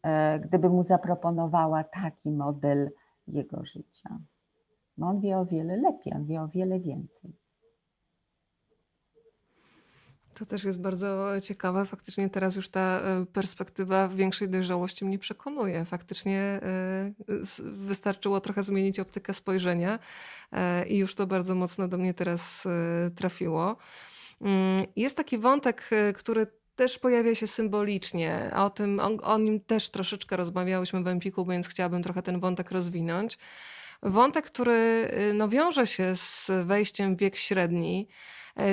e, 0.04 0.40
gdyby 0.40 0.70
mu 0.70 0.84
zaproponowała 0.84 1.84
taki 1.84 2.32
model 2.32 2.92
jego 3.28 3.66
życia. 3.66 4.20
No 4.98 5.08
on 5.08 5.20
wie 5.20 5.38
o 5.38 5.46
wiele 5.46 5.78
lepiej, 5.78 6.14
on 6.14 6.26
wie 6.26 6.42
o 6.42 6.48
wiele 6.48 6.80
więcej. 6.80 7.34
To 10.42 10.46
też 10.46 10.64
jest 10.64 10.82
bardzo 10.82 11.42
ciekawe. 11.44 11.86
Faktycznie 11.86 12.30
teraz 12.30 12.56
już 12.56 12.70
ta 12.70 13.00
e, 13.00 13.26
perspektywa 13.26 14.08
większej 14.08 14.50
dojrzałości 14.50 15.06
mnie 15.06 15.20
przekonuje. 15.20 15.86
Faktycznie 15.86 16.40
e, 16.40 17.12
wystarczyło 17.62 18.42
trochę 18.42 18.64
zmienić 18.64 19.00
optykę 19.00 19.34
spojrzenia 19.34 20.00
e, 20.52 20.88
i 20.88 20.98
już 20.98 21.16
to 21.16 21.28
bardzo 21.28 21.56
mocno 21.56 21.88
do 21.88 21.98
mnie 21.98 22.14
teraz 22.14 22.68
trafiło. 23.16 23.78
Mm, 24.42 24.86
Jest 24.96 25.18
taki 25.18 25.38
wątek, 25.38 25.90
który 26.16 26.48
też 26.76 27.00
pojawia 27.00 27.36
się 27.36 27.48
symbolicznie, 27.48 28.50
a 28.54 28.66
o 28.66 28.70
tym, 28.70 29.00
o, 29.00 29.06
o 29.24 29.38
nim 29.38 29.60
też 29.60 29.90
troszeczkę 29.90 30.38
rozmawiałyśmy 30.38 31.04
w 31.04 31.08
Empiku, 31.08 31.46
więc 31.46 31.68
chciałabym 31.68 32.04
trochę 32.04 32.22
ten 32.22 32.40
wątek 32.40 32.72
rozwinąć. 32.72 33.38
Wątek, 34.04 34.46
który 34.46 35.12
no, 35.34 35.50
wiąże 35.50 35.88
się 35.88 36.16
z 36.16 36.52
wejściem 36.66 37.16
w 37.16 37.20
wiek 37.20 37.36
średni, 37.36 38.08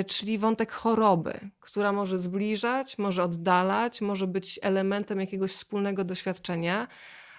czyli 0.07 0.37
wątek 0.37 0.71
choroby, 0.71 1.39
która 1.59 1.91
może 1.91 2.17
zbliżać, 2.17 2.97
może 2.97 3.23
oddalać, 3.23 4.01
może 4.01 4.27
być 4.27 4.59
elementem 4.61 5.19
jakiegoś 5.19 5.51
wspólnego 5.51 6.03
doświadczenia. 6.03 6.87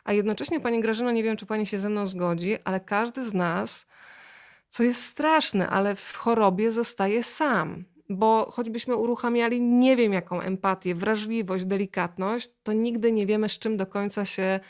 A 0.05 0.13
jednocześnie, 0.13 0.61
Pani 0.61 0.81
Grażyno, 0.81 1.11
nie 1.11 1.23
wiem, 1.23 1.37
czy 1.37 1.47
Pani 1.47 1.67
się 1.67 1.79
ze 1.79 1.89
mną 1.89 2.07
zgodzi, 2.07 2.57
ale 2.65 2.81
każdy 2.81 3.25
z 3.25 3.35
nas, 3.35 3.87
co 4.71 4.83
jest 4.83 5.05
straszne, 5.05 5.69
ale 5.69 5.97
w 5.97 6.17
chorobie 6.17 6.73
zostaje 6.73 7.23
sam. 7.23 7.85
Bo 8.09 8.51
choćbyśmy 8.51 8.97
uruchamiali 8.97 9.61
nie 9.61 9.97
wiem 9.97 10.13
jaką 10.13 10.41
empatię, 10.41 10.95
wrażliwość, 10.95 11.65
delikatność, 11.65 12.51
to 12.63 12.73
nigdy 12.73 13.13
nie 13.13 13.27
wiemy, 13.27 13.49
z 13.49 13.59
czym 13.59 13.77
do 13.77 13.87
końca 13.87 14.25
się 14.25 14.61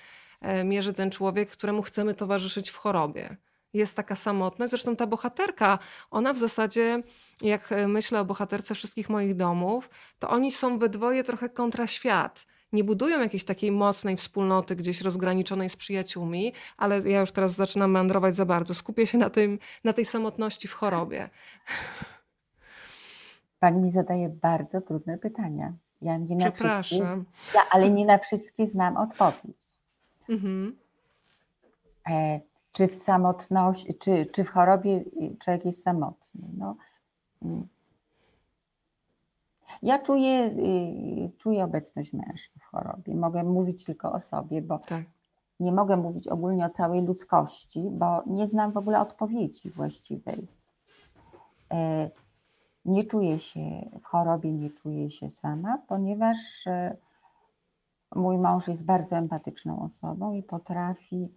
e, 0.40 0.64
mierzy 0.64 0.92
ten 0.92 1.10
człowiek, 1.10 1.50
któremu 1.50 1.82
chcemy 1.82 2.14
towarzyszyć 2.14 2.70
w 2.70 2.76
chorobie. 2.76 3.36
Jest 3.72 3.96
taka 3.96 4.16
samotność. 4.16 4.70
Zresztą 4.70 4.96
ta 4.96 5.06
bohaterka, 5.06 5.78
ona 6.10 6.32
w 6.32 6.38
zasadzie, 6.38 7.02
jak 7.42 7.72
e, 7.72 7.88
myślę 7.88 8.20
o 8.20 8.24
bohaterce 8.24 8.74
wszystkich 8.74 9.10
moich 9.10 9.36
domów, 9.36 9.90
to 10.18 10.30
oni 10.30 10.52
są 10.52 10.78
we 10.78 10.88
dwoje 10.88 11.24
trochę 11.24 11.48
kontra 11.48 11.86
świat. 11.86 12.46
Nie 12.72 12.84
budują 12.84 13.20
jakiejś 13.20 13.44
takiej 13.44 13.72
mocnej 13.72 14.16
wspólnoty 14.16 14.76
gdzieś 14.76 15.00
rozgraniczonej 15.00 15.70
z 15.70 15.76
przyjaciółmi, 15.76 16.52
ale 16.76 16.98
ja 16.98 17.20
już 17.20 17.32
teraz 17.32 17.52
zaczynam 17.52 17.90
meandrować 17.90 18.36
za 18.36 18.46
bardzo. 18.46 18.74
Skupię 18.74 19.06
się 19.06 19.18
na, 19.18 19.30
tym, 19.30 19.58
na 19.84 19.92
tej 19.92 20.04
samotności 20.04 20.68
w 20.68 20.72
chorobie. 20.72 21.30
Pani 23.60 23.80
mi 23.80 23.90
zadaje 23.90 24.28
bardzo 24.28 24.80
trudne 24.80 25.18
pytania. 25.18 25.72
Ja 26.02 26.16
nie 26.16 26.36
na 26.36 26.50
wszystkie, 26.50 26.96
ja, 27.54 27.68
ale 27.70 27.90
nie 27.90 28.06
na 28.06 28.18
wszystkie 28.18 28.66
znam 28.66 28.96
odpowiedź. 28.96 29.70
Mhm. 30.28 30.76
E, 32.08 32.40
czy 32.72 32.88
w 32.88 32.94
samotności, 32.94 33.94
czy, 33.94 34.26
czy 34.26 34.44
w 34.44 34.50
chorobie 34.50 35.04
człowiek 35.40 35.64
jest 35.64 35.82
samotny? 35.82 36.42
No, 36.58 36.76
mm. 37.42 37.68
ja 39.82 39.98
czuję, 39.98 40.46
y, 40.46 41.30
czuję 41.38 41.64
obecność 41.64 42.12
męża 42.12 42.50
w 42.60 42.64
chorobie. 42.64 43.14
Mogę 43.14 43.44
mówić 43.44 43.84
tylko 43.84 44.12
o 44.12 44.20
sobie, 44.20 44.62
bo 44.62 44.78
Tak. 44.78 45.04
nie 45.60 45.72
mogę 45.72 45.96
mówić 45.96 46.28
ogólnie 46.28 46.66
o 46.66 46.70
całej 46.70 47.06
ludzkości, 47.06 47.82
bo 47.90 48.22
nie 48.26 48.46
znam 48.46 48.72
w 48.72 48.76
ogóle 48.76 49.00
odpowiedzi 49.00 49.70
właściwej. 49.70 50.46
E, 51.72 52.10
Nie 52.84 53.04
czuję 53.04 53.38
się 53.38 53.60
w 54.00 54.04
chorobie, 54.04 54.52
nie 54.52 54.70
czuję 54.70 55.10
się 55.10 55.30
sama, 55.30 55.78
ponieważ 55.88 56.66
e, 56.66 56.96
mój 58.14 58.38
mąż 58.38 58.68
jest 58.68 58.84
bardzo 58.84 59.16
empatyczną 59.16 59.82
osobą 59.82 60.32
i 60.32 60.42
potrafi 60.42 61.28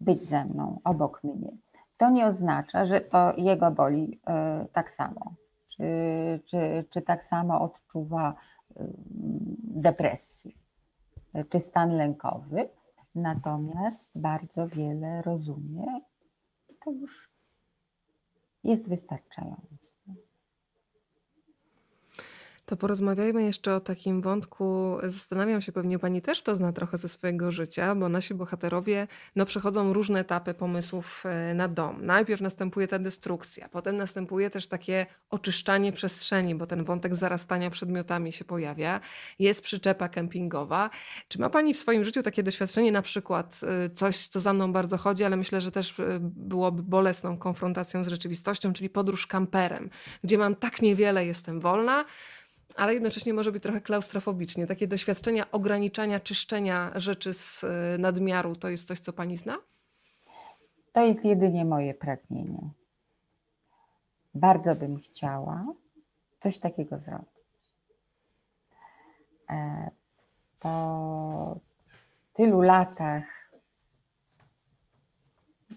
być 0.00 0.24
ze 0.24 0.44
mną, 0.44 0.80
obok 0.84 1.24
mnie. 1.24 1.52
To 1.96 2.10
nie 2.10 2.26
oznacza, 2.26 2.84
że 2.84 3.00
to 3.00 3.36
jego 3.36 3.70
boli 3.70 4.20
e, 4.26 4.66
tak 4.72 4.90
samo, 4.90 5.34
czy, 5.68 5.84
czy, 6.44 6.84
czy 6.90 7.02
tak 7.02 7.24
samo 7.24 7.60
odczuwa 7.60 8.34
mm, 8.76 8.96
depresję, 9.58 10.52
e, 11.34 11.44
czy 11.44 11.60
stan 11.60 11.96
lękowy, 11.96 12.68
natomiast 13.14 14.10
bardzo 14.14 14.68
wiele 14.68 15.22
rozumie. 15.22 16.00
To 16.84 16.90
już 16.90 17.30
jest 18.64 18.88
wystarczające. 18.88 19.95
To 22.66 22.76
porozmawiajmy 22.76 23.42
jeszcze 23.42 23.74
o 23.74 23.80
takim 23.80 24.22
wątku. 24.22 24.96
Zastanawiam 25.02 25.60
się, 25.60 25.72
pewnie 25.72 25.98
pani 25.98 26.22
też 26.22 26.42
to 26.42 26.56
zna 26.56 26.72
trochę 26.72 26.98
ze 26.98 27.08
swojego 27.08 27.50
życia, 27.50 27.94
bo 27.94 28.08
nasi 28.08 28.34
bohaterowie 28.34 29.08
no, 29.36 29.46
przechodzą 29.46 29.92
różne 29.92 30.20
etapy 30.20 30.54
pomysłów 30.54 31.24
e, 31.26 31.54
na 31.54 31.68
dom. 31.68 32.06
Najpierw 32.06 32.40
następuje 32.40 32.88
ta 32.88 32.98
destrukcja, 32.98 33.68
potem 33.68 33.96
następuje 33.96 34.50
też 34.50 34.66
takie 34.66 35.06
oczyszczanie 35.30 35.92
przestrzeni, 35.92 36.54
bo 36.54 36.66
ten 36.66 36.84
wątek 36.84 37.14
zarastania 37.14 37.70
przedmiotami 37.70 38.32
się 38.32 38.44
pojawia. 38.44 39.00
Jest 39.38 39.62
przyczepa 39.62 40.08
kempingowa. 40.08 40.90
Czy 41.28 41.40
ma 41.40 41.50
pani 41.50 41.74
w 41.74 41.78
swoim 41.78 42.04
życiu 42.04 42.22
takie 42.22 42.42
doświadczenie, 42.42 42.92
na 42.92 43.02
przykład 43.02 43.60
e, 43.84 43.90
coś, 43.90 44.28
co 44.28 44.40
za 44.40 44.52
mną 44.52 44.72
bardzo 44.72 44.96
chodzi, 44.96 45.24
ale 45.24 45.36
myślę, 45.36 45.60
że 45.60 45.70
też 45.70 46.00
e, 46.00 46.18
byłoby 46.20 46.82
bolesną 46.82 47.38
konfrontacją 47.38 48.04
z 48.04 48.08
rzeczywistością, 48.08 48.72
czyli 48.72 48.90
podróż 48.90 49.26
kamperem, 49.26 49.90
gdzie 50.24 50.38
mam 50.38 50.56
tak 50.56 50.82
niewiele, 50.82 51.26
jestem 51.26 51.60
wolna, 51.60 52.04
ale 52.76 52.94
jednocześnie 52.94 53.34
może 53.34 53.52
być 53.52 53.62
trochę 53.62 53.80
klaustrofobicznie. 53.80 54.66
Takie 54.66 54.88
doświadczenia 54.88 55.50
ograniczania, 55.50 56.20
czyszczenia 56.20 56.92
rzeczy 56.94 57.32
z 57.34 57.64
y, 57.64 57.98
nadmiaru 57.98 58.56
to 58.56 58.68
jest 58.68 58.88
coś, 58.88 59.00
co 59.00 59.12
pani 59.12 59.36
zna? 59.36 59.58
To 60.92 61.06
jest 61.06 61.24
jedynie 61.24 61.64
moje 61.64 61.94
pragnienie. 61.94 62.70
Bardzo 64.34 64.74
bym 64.74 64.98
chciała 64.98 65.66
coś 66.38 66.58
takiego 66.58 66.98
zrobić. 66.98 67.26
E, 69.50 69.90
Po 70.60 71.60
tylu 72.32 72.60
latach, 72.60 73.24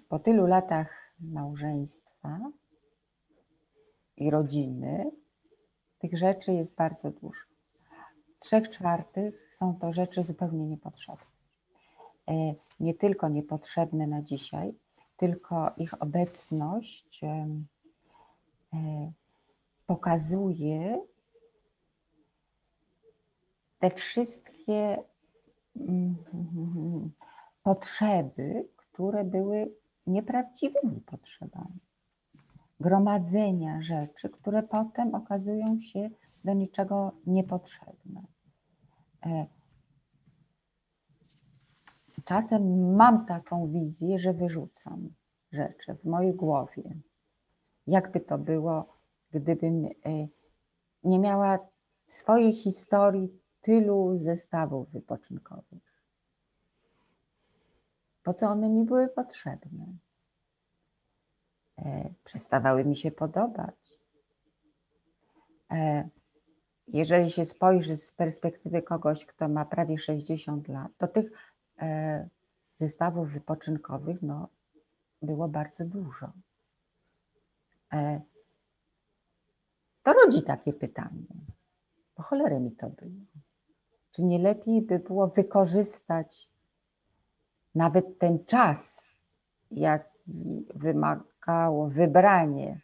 po 0.10 0.20
tylu 0.20 0.48
latach 0.48 1.14
małżeństwa, 1.20 2.40
i 4.20 4.30
rodziny, 4.30 5.12
tych 6.00 6.18
rzeczy 6.18 6.54
jest 6.54 6.76
bardzo 6.76 7.12
dużo. 7.12 7.42
Trzech 8.40 8.70
czwartych 8.70 9.50
są 9.52 9.76
to 9.76 9.92
rzeczy 9.92 10.24
zupełnie 10.24 10.66
niepotrzebne. 10.68 11.26
E, 12.28 12.54
nie 12.80 12.94
tylko 12.94 13.30
niepotrzebne 13.30 14.08
na 14.08 14.22
dzisiaj, 14.22 14.74
tylko 15.18 15.72
ich 15.78 16.02
obecność 16.02 17.24
e, 17.24 17.48
pokazuje 19.86 21.02
te 23.80 23.90
wszystkie 23.90 25.04
mm, 25.76 27.12
potrzeby, 27.64 28.68
które 28.78 29.24
były 29.24 29.72
nieprawdziwymi 30.08 31.02
potrzebami. 31.02 31.80
Gromadzenia 32.80 33.82
rzeczy, 33.82 34.30
które 34.30 34.64
potem 34.64 35.16
okazują 35.16 35.80
się 35.80 36.10
do 36.44 36.54
niczego 36.54 37.12
niepotrzebne. 37.28 38.22
E, 39.26 39.46
czasem 42.26 42.94
mam 42.96 43.26
taką 43.26 43.72
wizję, 43.72 44.20
że 44.20 44.34
wyrzucam 44.34 45.10
rzeczy 45.52 45.96
w 45.96 46.06
mojej 46.06 46.34
głowie. 46.34 46.96
Jakby 47.88 48.20
to 48.20 48.38
było, 48.38 48.98
gdybym 49.32 49.86
e, 49.86 49.90
nie 51.04 51.20
miała 51.20 51.58
w 52.06 52.14
swojej 52.14 52.54
historii 52.54 53.40
tylu 53.62 54.20
zestawów 54.20 54.90
wypoczynkowych. 54.90 56.04
Po 58.24 58.34
co 58.34 58.48
one 58.48 58.70
mi 58.70 58.86
były 58.86 59.08
potrzebne? 59.08 59.86
E, 61.86 62.14
przestawały 62.24 62.86
mi 62.86 62.96
się 62.96 63.12
podobać. 63.12 63.76
E, 65.72 66.10
jeżeli 66.88 67.32
się 67.32 67.46
spojrzy 67.46 67.96
z 67.96 68.12
perspektywy 68.12 68.82
kogoś, 68.82 69.26
kto 69.26 69.48
ma 69.48 69.66
prawie 69.66 69.98
60 69.98 70.68
lat, 70.68 70.92
to 70.98 71.08
tych 71.08 71.32
e, 71.82 72.30
zestawów 72.76 73.32
wypoczynkowych 73.32 74.22
no, 74.22 74.48
było 75.22 75.48
bardzo 75.48 75.86
dużo. 75.86 76.32
To 80.04 80.14
rodzi 80.14 80.44
takie 80.44 80.74
pytanie. 80.74 81.28
Po 82.16 82.24
cholerę 82.24 82.60
mi 82.60 82.72
to 82.72 82.90
było. 82.90 83.26
Czy 84.12 84.24
nie 84.24 84.40
lepiej 84.40 84.82
by 84.82 85.00
było 85.00 85.28
wykorzystać 85.28 86.50
nawet 87.76 88.20
ten 88.20 88.46
czas, 88.46 89.14
jaki 89.72 90.66
wybranie, 91.90 92.82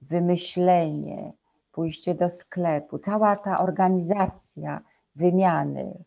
wymyślenie, 0.00 1.32
pójście 1.72 2.14
do 2.14 2.30
sklepu, 2.30 2.98
cała 2.98 3.36
ta 3.36 3.60
organizacja 3.60 4.80
wymiany 5.14 6.04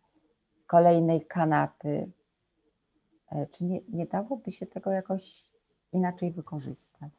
kolejnej 0.68 1.26
kanapy, 1.26 2.12
e, 3.32 3.48
czy 3.48 3.66
nie, 3.66 3.80
nie 3.90 4.06
dałoby 4.06 4.52
się 4.52 4.66
tego 4.66 4.92
jakoś 4.92 5.50
inaczej 5.92 6.32
wykorzystać? 6.32 7.12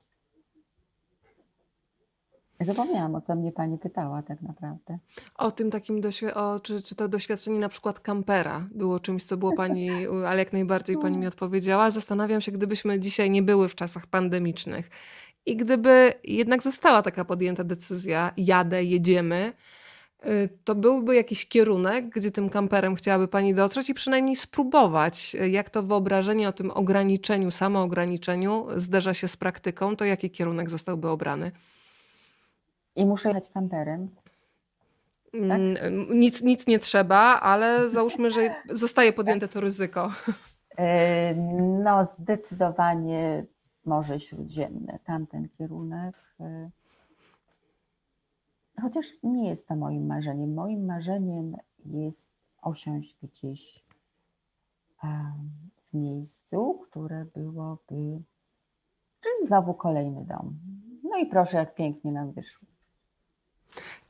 Zapomniałam, 2.61 3.15
o 3.15 3.21
co 3.21 3.35
mnie 3.35 3.53
pani 3.53 3.79
pytała 3.79 4.23
tak 4.23 4.43
naprawdę. 4.43 4.99
O 5.35 5.51
tym 5.51 5.71
takim, 5.71 6.01
o, 6.35 6.61
czy, 6.61 6.83
czy 6.83 6.95
to 6.95 7.09
doświadczenie 7.09 7.59
na 7.59 7.69
przykład 7.69 8.01
kampera 8.01 8.69
było 8.71 9.01
czymś, 9.01 9.25
co 9.25 9.37
było 9.37 9.53
pani, 9.53 9.91
ale 10.29 10.39
jak 10.39 10.53
najbardziej 10.53 10.97
pani 10.97 11.19
mi 11.19 11.27
odpowiedziała. 11.27 11.91
Zastanawiam 11.91 12.41
się, 12.41 12.53
gdybyśmy 12.53 13.01
dzisiaj 13.01 13.31
nie 13.31 13.43
były 13.43 13.69
w 13.69 13.75
czasach 13.75 14.07
pandemicznych 14.07 14.91
i 15.47 15.57
gdyby 15.57 16.13
jednak 16.25 16.63
została 16.63 17.03
taka 17.03 17.25
podjęta 17.25 17.65
decyzja, 17.65 18.33
jadę, 18.37 18.85
jedziemy, 18.85 19.53
y, 20.27 20.49
to 20.65 20.75
byłby 20.75 21.15
jakiś 21.15 21.49
kierunek, 21.49 22.09
gdzie 22.09 22.31
tym 22.31 22.51
kamperem 22.51 22.95
chciałaby 22.95 23.29
pani 23.29 23.55
dotrzeć 23.55 23.91
i 23.91 23.95
przynajmniej 23.95 24.37
spróbować, 24.37 25.37
jak 25.51 25.71
to 25.71 25.83
wyobrażenie 25.83 26.49
o 26.49 26.53
tym 26.53 26.71
ograniczeniu, 26.71 27.51
samoograniczeniu 27.51 28.67
zderza 28.77 29.15
się 29.15 29.29
z 29.29 29.37
praktyką, 29.37 29.97
to 29.97 30.05
jaki 30.05 30.31
kierunek 30.31 30.71
zostałby 30.71 31.09
obrany? 31.09 31.53
I 33.01 33.07
muszę 33.07 33.29
jechać 33.29 33.51
kamperem. 33.51 34.09
Tak? 35.33 35.61
Mm, 35.61 36.21
nic, 36.21 36.43
nic 36.43 36.67
nie 36.67 36.79
trzeba, 36.79 37.41
ale 37.41 37.89
załóżmy, 37.89 38.31
że 38.31 38.55
zostaje 38.71 39.13
podjęte 39.13 39.49
to 39.49 39.61
ryzyko. 39.61 40.11
E, 40.79 41.35
no, 41.85 42.05
zdecydowanie 42.05 43.47
Morze 43.85 44.21
Śródziemne, 44.21 44.99
tamten 45.05 45.49
kierunek. 45.49 46.17
E, 46.41 46.71
chociaż 48.83 49.07
nie 49.23 49.49
jest 49.49 49.69
to 49.69 49.77
moim 49.77 50.07
marzeniem. 50.07 50.55
Moim 50.55 50.87
marzeniem 50.87 51.57
jest 51.85 52.29
osiąść 52.63 53.17
gdzieś 53.23 53.85
w 55.91 55.95
miejscu, 55.95 56.75
które 56.91 57.25
byłoby, 57.25 58.23
czyli 59.21 59.47
znowu 59.47 59.75
kolejny 59.75 60.25
dom. 60.25 60.59
No 61.03 61.19
i 61.19 61.27
proszę, 61.27 61.57
jak 61.57 61.75
pięknie 61.75 62.13
nam 62.13 62.33
wyszło. 62.33 62.70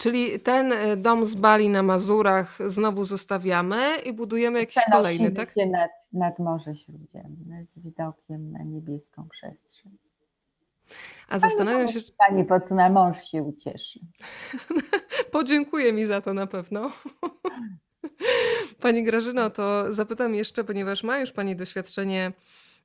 Czyli 0.00 0.40
ten 0.40 0.72
e, 0.72 0.96
dom 0.96 1.24
z 1.24 1.34
Bali 1.34 1.68
na 1.68 1.82
Mazurach 1.82 2.58
znowu 2.66 3.04
zostawiamy 3.04 3.96
i 4.04 4.12
budujemy 4.12 4.58
jakiś 4.58 4.84
kolejny, 4.92 5.30
tak? 5.30 5.54
się 5.54 5.66
nad, 5.66 5.90
nad 6.12 6.38
Morze 6.38 6.74
Śródziemne 6.74 7.66
z 7.66 7.78
widokiem 7.78 8.52
na 8.52 8.62
niebieską 8.62 9.28
przestrzeń. 9.28 9.98
A 11.28 11.38
zastanawiam 11.38 11.88
się. 11.88 12.00
Pani 12.18 12.44
Pocna, 12.44 12.90
mąż 12.90 13.24
się 13.24 13.42
ucieszy. 13.42 14.00
Podziękuję 15.32 15.92
mi 15.92 16.06
za 16.06 16.20
to 16.20 16.34
na 16.34 16.46
pewno. 16.46 16.90
Pani 18.82 19.04
Grażyno, 19.04 19.50
to 19.50 19.92
zapytam 19.92 20.34
jeszcze, 20.34 20.64
ponieważ 20.64 21.04
ma 21.04 21.18
już 21.18 21.32
Pani 21.32 21.56
doświadczenie 21.56 22.32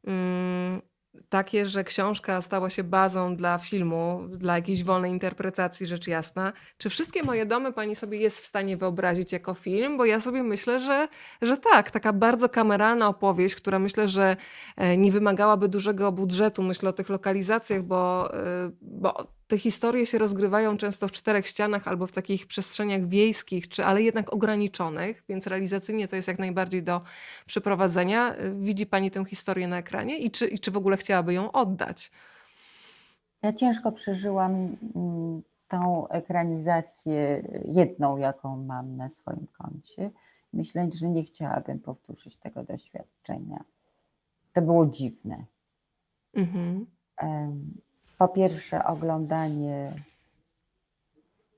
mm, 0.07 0.81
takie, 1.29 1.65
że 1.65 1.83
książka 1.83 2.41
stała 2.41 2.69
się 2.69 2.83
bazą 2.83 3.35
dla 3.35 3.57
filmu, 3.57 4.21
dla 4.29 4.55
jakiejś 4.55 4.83
wolnej 4.83 5.11
interpretacji, 5.11 5.85
rzecz 5.85 6.07
jasna. 6.07 6.53
Czy 6.77 6.89
wszystkie 6.89 7.23
moje 7.23 7.45
domy 7.45 7.73
pani 7.73 7.95
sobie 7.95 8.17
jest 8.17 8.41
w 8.41 8.45
stanie 8.45 8.77
wyobrazić 8.77 9.31
jako 9.31 9.53
film? 9.53 9.97
Bo 9.97 10.05
ja 10.05 10.21
sobie 10.21 10.43
myślę, 10.43 10.79
że, 10.79 11.07
że 11.41 11.57
tak. 11.57 11.91
Taka 11.91 12.13
bardzo 12.13 12.49
kameralna 12.49 13.07
opowieść, 13.07 13.55
która 13.55 13.79
myślę, 13.79 14.07
że 14.07 14.37
e, 14.77 14.97
nie 14.97 15.11
wymagałaby 15.11 15.67
dużego 15.67 16.11
budżetu. 16.11 16.63
Myślę 16.63 16.89
o 16.89 16.93
tych 16.93 17.09
lokalizacjach, 17.09 17.83
bo, 17.83 18.33
e, 18.33 18.71
bo 18.81 19.35
te 19.47 19.57
historie 19.57 20.05
się 20.05 20.17
rozgrywają 20.17 20.77
często 20.77 21.07
w 21.07 21.11
czterech 21.11 21.47
ścianach 21.47 21.87
albo 21.87 22.07
w 22.07 22.11
takich 22.11 22.47
przestrzeniach 22.47 23.07
wiejskich, 23.07 23.67
czy, 23.67 23.85
ale 23.85 24.01
jednak 24.01 24.33
ograniczonych, 24.33 25.23
więc 25.29 25.47
realizacyjnie 25.47 26.07
to 26.07 26.15
jest 26.15 26.27
jak 26.27 26.39
najbardziej 26.39 26.83
do 26.83 27.01
przeprowadzenia. 27.45 28.35
Widzi 28.59 28.85
Pani 28.85 29.11
tę 29.11 29.25
historię 29.25 29.67
na 29.67 29.77
ekranie 29.77 30.17
i 30.19 30.31
czy, 30.31 30.47
i 30.47 30.59
czy 30.59 30.71
w 30.71 30.77
ogóle 30.77 30.97
chciałaby 30.97 31.33
ją 31.33 31.51
oddać? 31.51 32.11
Ja 33.41 33.53
ciężko 33.53 33.91
przeżyłam 33.91 34.77
mm, 34.95 35.41
tą 35.67 36.07
ekranizację, 36.07 37.43
jedną, 37.65 38.17
jaką 38.17 38.57
mam 38.57 38.97
na 38.97 39.09
swoim 39.09 39.47
koncie. 39.57 40.11
Myślę, 40.53 40.89
że 40.93 41.09
nie 41.09 41.23
chciałabym 41.23 41.79
powtórzyć 41.79 42.37
tego 42.37 42.63
doświadczenia. 42.63 43.63
To 44.53 44.61
było 44.61 44.85
dziwne. 44.85 45.45
Mhm 46.33 46.85
po 48.17 48.27
pierwsze 48.27 48.85
oglądanie 48.85 49.93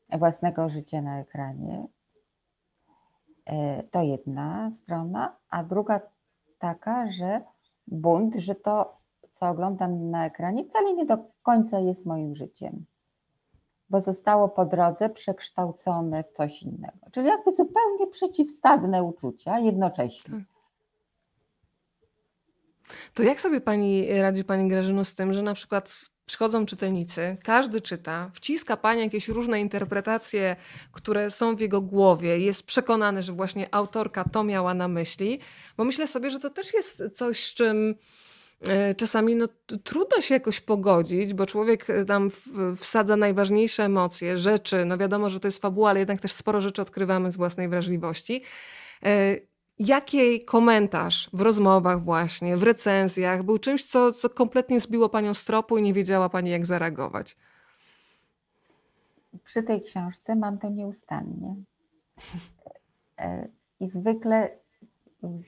własnego 0.09 0.69
życia 0.69 1.01
na 1.01 1.19
ekranie. 1.19 1.87
E, 3.45 3.83
to 3.83 4.03
jedna 4.03 4.71
strona, 4.83 5.35
a 5.49 5.63
druga 5.63 6.01
taka, 6.59 7.11
że 7.11 7.41
bunt, 7.87 8.35
że 8.35 8.55
to, 8.55 8.97
co 9.31 9.49
oglądam 9.49 10.09
na 10.09 10.25
ekranie, 10.25 10.65
wcale 10.65 10.93
nie 10.93 11.05
do 11.05 11.17
końca 11.43 11.79
jest 11.79 12.05
moim 12.05 12.35
życiem, 12.35 12.85
bo 13.89 14.01
zostało 14.01 14.49
po 14.49 14.65
drodze 14.65 15.09
przekształcone 15.09 16.23
w 16.23 16.31
coś 16.31 16.63
innego. 16.63 16.97
Czyli 17.11 17.27
jakby 17.27 17.51
zupełnie 17.51 18.07
przeciwstawne 18.07 19.03
uczucia 19.03 19.59
jednocześnie. 19.59 20.33
Tak. 20.33 20.57
To 23.13 23.23
jak 23.23 23.41
sobie 23.41 23.61
pani 23.61 24.21
radzi, 24.21 24.43
pani 24.43 24.69
Grażyno, 24.69 25.05
z 25.05 25.15
tym, 25.15 25.33
że 25.33 25.43
na 25.43 25.53
przykład 25.53 26.01
przychodzą 26.27 26.65
czytelnicy, 26.65 27.37
każdy 27.43 27.81
czyta, 27.81 28.31
wciska 28.33 28.77
pani 28.77 29.01
jakieś 29.01 29.27
różne 29.27 29.61
interpretacje, 29.61 30.55
które 30.91 31.31
są 31.31 31.55
w 31.55 31.59
jego 31.59 31.81
głowie, 31.81 32.39
jest 32.39 32.63
przekonany, 32.63 33.23
że 33.23 33.33
właśnie 33.33 33.75
autorka 33.75 34.23
to 34.23 34.43
miała 34.43 34.73
na 34.73 34.87
myśli, 34.87 35.39
bo 35.77 35.83
myślę 35.83 36.07
sobie, 36.07 36.31
że 36.31 36.39
to 36.39 36.49
też 36.49 36.73
jest 36.73 37.03
coś, 37.15 37.43
z 37.43 37.53
czym 37.53 37.95
e, 38.61 38.95
czasami 38.95 39.35
no, 39.35 39.47
trudno 39.83 40.21
się 40.21 40.33
jakoś 40.33 40.59
pogodzić, 40.59 41.33
bo 41.33 41.45
człowiek 41.45 41.89
e, 41.89 42.05
tam 42.05 42.31
wsadza 42.77 43.15
najważniejsze 43.15 43.83
emocje, 43.83 44.37
rzeczy, 44.37 44.85
no 44.85 44.97
wiadomo, 44.97 45.29
że 45.29 45.39
to 45.39 45.47
jest 45.47 45.61
fabuła, 45.61 45.89
ale 45.89 45.99
jednak 45.99 46.21
też 46.21 46.31
sporo 46.31 46.61
rzeczy 46.61 46.81
odkrywamy 46.81 47.31
z 47.31 47.37
własnej 47.37 47.69
wrażliwości. 47.69 48.41
Jaki 49.79 50.45
komentarz 50.45 51.29
w 51.33 51.41
rozmowach 51.41 52.03
właśnie, 52.03 52.57
w 52.57 52.63
recenzjach 52.63 53.43
był 53.43 53.57
czymś, 53.57 53.85
co, 53.85 54.11
co 54.11 54.29
kompletnie 54.29 54.79
zbiło 54.79 55.09
Panią 55.09 55.33
z 55.33 55.45
tropu 55.45 55.77
i 55.77 55.81
nie 55.81 55.93
wiedziała 55.93 56.29
Pani 56.29 56.49
jak 56.49 56.65
zareagować? 56.65 57.37
przy 59.43 59.63
tej 59.63 59.81
książce 59.81 60.35
mam 60.35 60.57
to 60.57 60.69
nieustannie. 60.69 61.55
E, 63.19 63.47
I 63.79 63.87
zwykle 63.87 64.49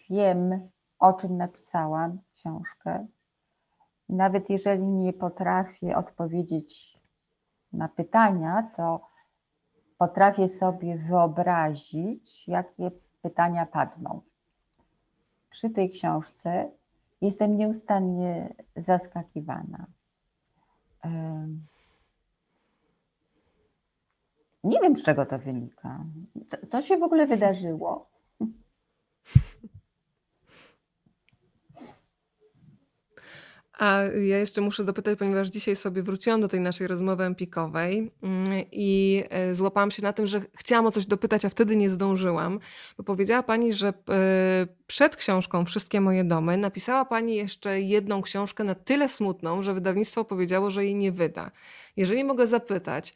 wiem, 0.10 0.70
o 1.00 1.14
czym 1.14 1.38
napisałam 1.38 2.20
książkę. 2.36 3.08
Nawet 4.10 4.50
jeżeli 4.50 4.88
nie 4.88 5.14
potrafię 5.14 5.98
odpowiedzieć 5.98 7.00
na 7.74 7.90
pytania, 7.90 8.72
to 8.76 9.08
potrafię 9.98 10.50
sobie 10.50 10.98
wyobrazić, 10.98 12.48
jakie 12.48 12.92
pytania 13.22 13.66
padną. 13.66 14.22
Przy 15.50 15.70
tej 15.70 15.90
książce 15.90 16.72
jestem 17.22 17.58
nieustannie 17.58 18.56
zaskakiwana. 18.76 19.86
Nie 24.64 24.80
wiem, 24.82 24.96
z 24.96 25.04
czego 25.04 25.26
to 25.26 25.40
wynika. 25.40 26.06
Co, 26.48 26.58
co 26.68 26.82
się 26.82 26.98
w 26.98 27.04
ogóle 27.04 27.28
wydarzyło? 27.28 28.10
A 33.80 34.02
ja 34.04 34.38
jeszcze 34.38 34.62
muszę 34.62 34.84
dopytać, 34.84 35.20
ponieważ 35.20 35.48
dzisiaj 35.48 35.76
sobie 35.76 36.04
wróciłam 36.04 36.42
do 36.42 36.48
tej 36.48 36.60
naszej 36.60 36.88
rozmowy 36.88 37.24
empikowej 37.24 38.12
mm, 38.24 38.64
i 38.72 39.24
e, 39.30 39.56
złapałam 39.56 39.92
się 39.92 40.02
na 40.02 40.14
tym, 40.14 40.28
że 40.28 40.42
chciałam 40.58 40.86
o 40.86 40.92
coś 40.92 41.06
dopytać, 41.06 41.46
a 41.46 41.50
wtedy 41.50 41.76
nie 41.76 41.90
zdążyłam, 41.90 42.60
bo 42.98 43.04
powiedziała 43.04 43.44
Pani, 43.44 43.74
że 43.74 43.88
e, 43.88 43.94
przed 44.88 45.16
książką 45.16 45.66
Wszystkie 45.66 46.02
moje 46.02 46.24
domy 46.24 46.58
napisała 46.58 47.06
Pani 47.06 47.36
jeszcze 47.36 47.82
jedną 47.82 48.22
książkę 48.22 48.64
na 48.64 48.76
tyle 48.76 49.10
smutną, 49.10 49.64
że 49.64 49.74
wydawnictwo 49.74 50.26
powiedziało, 50.26 50.72
że 50.72 50.86
jej 50.86 50.96
nie 50.96 51.12
wyda. 51.12 51.52
Jeżeli 51.98 52.24
mogę 52.24 52.48
zapytać, 52.48 53.14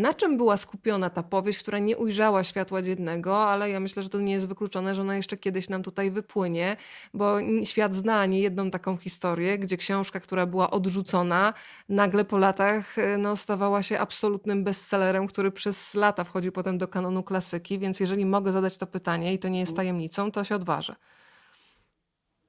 na 0.00 0.14
czym 0.14 0.36
była 0.36 0.56
skupiona 0.56 1.10
ta 1.10 1.22
powieść, 1.22 1.58
która 1.58 1.78
nie 1.78 1.96
ujrzała 1.96 2.44
światła 2.44 2.82
dziennego, 2.82 3.38
ale 3.38 3.70
ja 3.70 3.80
myślę, 3.80 4.02
że 4.02 4.08
to 4.08 4.20
nie 4.20 4.32
jest 4.32 4.48
wykluczone, 4.48 4.94
że 4.94 5.00
ona 5.00 5.16
jeszcze 5.16 5.36
kiedyś 5.36 5.68
nam 5.68 5.82
tutaj 5.82 6.10
wypłynie, 6.10 6.76
bo 7.14 7.36
świat 7.64 7.94
zna 7.94 8.26
nie 8.26 8.40
jedną 8.40 8.70
taką 8.70 8.96
historię, 8.96 9.58
gdzie 9.58 9.76
książka, 9.76 10.20
która 10.20 10.46
była 10.46 10.70
odrzucona, 10.70 11.54
nagle 11.88 12.24
po 12.24 12.38
latach 12.38 12.98
e, 12.98 13.18
no, 13.18 13.36
stawała 13.36 13.82
się 13.82 13.98
absolutnym 13.98 14.64
bestsellerem, 14.64 15.26
który 15.26 15.50
przez 15.50 15.94
lata 15.94 16.24
wchodzi 16.24 16.52
potem 16.52 16.78
do 16.78 16.88
kanonu 16.88 17.22
klasyki, 17.22 17.78
więc 17.78 18.00
jeżeli 18.00 18.26
mogę 18.26 18.52
zadać 18.52 18.78
to 18.78 18.86
pytanie 18.86 19.34
i 19.34 19.38
to 19.38 19.48
nie 19.48 19.60
jest 19.60 19.76
tajemnicą, 19.76 20.30
to 20.30 20.44
się 20.44 20.54
odważę. 20.54 20.96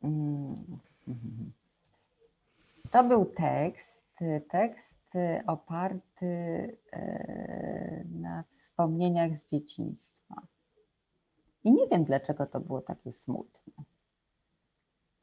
Mm. 0.04 0.56
To 2.92 3.04
był 3.04 3.26
tekst, 3.26 4.02
tekst 4.52 5.01
oparty 5.48 6.28
e, 6.92 8.04
na 8.12 8.44
wspomnieniach 8.50 9.36
z 9.36 9.46
dzieciństwa. 9.46 10.42
I 11.64 11.72
nie 11.72 11.88
wiem, 11.88 12.04
dlaczego 12.04 12.46
to 12.46 12.60
było 12.60 12.82
takie 12.82 13.12
smutne. 13.12 13.84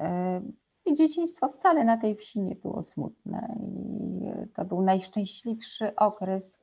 E, 0.00 0.40
I 0.84 0.94
dzieciństwo 0.94 1.48
wcale 1.48 1.84
na 1.84 1.96
tej 1.96 2.16
wsi 2.16 2.40
nie 2.40 2.54
było 2.56 2.82
smutne. 2.82 3.56
I 3.60 4.48
to 4.54 4.64
był 4.64 4.82
najszczęśliwszy 4.82 5.96
okres 5.96 6.58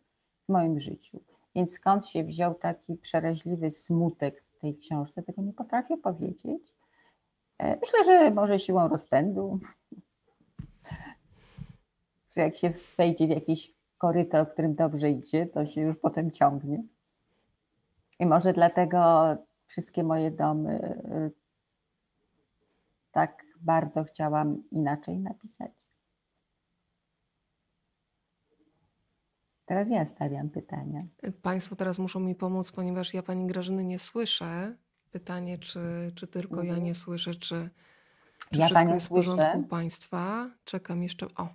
w 0.45 0.51
moim 0.51 0.79
życiu. 0.79 1.19
Więc 1.55 1.71
skąd 1.71 2.07
się 2.07 2.23
wziął 2.23 2.55
taki 2.55 2.95
przeraźliwy 2.97 3.71
smutek 3.71 4.43
w 4.43 4.59
tej 4.59 4.77
książce, 4.77 5.23
tego 5.23 5.41
nie 5.41 5.53
potrafię 5.53 5.97
powiedzieć. 5.97 6.73
E, 7.57 7.79
Myślę, 7.79 8.03
że 8.05 8.31
może 8.31 8.59
siłą 8.59 8.87
rozpędu, 8.87 9.59
że 12.35 12.41
jak 12.41 12.55
się 12.55 12.73
wejdzie 12.97 13.27
w 13.27 13.29
jakiś 13.29 13.73
koryto, 13.97 14.45
w 14.45 14.49
którym 14.51 14.75
dobrze 14.75 15.09
idzie, 15.11 15.45
to 15.45 15.65
się 15.65 15.81
już 15.81 15.97
potem 15.97 16.31
ciągnie. 16.31 16.83
I 18.19 18.25
może 18.25 18.53
dlatego 18.53 18.99
wszystkie 19.67 20.03
moje 20.03 20.31
domy 20.31 20.97
y, 21.15 21.31
tak 23.11 23.43
bardzo 23.61 24.03
chciałam 24.03 24.63
inaczej 24.71 25.19
napisać. 25.19 25.71
Teraz 29.65 29.89
ja 29.89 30.05
stawiam 30.05 30.49
pytania. 30.49 31.03
Państwo 31.41 31.75
teraz 31.75 31.99
muszą 31.99 32.19
mi 32.19 32.35
pomóc, 32.35 32.71
ponieważ 32.71 33.13
ja 33.13 33.23
Pani 33.23 33.47
Grażyny 33.47 33.83
nie 33.83 33.99
słyszę. 33.99 34.75
Pytanie, 35.11 35.57
czy, 35.57 35.79
czy 36.15 36.27
tylko 36.27 36.55
ja 36.55 36.61
Mhm. 36.69 36.83
nie 36.83 36.95
słyszę, 36.95 37.33
czy, 37.33 37.69
czy 38.51 38.59
Ja 38.59 38.65
wszystko 38.65 38.93
jest 38.93 39.05
w 39.07 39.09
porządku 39.09 39.43
słyszę. 39.53 39.67
Państwa. 39.69 40.49
Czekam 40.65 41.03
jeszcze. 41.03 41.27
O, 41.37 41.47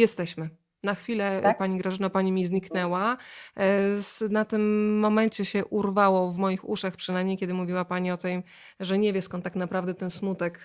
jesteśmy. 0.00 0.48
Na 0.82 0.94
chwilę, 0.94 1.40
Tak? 1.42 1.58
Pani 1.58 1.78
Grażyno, 1.78 2.10
Pani 2.10 2.32
mi 2.32 2.44
zniknęła. 2.44 3.16
E, 3.56 3.96
z- 3.96 4.30
Na 4.30 4.44
tym 4.44 4.98
momencie 5.00 5.44
się 5.44 5.64
urwało 5.64 6.32
w 6.32 6.38
moich 6.38 6.68
uszach, 6.68 6.96
przynajmniej 6.96 7.36
kiedy 7.36 7.54
mówiła 7.54 7.84
Pani 7.84 8.10
o 8.10 8.16
tym, 8.16 8.42
że 8.80 8.98
nie 8.98 9.12
wie 9.12 9.22
skąd 9.22 9.44
tak 9.44 9.56
naprawdę 9.56 9.94
ten 9.94 10.10
smutek 10.10 10.58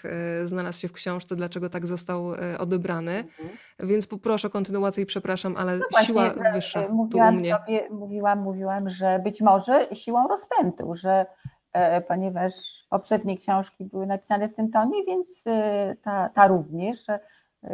e, 0.44 0.48
znalazł 0.48 0.80
się 0.80 0.88
w 0.88 0.92
książce, 0.92 1.36
dlaczego 1.36 1.70
tak 1.70 1.88
został 1.88 2.34
e, 2.36 2.58
odebrany. 2.60 3.12
Mhm. 3.18 3.50
Więc 3.80 4.08
poproszę 4.08 4.48
o 4.48 4.52
kontynuację 4.52 5.04
i 5.04 5.06
przepraszam, 5.06 5.56
ale 5.58 5.78
No 5.78 6.02
siła 6.04 6.34
e, 6.34 6.54
wyższa 6.54 6.84
tu 6.84 6.92
u 6.92 6.96
mówiłam 6.96 7.36
mnie. 7.36 7.52
sobie, 7.52 7.90
mówiłam, 7.92 8.40
mówiłam, 8.40 8.90
że 8.90 9.20
być 9.24 9.42
może 9.42 9.88
siłą 9.94 10.28
rozpędu, 10.28 10.96
że 10.96 11.26
e, 11.74 12.02
ponieważ 12.02 12.54
poprzednie 12.90 13.38
książki 13.38 13.86
były 13.86 14.06
napisane 14.08 14.50
w 14.50 14.56
tym 14.56 14.72
tonie, 14.72 15.06
więc 15.08 15.44
e, 15.48 15.96
ta, 16.02 16.30
ta 16.30 16.48
również, 16.48 17.06
że 17.06 17.14
e, 17.14 17.20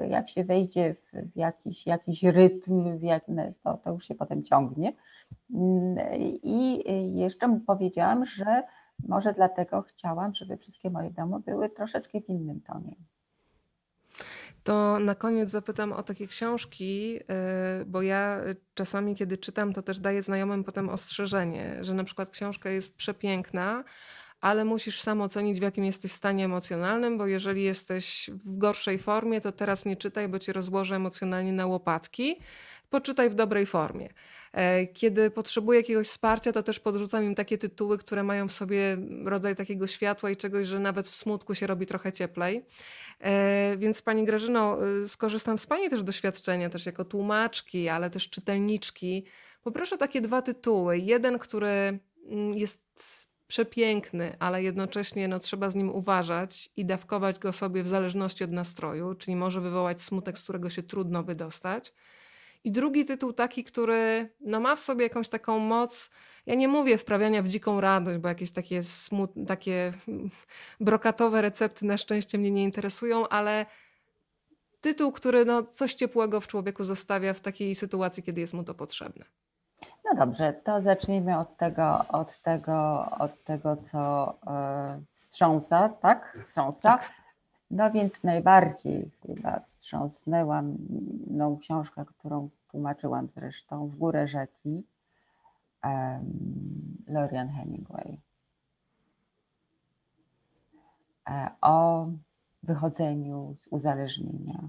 jak 0.10 0.30
się 0.30 0.44
wejdzie 0.44 0.94
w, 0.94 1.12
jakiś, 1.36 1.86
jakiś 1.86 2.24
rytm, 2.24 2.98
w 2.98 3.04
jak, 3.04 3.24
no, 3.28 3.44
to, 3.64 3.78
to 3.78 3.92
już 3.92 4.08
się 4.08 4.16
potem 4.16 4.44
ciągnie. 4.44 4.94
Mm, 5.54 5.98
I 6.44 6.84
jeszcze 7.20 7.48
mu 7.48 7.60
powiedziałam, 7.60 8.26
że 8.26 8.64
może 9.08 9.34
dlatego 9.34 9.82
chciałam, 9.82 10.34
żeby 10.34 10.58
wszystkie 10.58 10.90
moje 10.90 11.12
domy 11.12 11.40
były 11.40 11.70
troszeczkę 11.70 12.22
w 12.22 12.30
innym 12.30 12.62
tonie. 12.62 12.96
To 14.64 15.00
na 15.00 15.16
koniec 15.16 15.50
zapytam 15.50 15.94
o 15.94 16.04
takie 16.04 16.28
książki, 16.28 17.14
yy, 17.14 17.22
bo 17.86 18.02
ja 18.02 18.42
y, 18.48 18.56
czasami, 18.74 19.16
kiedy 19.16 19.38
czytam, 19.38 19.74
to 19.74 19.82
też 19.82 20.00
daję 20.00 20.22
znajomym 20.22 20.64
potem 20.64 20.90
ostrzeżenie, 20.90 21.78
że 21.82 21.94
na 21.94 22.04
przykład 22.04 22.30
książka 22.30 22.70
jest 22.70 22.98
przepiękna, 22.98 23.84
ale 24.42 24.66
musisz 24.66 25.02
sam 25.02 25.22
ocenić, 25.22 25.60
w 25.60 25.64
jakim 25.64 25.86
jesteś 25.86 26.12
stanie 26.12 26.46
emocjonalnym, 26.46 27.18
bo 27.18 27.28
jeżeli 27.28 27.64
jesteś 27.64 28.30
w 28.46 28.58
gorszej 28.58 29.00
formie, 29.00 29.42
to 29.42 29.52
teraz 29.52 29.86
nie 29.86 29.98
czytaj, 29.98 30.28
bo 30.28 30.40
cię 30.40 30.54
rozłożę 30.54 30.96
emocjonalnie 30.96 31.54
na 31.54 31.66
łopatki. 31.66 32.40
Poczytaj 32.90 33.30
w 33.30 33.36
dobrej 33.36 33.66
formie. 33.66 34.10
E, 34.54 34.88
Kiedy 34.88 35.32
potrzebuję 35.32 35.80
jakiegoś 35.80 36.08
wsparcia, 36.08 36.52
to 36.52 36.64
też 36.64 36.80
podrzucam 36.80 37.24
im 37.24 37.36
takie 37.36 37.58
tytuły, 37.58 37.98
które 37.98 38.24
mają 38.24 38.48
w 38.48 38.52
sobie 38.52 38.98
rodzaj 39.26 39.56
takiego 39.56 39.88
światła 39.88 40.30
i 40.30 40.38
czegoś, 40.38 40.68
że 40.68 40.80
nawet 40.80 41.08
w 41.08 41.16
smutku 41.16 41.56
się 41.56 41.68
robi 41.68 41.86
trochę 41.86 42.12
cieplej. 42.12 42.66
E, 43.20 43.78
Więc 43.78 44.02
Pani 44.02 44.26
Grażyno, 44.26 44.78
y, 45.04 45.08
skorzystam 45.08 45.58
z 45.58 45.66
Pani 45.66 45.90
też 45.90 46.04
doświadczenia, 46.04 46.70
też 46.70 46.86
jako 46.86 47.06
tłumaczki, 47.06 47.90
ale 47.90 48.10
też 48.10 48.30
czytelniczki. 48.30 49.26
Poproszę 49.64 49.98
takie 49.98 50.22
dwa 50.22 50.42
tytuły. 50.42 50.98
Jeden, 50.98 51.40
który 51.40 51.68
mm, 51.68 52.54
jest 52.54 52.80
przepiękny, 53.48 54.36
ale 54.40 54.64
jednocześnie 54.64 55.28
no, 55.28 55.40
trzeba 55.40 55.70
z 55.70 55.76
nim 55.76 55.90
uważać 55.90 56.70
i 56.78 56.86
dawkować 56.86 57.40
go 57.40 57.54
sobie 57.54 57.84
w 57.84 57.88
zależności 57.88 58.44
od 58.44 58.52
nastroju, 58.52 59.16
czyli 59.16 59.36
może 59.36 59.62
wywołać 59.62 60.02
smutek, 60.02 60.38
z 60.38 60.44
którego 60.44 60.70
się 60.70 60.84
trudno 60.84 61.24
wydostać. 61.24 61.94
I 62.64 62.72
drugi 62.72 63.06
tytuł 63.06 63.34
taki, 63.34 63.64
który 63.64 64.30
no, 64.42 64.60
ma 64.60 64.76
w 64.76 64.80
sobie 64.80 65.04
jakąś 65.04 65.30
taką 65.30 65.60
moc, 65.60 66.12
ja 66.46 66.56
nie 66.56 66.68
mówię 66.68 66.98
wprawiania 66.98 67.44
w 67.44 67.48
dziką 67.48 67.82
radość, 67.82 68.18
bo 68.18 68.30
jakieś 68.30 68.52
takie, 68.52 68.84
smut, 68.84 69.32
takie 69.48 69.94
brokatowe 70.80 71.42
recepty 71.42 71.86
na 71.86 71.98
szczęście 71.98 72.38
mnie 72.38 72.52
nie 72.52 72.64
interesują, 72.64 73.28
ale 73.28 73.66
tytuł, 74.82 75.12
który 75.12 75.46
no, 75.46 75.64
coś 75.64 75.94
ciepłego 75.94 76.42
w 76.42 76.48
człowieku 76.48 76.84
zostawia 76.84 77.34
w 77.34 77.40
takiej 77.40 77.76
sytuacji, 77.76 78.24
kiedy 78.24 78.42
jest 78.42 78.54
mu 78.54 78.64
to 78.64 78.74
potrzebne. 78.74 79.26
No 80.10 80.26
dobrze, 80.26 80.54
to 80.54 80.82
zacznijmy 80.82 81.38
od 81.38 81.58
tego, 81.58 82.08
od 82.08 82.42
tego, 82.42 83.06
od 83.20 83.44
tego 83.44 83.76
co 83.76 84.34
e, 84.48 85.02
wstrząsa, 85.14 85.90
tak? 85.90 86.38
Wstrząsa. 86.46 86.90
Tak. 86.98 87.12
No 87.72 87.92
więc 87.92 88.24
najbardziej 88.24 89.12
chyba 89.26 89.60
wstrząsnęła 89.60 90.62
mną 91.28 91.58
książka, 91.58 92.06
którą 92.06 92.50
tłumaczyłam 92.68 93.28
zresztą, 93.36 93.88
W 93.88 93.96
górę 93.96 94.28
rzeki, 94.28 94.84
um, 95.84 97.04
Lorian 97.08 97.50
Hemingway. 97.50 98.22
E, 101.30 101.50
o 101.62 102.08
wychodzeniu 102.64 103.56
z 103.62 103.68
uzależnienia, 103.68 104.60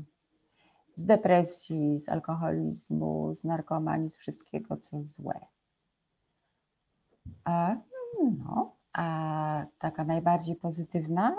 z 0.99 1.05
depresji, 1.05 2.01
z 2.01 2.09
alkoholizmu, 2.09 3.35
z 3.35 3.45
narkomanii, 3.45 4.11
z 4.11 4.17
wszystkiego, 4.17 4.77
co 4.77 5.03
złe. 5.03 5.41
A, 7.45 7.77
no, 8.39 8.77
a 8.93 9.67
taka 9.79 10.05
najbardziej 10.05 10.57
pozytywna? 10.57 11.37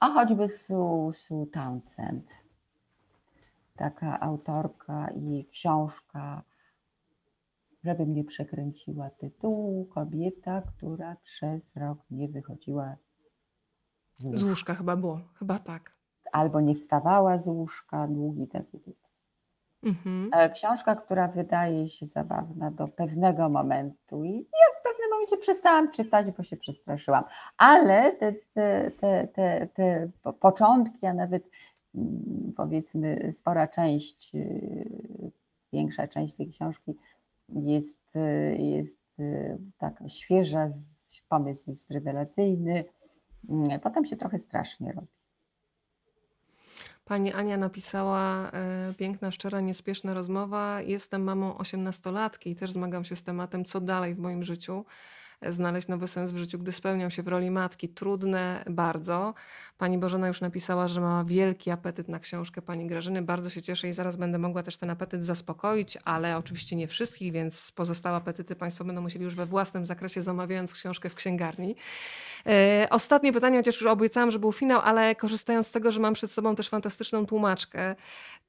A 0.00 0.08
choćby 0.10 0.48
Sue, 0.48 1.12
Sue 1.14 1.46
Townsend. 1.52 2.30
taka 3.76 4.20
autorka 4.20 5.08
i 5.10 5.46
książka, 5.52 6.42
żebym 7.84 8.14
nie 8.14 8.24
przekręciła 8.24 9.10
tytułu, 9.10 9.84
kobieta, 9.84 10.62
która 10.62 11.16
przez 11.16 11.76
rok 11.76 11.98
nie 12.10 12.28
wychodziła 12.28 12.96
z 14.18 14.24
Z 14.32 14.42
łóżka. 14.42 14.48
łóżka 14.48 14.74
chyba 14.74 14.96
było. 14.96 15.20
Chyba 15.34 15.58
tak. 15.58 15.99
Albo 16.32 16.60
nie 16.60 16.74
wstawała 16.74 17.38
z 17.38 17.48
łóżka, 17.48 18.06
długi 18.08 18.48
taki 18.48 18.78
tytuł. 18.78 19.10
Mhm. 19.82 20.30
E, 20.32 20.50
Książka, 20.50 20.96
która 20.96 21.28
wydaje 21.28 21.88
się 21.88 22.06
zabawna 22.06 22.70
do 22.70 22.88
pewnego 22.88 23.48
momentu 23.48 24.24
i 24.24 24.36
ja 24.36 24.80
w 24.80 24.82
pewnym 24.82 25.10
momencie 25.10 25.36
przestałam 25.36 25.90
czytać, 25.90 26.30
bo 26.30 26.42
się 26.42 26.56
przestraszyłam. 26.56 27.24
Ale 27.58 28.12
te, 28.12 28.32
te, 28.32 28.90
te, 28.90 29.28
te, 29.28 29.66
te 29.74 30.10
po- 30.22 30.32
początki, 30.32 31.06
a 31.06 31.14
nawet 31.14 31.50
mm, 31.94 32.52
powiedzmy 32.56 33.32
spora 33.32 33.68
część, 33.68 34.34
y, 34.34 35.30
większa 35.72 36.08
część 36.08 36.34
tej 36.34 36.50
książki 36.50 36.96
jest, 37.48 38.16
y, 38.16 38.56
jest 38.58 38.98
y, 39.20 39.58
taka 39.78 40.08
świeża, 40.08 40.68
pomysł 41.28 41.70
jest 41.70 41.90
rewelacyjny. 41.90 42.84
Mm, 43.48 43.80
Potem 43.80 44.04
się 44.04 44.16
trochę 44.16 44.38
strasznie 44.38 44.92
robi. 44.92 45.08
Pani 47.10 47.32
Ania 47.32 47.56
napisała 47.56 48.50
e, 48.50 48.94
piękna, 48.94 49.30
szczera, 49.30 49.60
niespieszna 49.60 50.14
rozmowa. 50.14 50.82
Jestem 50.82 51.22
mamą 51.22 51.58
osiemnastolatki 51.58 52.50
i 52.50 52.56
też 52.56 52.72
zmagam 52.72 53.04
się 53.04 53.16
z 53.16 53.22
tematem, 53.22 53.64
co 53.64 53.80
dalej 53.80 54.14
w 54.14 54.18
moim 54.18 54.44
życiu. 54.44 54.84
E, 55.40 55.52
Znaleźć 55.52 55.88
nowy 55.88 56.08
sens 56.08 56.32
w 56.32 56.36
życiu, 56.36 56.58
gdy 56.58 56.72
spełniam 56.72 57.10
się 57.10 57.22
w 57.22 57.28
roli 57.28 57.50
matki. 57.50 57.88
Trudne 57.88 58.64
bardzo. 58.70 59.34
Pani 59.78 59.98
Bożena 59.98 60.28
już 60.28 60.40
napisała, 60.40 60.88
że 60.88 61.00
ma 61.00 61.24
wielki 61.24 61.70
apetyt 61.70 62.08
na 62.08 62.18
książkę 62.18 62.62
pani 62.62 62.86
Grażyny. 62.86 63.22
Bardzo 63.22 63.50
się 63.50 63.62
cieszę 63.62 63.88
i 63.88 63.92
zaraz 63.92 64.16
będę 64.16 64.38
mogła 64.38 64.62
też 64.62 64.76
ten 64.76 64.90
apetyt 64.90 65.26
zaspokoić, 65.26 65.98
ale 66.04 66.36
oczywiście 66.36 66.76
nie 66.76 66.86
wszystkich, 66.86 67.32
więc 67.32 67.72
pozostałe 67.72 68.16
apetyty 68.16 68.56
Państwo 68.56 68.84
będą 68.84 69.02
musieli 69.02 69.24
już 69.24 69.34
we 69.34 69.46
własnym 69.46 69.86
zakresie, 69.86 70.22
zamawiając 70.22 70.74
książkę 70.74 71.10
w 71.10 71.14
księgarni. 71.14 71.76
E, 72.46 72.86
Ostatnie 72.90 73.32
pytanie, 73.32 73.58
chociaż 73.58 73.80
już 73.80 73.90
obiecałam, 73.90 74.30
że 74.30 74.38
był 74.38 74.52
finał, 74.52 74.80
ale 74.84 75.14
korzystając 75.14 75.66
z 75.66 75.70
tego, 75.70 75.92
że 75.92 76.00
mam 76.00 76.14
przed 76.14 76.32
sobą 76.32 76.56
też 76.56 76.68
fantastyczną 76.68 77.26
tłumaczkę, 77.26 77.96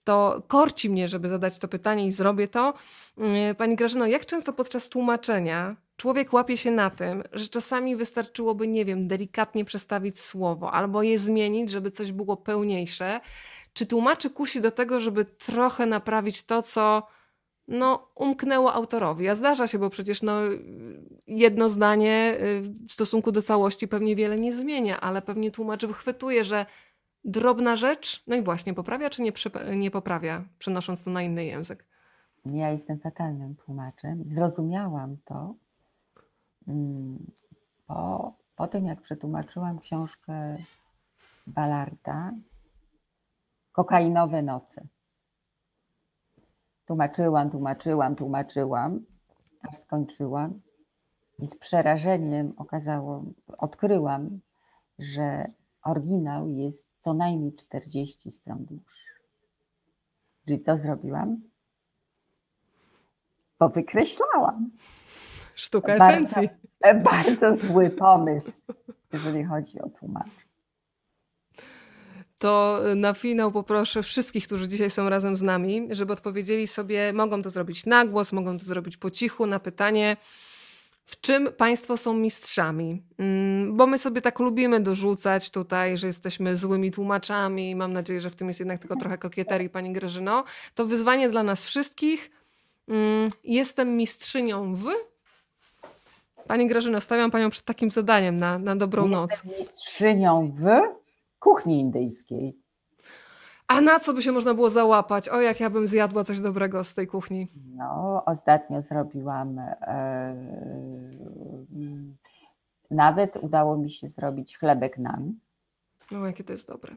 to 0.03 0.43
korci 0.47 0.89
mnie, 0.89 1.07
żeby 1.07 1.29
zadać 1.29 1.59
to 1.59 1.67
pytanie 1.67 2.07
i 2.07 2.11
zrobię 2.11 2.47
to. 2.47 2.73
Mm, 3.17 3.55
Pani 3.55 3.75
Grażyno, 3.75 4.05
jak 4.05 4.25
często 4.25 4.53
podczas 4.53 4.89
tłumaczenia 4.89 5.75
człowiek 6.01 6.33
łapie 6.33 6.57
się 6.57 6.71
na 6.71 6.89
tym, 6.89 7.23
że 7.31 7.47
czasami 7.47 7.95
wystarczyłoby, 7.95 8.67
nie 8.67 8.85
wiem, 8.85 9.07
delikatnie 9.07 9.65
przestawić 9.65 10.19
słowo 10.19 10.71
albo 10.71 11.03
je 11.03 11.19
zmienić, 11.19 11.69
żeby 11.69 11.91
coś 11.91 12.11
było 12.11 12.37
pełniejsze? 12.37 13.19
Czy 13.73 13.85
tłumaczy 13.85 14.29
kusi 14.29 14.61
do 14.61 14.71
tego, 14.71 14.99
żeby 14.99 15.25
trochę 15.25 15.85
naprawić 15.85 16.43
to, 16.43 16.61
co 16.61 17.07
no, 17.67 18.07
umknęło 18.15 18.73
autorowi. 18.73 19.27
A 19.27 19.35
zdarza 19.35 19.67
się, 19.67 19.79
bo 19.79 19.89
przecież 19.89 20.21
no, 20.21 20.33
jedno 21.27 21.69
zdanie 21.69 22.37
y, 22.41 22.61
w 22.87 22.91
stosunku 22.91 23.31
do 23.31 23.41
całości 23.41 23.87
pewnie 23.87 24.15
wiele 24.15 24.39
nie 24.39 24.53
zmienia, 24.53 25.01
ale 25.01 25.21
pewnie 25.21 25.51
tłumacz 25.51 25.85
wychwytuje, 25.85 26.43
że 26.43 26.65
drobna 27.23 27.75
rzecz, 27.75 28.23
no 28.27 28.35
i 28.35 28.41
właśnie, 28.41 28.73
poprawia 28.73 29.09
czy 29.09 29.21
nie, 29.21 29.31
nie 29.75 29.91
poprawia, 29.91 30.43
przenosząc 30.59 31.03
to 31.03 31.11
na 31.11 31.21
inny 31.21 31.45
język. 31.45 31.85
Ja 32.45 32.71
jestem 32.71 32.99
fatalnym 32.99 33.55
tłumaczem. 33.55 34.21
Zrozumiałam 34.25 35.17
to 35.25 35.55
po, 37.87 38.33
po 38.55 38.67
tym, 38.67 38.85
jak 38.85 39.01
przetłumaczyłam 39.01 39.79
książkę 39.79 40.57
Ballarda 41.47 42.31
Kokainowe 43.71 44.41
noce. 44.41 44.87
Tłumaczyłam, 46.85 47.49
tłumaczyłam, 47.49 48.15
tłumaczyłam, 48.15 49.05
aż 49.61 49.75
skończyłam 49.75 50.61
i 51.39 51.47
z 51.47 51.55
przerażeniem 51.55 52.53
okazało, 52.57 53.23
odkryłam, 53.57 54.39
że 54.99 55.51
oryginał 55.83 56.49
jest 56.49 56.89
co 56.99 57.13
najmniej 57.13 57.53
40 57.53 58.31
stron 58.31 58.65
dłuższy. 58.65 59.11
Czyli 60.45 60.61
co 60.61 60.77
zrobiłam? 60.77 61.41
Bo 63.59 63.69
wykreślałam. 63.69 64.71
Sztuka 65.55 65.93
esencji. 65.93 66.49
Bardzo 67.11 67.55
zły 67.55 67.89
pomysł, 67.89 68.61
jeżeli 69.13 69.43
chodzi 69.43 69.79
o 69.81 69.89
tłumaczenie. 69.89 70.41
To 72.37 72.79
na 72.95 73.13
finał 73.13 73.51
poproszę 73.51 74.03
wszystkich, 74.03 74.47
którzy 74.47 74.67
dzisiaj 74.67 74.89
są 74.89 75.09
razem 75.09 75.35
z 75.35 75.41
nami, 75.41 75.87
żeby 75.91 76.13
odpowiedzieli 76.13 76.67
sobie, 76.67 77.13
mogą 77.13 77.41
to 77.41 77.49
zrobić 77.49 77.85
na 77.85 78.05
głos, 78.05 78.33
mogą 78.33 78.57
to 78.57 78.65
zrobić 78.65 78.97
po 78.97 79.11
cichu, 79.11 79.45
na 79.45 79.59
pytanie, 79.59 80.17
w 81.05 81.21
czym 81.21 81.49
Państwo 81.57 81.97
są 81.97 82.13
mistrzami? 82.13 83.03
Mm, 83.17 83.77
Bo 83.77 83.87
my 83.87 83.97
sobie 83.97 84.21
tak 84.21 84.39
lubimy 84.39 84.79
dorzucać 84.79 85.49
tutaj, 85.49 85.97
że 85.97 86.07
jesteśmy 86.07 86.57
złymi 86.57 86.91
tłumaczami. 86.91 87.75
Mam 87.75 87.93
nadzieję, 87.93 88.21
że 88.21 88.29
w 88.29 88.35
tym 88.35 88.47
jest 88.47 88.59
jednak 88.59 88.79
tylko 88.79 88.95
trochę 88.95 89.17
kokieterii, 89.17 89.69
Pani 89.69 89.93
Grażyno. 89.93 90.43
To 90.75 90.85
wyzwanie 90.85 91.29
dla 91.29 91.43
nas 91.43 91.65
wszystkich. 91.65 92.31
Mm, 92.87 93.29
Jestem 93.43 93.97
mistrzynią 93.97 94.75
w... 94.75 94.85
Pani 96.51 96.67
Grażyno, 96.67 97.01
stawiam 97.01 97.31
Panią 97.31 97.49
przed 97.49 97.65
takim 97.65 97.91
zadaniem 97.91 98.39
na, 98.39 98.59
na 98.59 98.75
dobrą 98.75 99.07
noc. 99.07 99.31
Jestem 99.31 99.51
mistrzynią 99.59 100.51
w 100.55 100.65
kuchni 101.39 101.79
indyjskiej. 101.79 102.57
A 103.67 103.81
na 103.81 103.99
co 103.99 104.13
by 104.13 104.21
się 104.21 104.31
można 104.31 104.53
było 104.53 104.69
załapać? 104.69 105.29
O, 105.29 105.41
jak 105.41 105.59
ja 105.59 105.69
bym 105.69 105.87
zjadła 105.87 106.23
coś 106.23 106.41
dobrego 106.41 106.83
z 106.83 106.93
tej 106.93 107.07
kuchni. 107.07 107.47
No, 107.75 108.23
ostatnio 108.25 108.81
zrobiłam. 108.81 109.59
Mm, 109.59 109.77
nawet 112.91 113.37
udało 113.41 113.77
mi 113.77 113.91
się 113.91 114.09
zrobić 114.09 114.57
chlebek 114.57 114.97
nan. 114.97 115.33
No, 116.11 116.25
jakie 116.25 116.43
to 116.43 116.53
jest 116.53 116.67
dobre. 116.67 116.95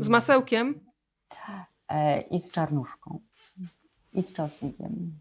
Z 0.00 0.08
masełkiem? 0.08 0.80
E, 1.88 2.20
I 2.20 2.40
z 2.40 2.50
czarnuszką. 2.50 3.20
I 4.12 4.22
z 4.22 4.32
czosnkiem. 4.32 5.12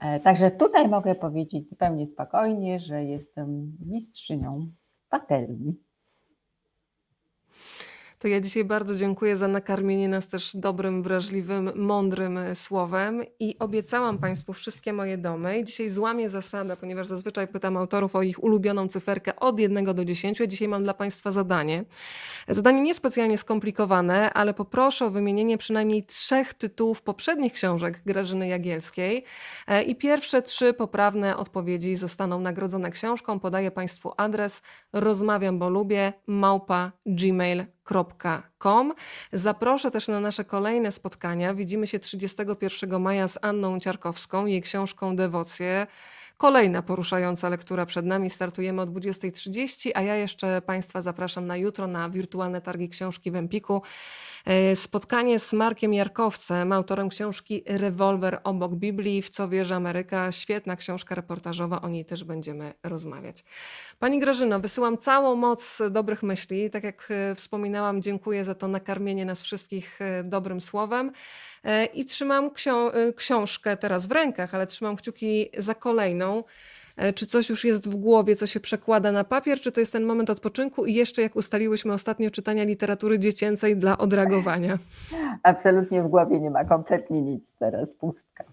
E, 0.00 0.20
także 0.20 0.50
tutaj 0.50 0.88
mogę 0.88 1.14
powiedzieć 1.14 1.68
zupełnie 1.68 2.06
spokojnie, 2.06 2.80
że 2.80 3.04
jestem 3.04 3.76
mistrzynią 3.86 4.72
patelni. 5.08 5.83
To 8.24 8.28
ja 8.28 8.40
dzisiaj 8.40 8.64
bardzo 8.64 8.94
dziękuję 8.96 9.36
za 9.36 9.48
nakarmienie 9.48 10.08
nas 10.08 10.28
też 10.28 10.56
dobrym, 10.56 11.02
wrażliwym, 11.02 11.70
mądrym 11.74 12.38
e, 12.38 12.54
słowem 12.54 13.22
i 13.40 13.58
obiecałam 13.58 14.18
Państwu 14.18 14.52
wszystkie 14.52 14.92
moje 14.92 15.18
domy. 15.18 15.64
Dzisiaj 15.64 15.90
złamię 15.90 16.30
zasadę, 16.30 16.76
ponieważ 16.76 17.06
zazwyczaj 17.06 17.48
pytam 17.48 17.76
autorów 17.76 18.16
o 18.16 18.22
ich 18.22 18.44
ulubioną 18.44 18.88
cyferkę 18.88 19.36
od 19.36 19.60
1 19.60 19.84
do 19.84 20.04
10. 20.04 20.40
A 20.40 20.46
dzisiaj 20.46 20.68
mam 20.68 20.82
dla 20.82 20.94
Państwa 20.94 21.32
zadanie. 21.32 21.84
Zadanie 22.48 22.80
niespecjalnie 22.80 23.38
skomplikowane, 23.38 24.32
ale 24.32 24.54
poproszę 24.54 25.06
o 25.06 25.10
wymienienie 25.10 25.58
przynajmniej 25.58 26.04
trzech 26.04 26.54
tytułów 26.54 27.02
poprzednich 27.02 27.52
książek 27.52 28.00
Grażyny 28.06 28.48
Jagielskiej. 28.48 29.24
E, 29.66 29.82
I 29.82 29.96
pierwsze 29.96 30.42
trzy 30.42 30.74
poprawne 30.74 31.36
odpowiedzi 31.36 31.96
zostaną 31.96 32.40
nagrodzone 32.40 32.90
książką. 32.90 33.40
Podaję 33.40 33.70
Państwu 33.70 34.12
adres 34.16 34.62
rozmawiam, 34.92 35.58
bo 35.58 35.70
lubię 35.70 36.12
małpa 36.26 36.92
Zaproszę 39.32 39.90
też 39.90 40.08
na 40.08 40.20
nasze 40.20 40.44
kolejne 40.44 40.92
spotkania. 40.92 41.54
Widzimy 41.54 41.86
się 41.86 41.98
31 41.98 43.00
maja 43.00 43.28
z 43.28 43.38
Anną 43.42 43.80
Ciarkowską, 43.80 44.46
jej 44.46 44.62
książką 44.62 45.16
Dewocje. 45.16 45.86
Kolejna 46.36 46.82
poruszająca 46.82 47.48
lektura 47.48 47.86
przed 47.86 48.06
nami. 48.06 48.30
Startujemy 48.30 48.82
o 48.82 48.86
20.30, 48.86 49.90
a 49.94 50.02
ja 50.02 50.16
jeszcze 50.16 50.62
Państwa 50.62 51.02
zapraszam 51.02 51.46
na 51.46 51.56
jutro 51.56 51.86
na 51.86 52.10
wirtualne 52.10 52.60
targi 52.60 52.88
książki 52.88 53.30
w 53.30 53.36
Empiku. 53.36 53.82
E, 54.44 54.76
Spotkanie 54.76 55.38
z 55.38 55.52
Markiem 55.52 55.94
Jarkowcem, 55.94 56.72
autorem 56.72 57.08
książki 57.08 57.62
Rewolwer 57.66 58.40
obok 58.44 58.74
Biblii, 58.74 59.22
w 59.22 59.30
co 59.30 59.48
wierzy 59.48 59.74
Ameryka. 59.74 60.32
Świetna 60.32 60.76
książka 60.76 61.14
reportażowa, 61.14 61.80
o 61.80 61.88
niej 61.88 62.04
też 62.04 62.24
będziemy 62.24 62.72
rozmawiać. 62.82 63.44
Pani 64.04 64.20
Grażyno, 64.20 64.60
wysyłam 64.60 64.98
całą 64.98 65.34
moc 65.36 65.82
dobrych 65.90 66.22
myśli. 66.22 66.70
Tak 66.70 66.84
jak 66.84 67.08
e, 67.10 67.34
wspominałam, 67.34 68.02
dziękuję 68.02 68.44
za 68.44 68.54
to 68.54 68.68
nakarmienie 68.68 69.24
nas 69.24 69.42
wszystkich 69.42 70.02
e, 70.02 70.24
dobrym 70.24 70.60
słowem. 70.60 71.12
E, 71.64 71.84
I 71.84 72.04
trzymam 72.04 72.50
ksią- 72.50 72.90
książkę 73.16 73.76
teraz 73.76 74.06
w 74.06 74.12
rękach, 74.12 74.54
ale 74.54 74.66
trzymam 74.66 74.96
kciuki 74.96 75.50
za 75.58 75.74
kolejną. 75.74 76.44
Czy 77.14 77.26
coś 77.26 77.50
już 77.50 77.64
jest 77.64 77.88
w 77.88 77.96
głowie, 77.96 78.36
co 78.36 78.46
się 78.46 78.60
przekłada 78.60 79.12
na 79.12 79.24
papier, 79.24 79.60
czy 79.60 79.72
to 79.72 79.80
jest 79.80 79.92
ten 79.92 80.04
moment 80.04 80.30
odpoczynku 80.30 80.86
i 80.86 80.94
jeszcze, 80.94 81.22
jak 81.22 81.36
ustaliłyśmy 81.36 81.92
ostatnio, 81.92 82.30
czytania 82.30 82.64
literatury 82.64 83.18
dziecięcej 83.18 83.76
dla 83.76 83.98
odreagowania? 83.98 84.78
Absolutnie 85.42 86.02
w 86.02 86.08
głowie 86.08 86.40
nie 86.40 86.50
ma 86.50 86.64
kompletnie 86.64 87.22
nic 87.22 87.54
teraz, 87.54 87.94
pustka. 87.94 88.44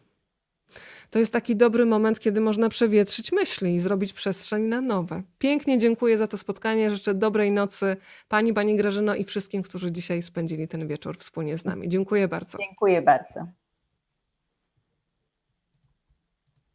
To 1.11 1.19
jest 1.19 1.33
taki 1.33 1.55
dobry 1.55 1.85
moment, 1.85 2.19
kiedy 2.19 2.41
można 2.41 2.69
przewietrzyć 2.69 3.31
myśli 3.31 3.75
i 3.75 3.79
zrobić 3.79 4.13
przestrzeń 4.13 4.63
na 4.63 4.81
nowe. 4.81 5.21
Pięknie 5.39 5.77
dziękuję 5.77 6.17
za 6.17 6.27
to 6.27 6.37
spotkanie. 6.37 6.91
Życzę 6.91 7.13
dobrej 7.13 7.51
nocy 7.51 7.95
Pani, 8.29 8.53
Pani 8.53 8.75
Grażyno 8.75 9.15
i 9.15 9.23
wszystkim, 9.23 9.63
którzy 9.63 9.91
dzisiaj 9.91 10.21
spędzili 10.21 10.67
ten 10.67 10.87
wieczór 10.87 11.17
wspólnie 11.17 11.57
z 11.57 11.65
nami. 11.65 11.89
Dziękuję 11.89 12.27
bardzo. 12.27 12.57
Dziękuję 12.57 13.01
bardzo. 13.01 13.60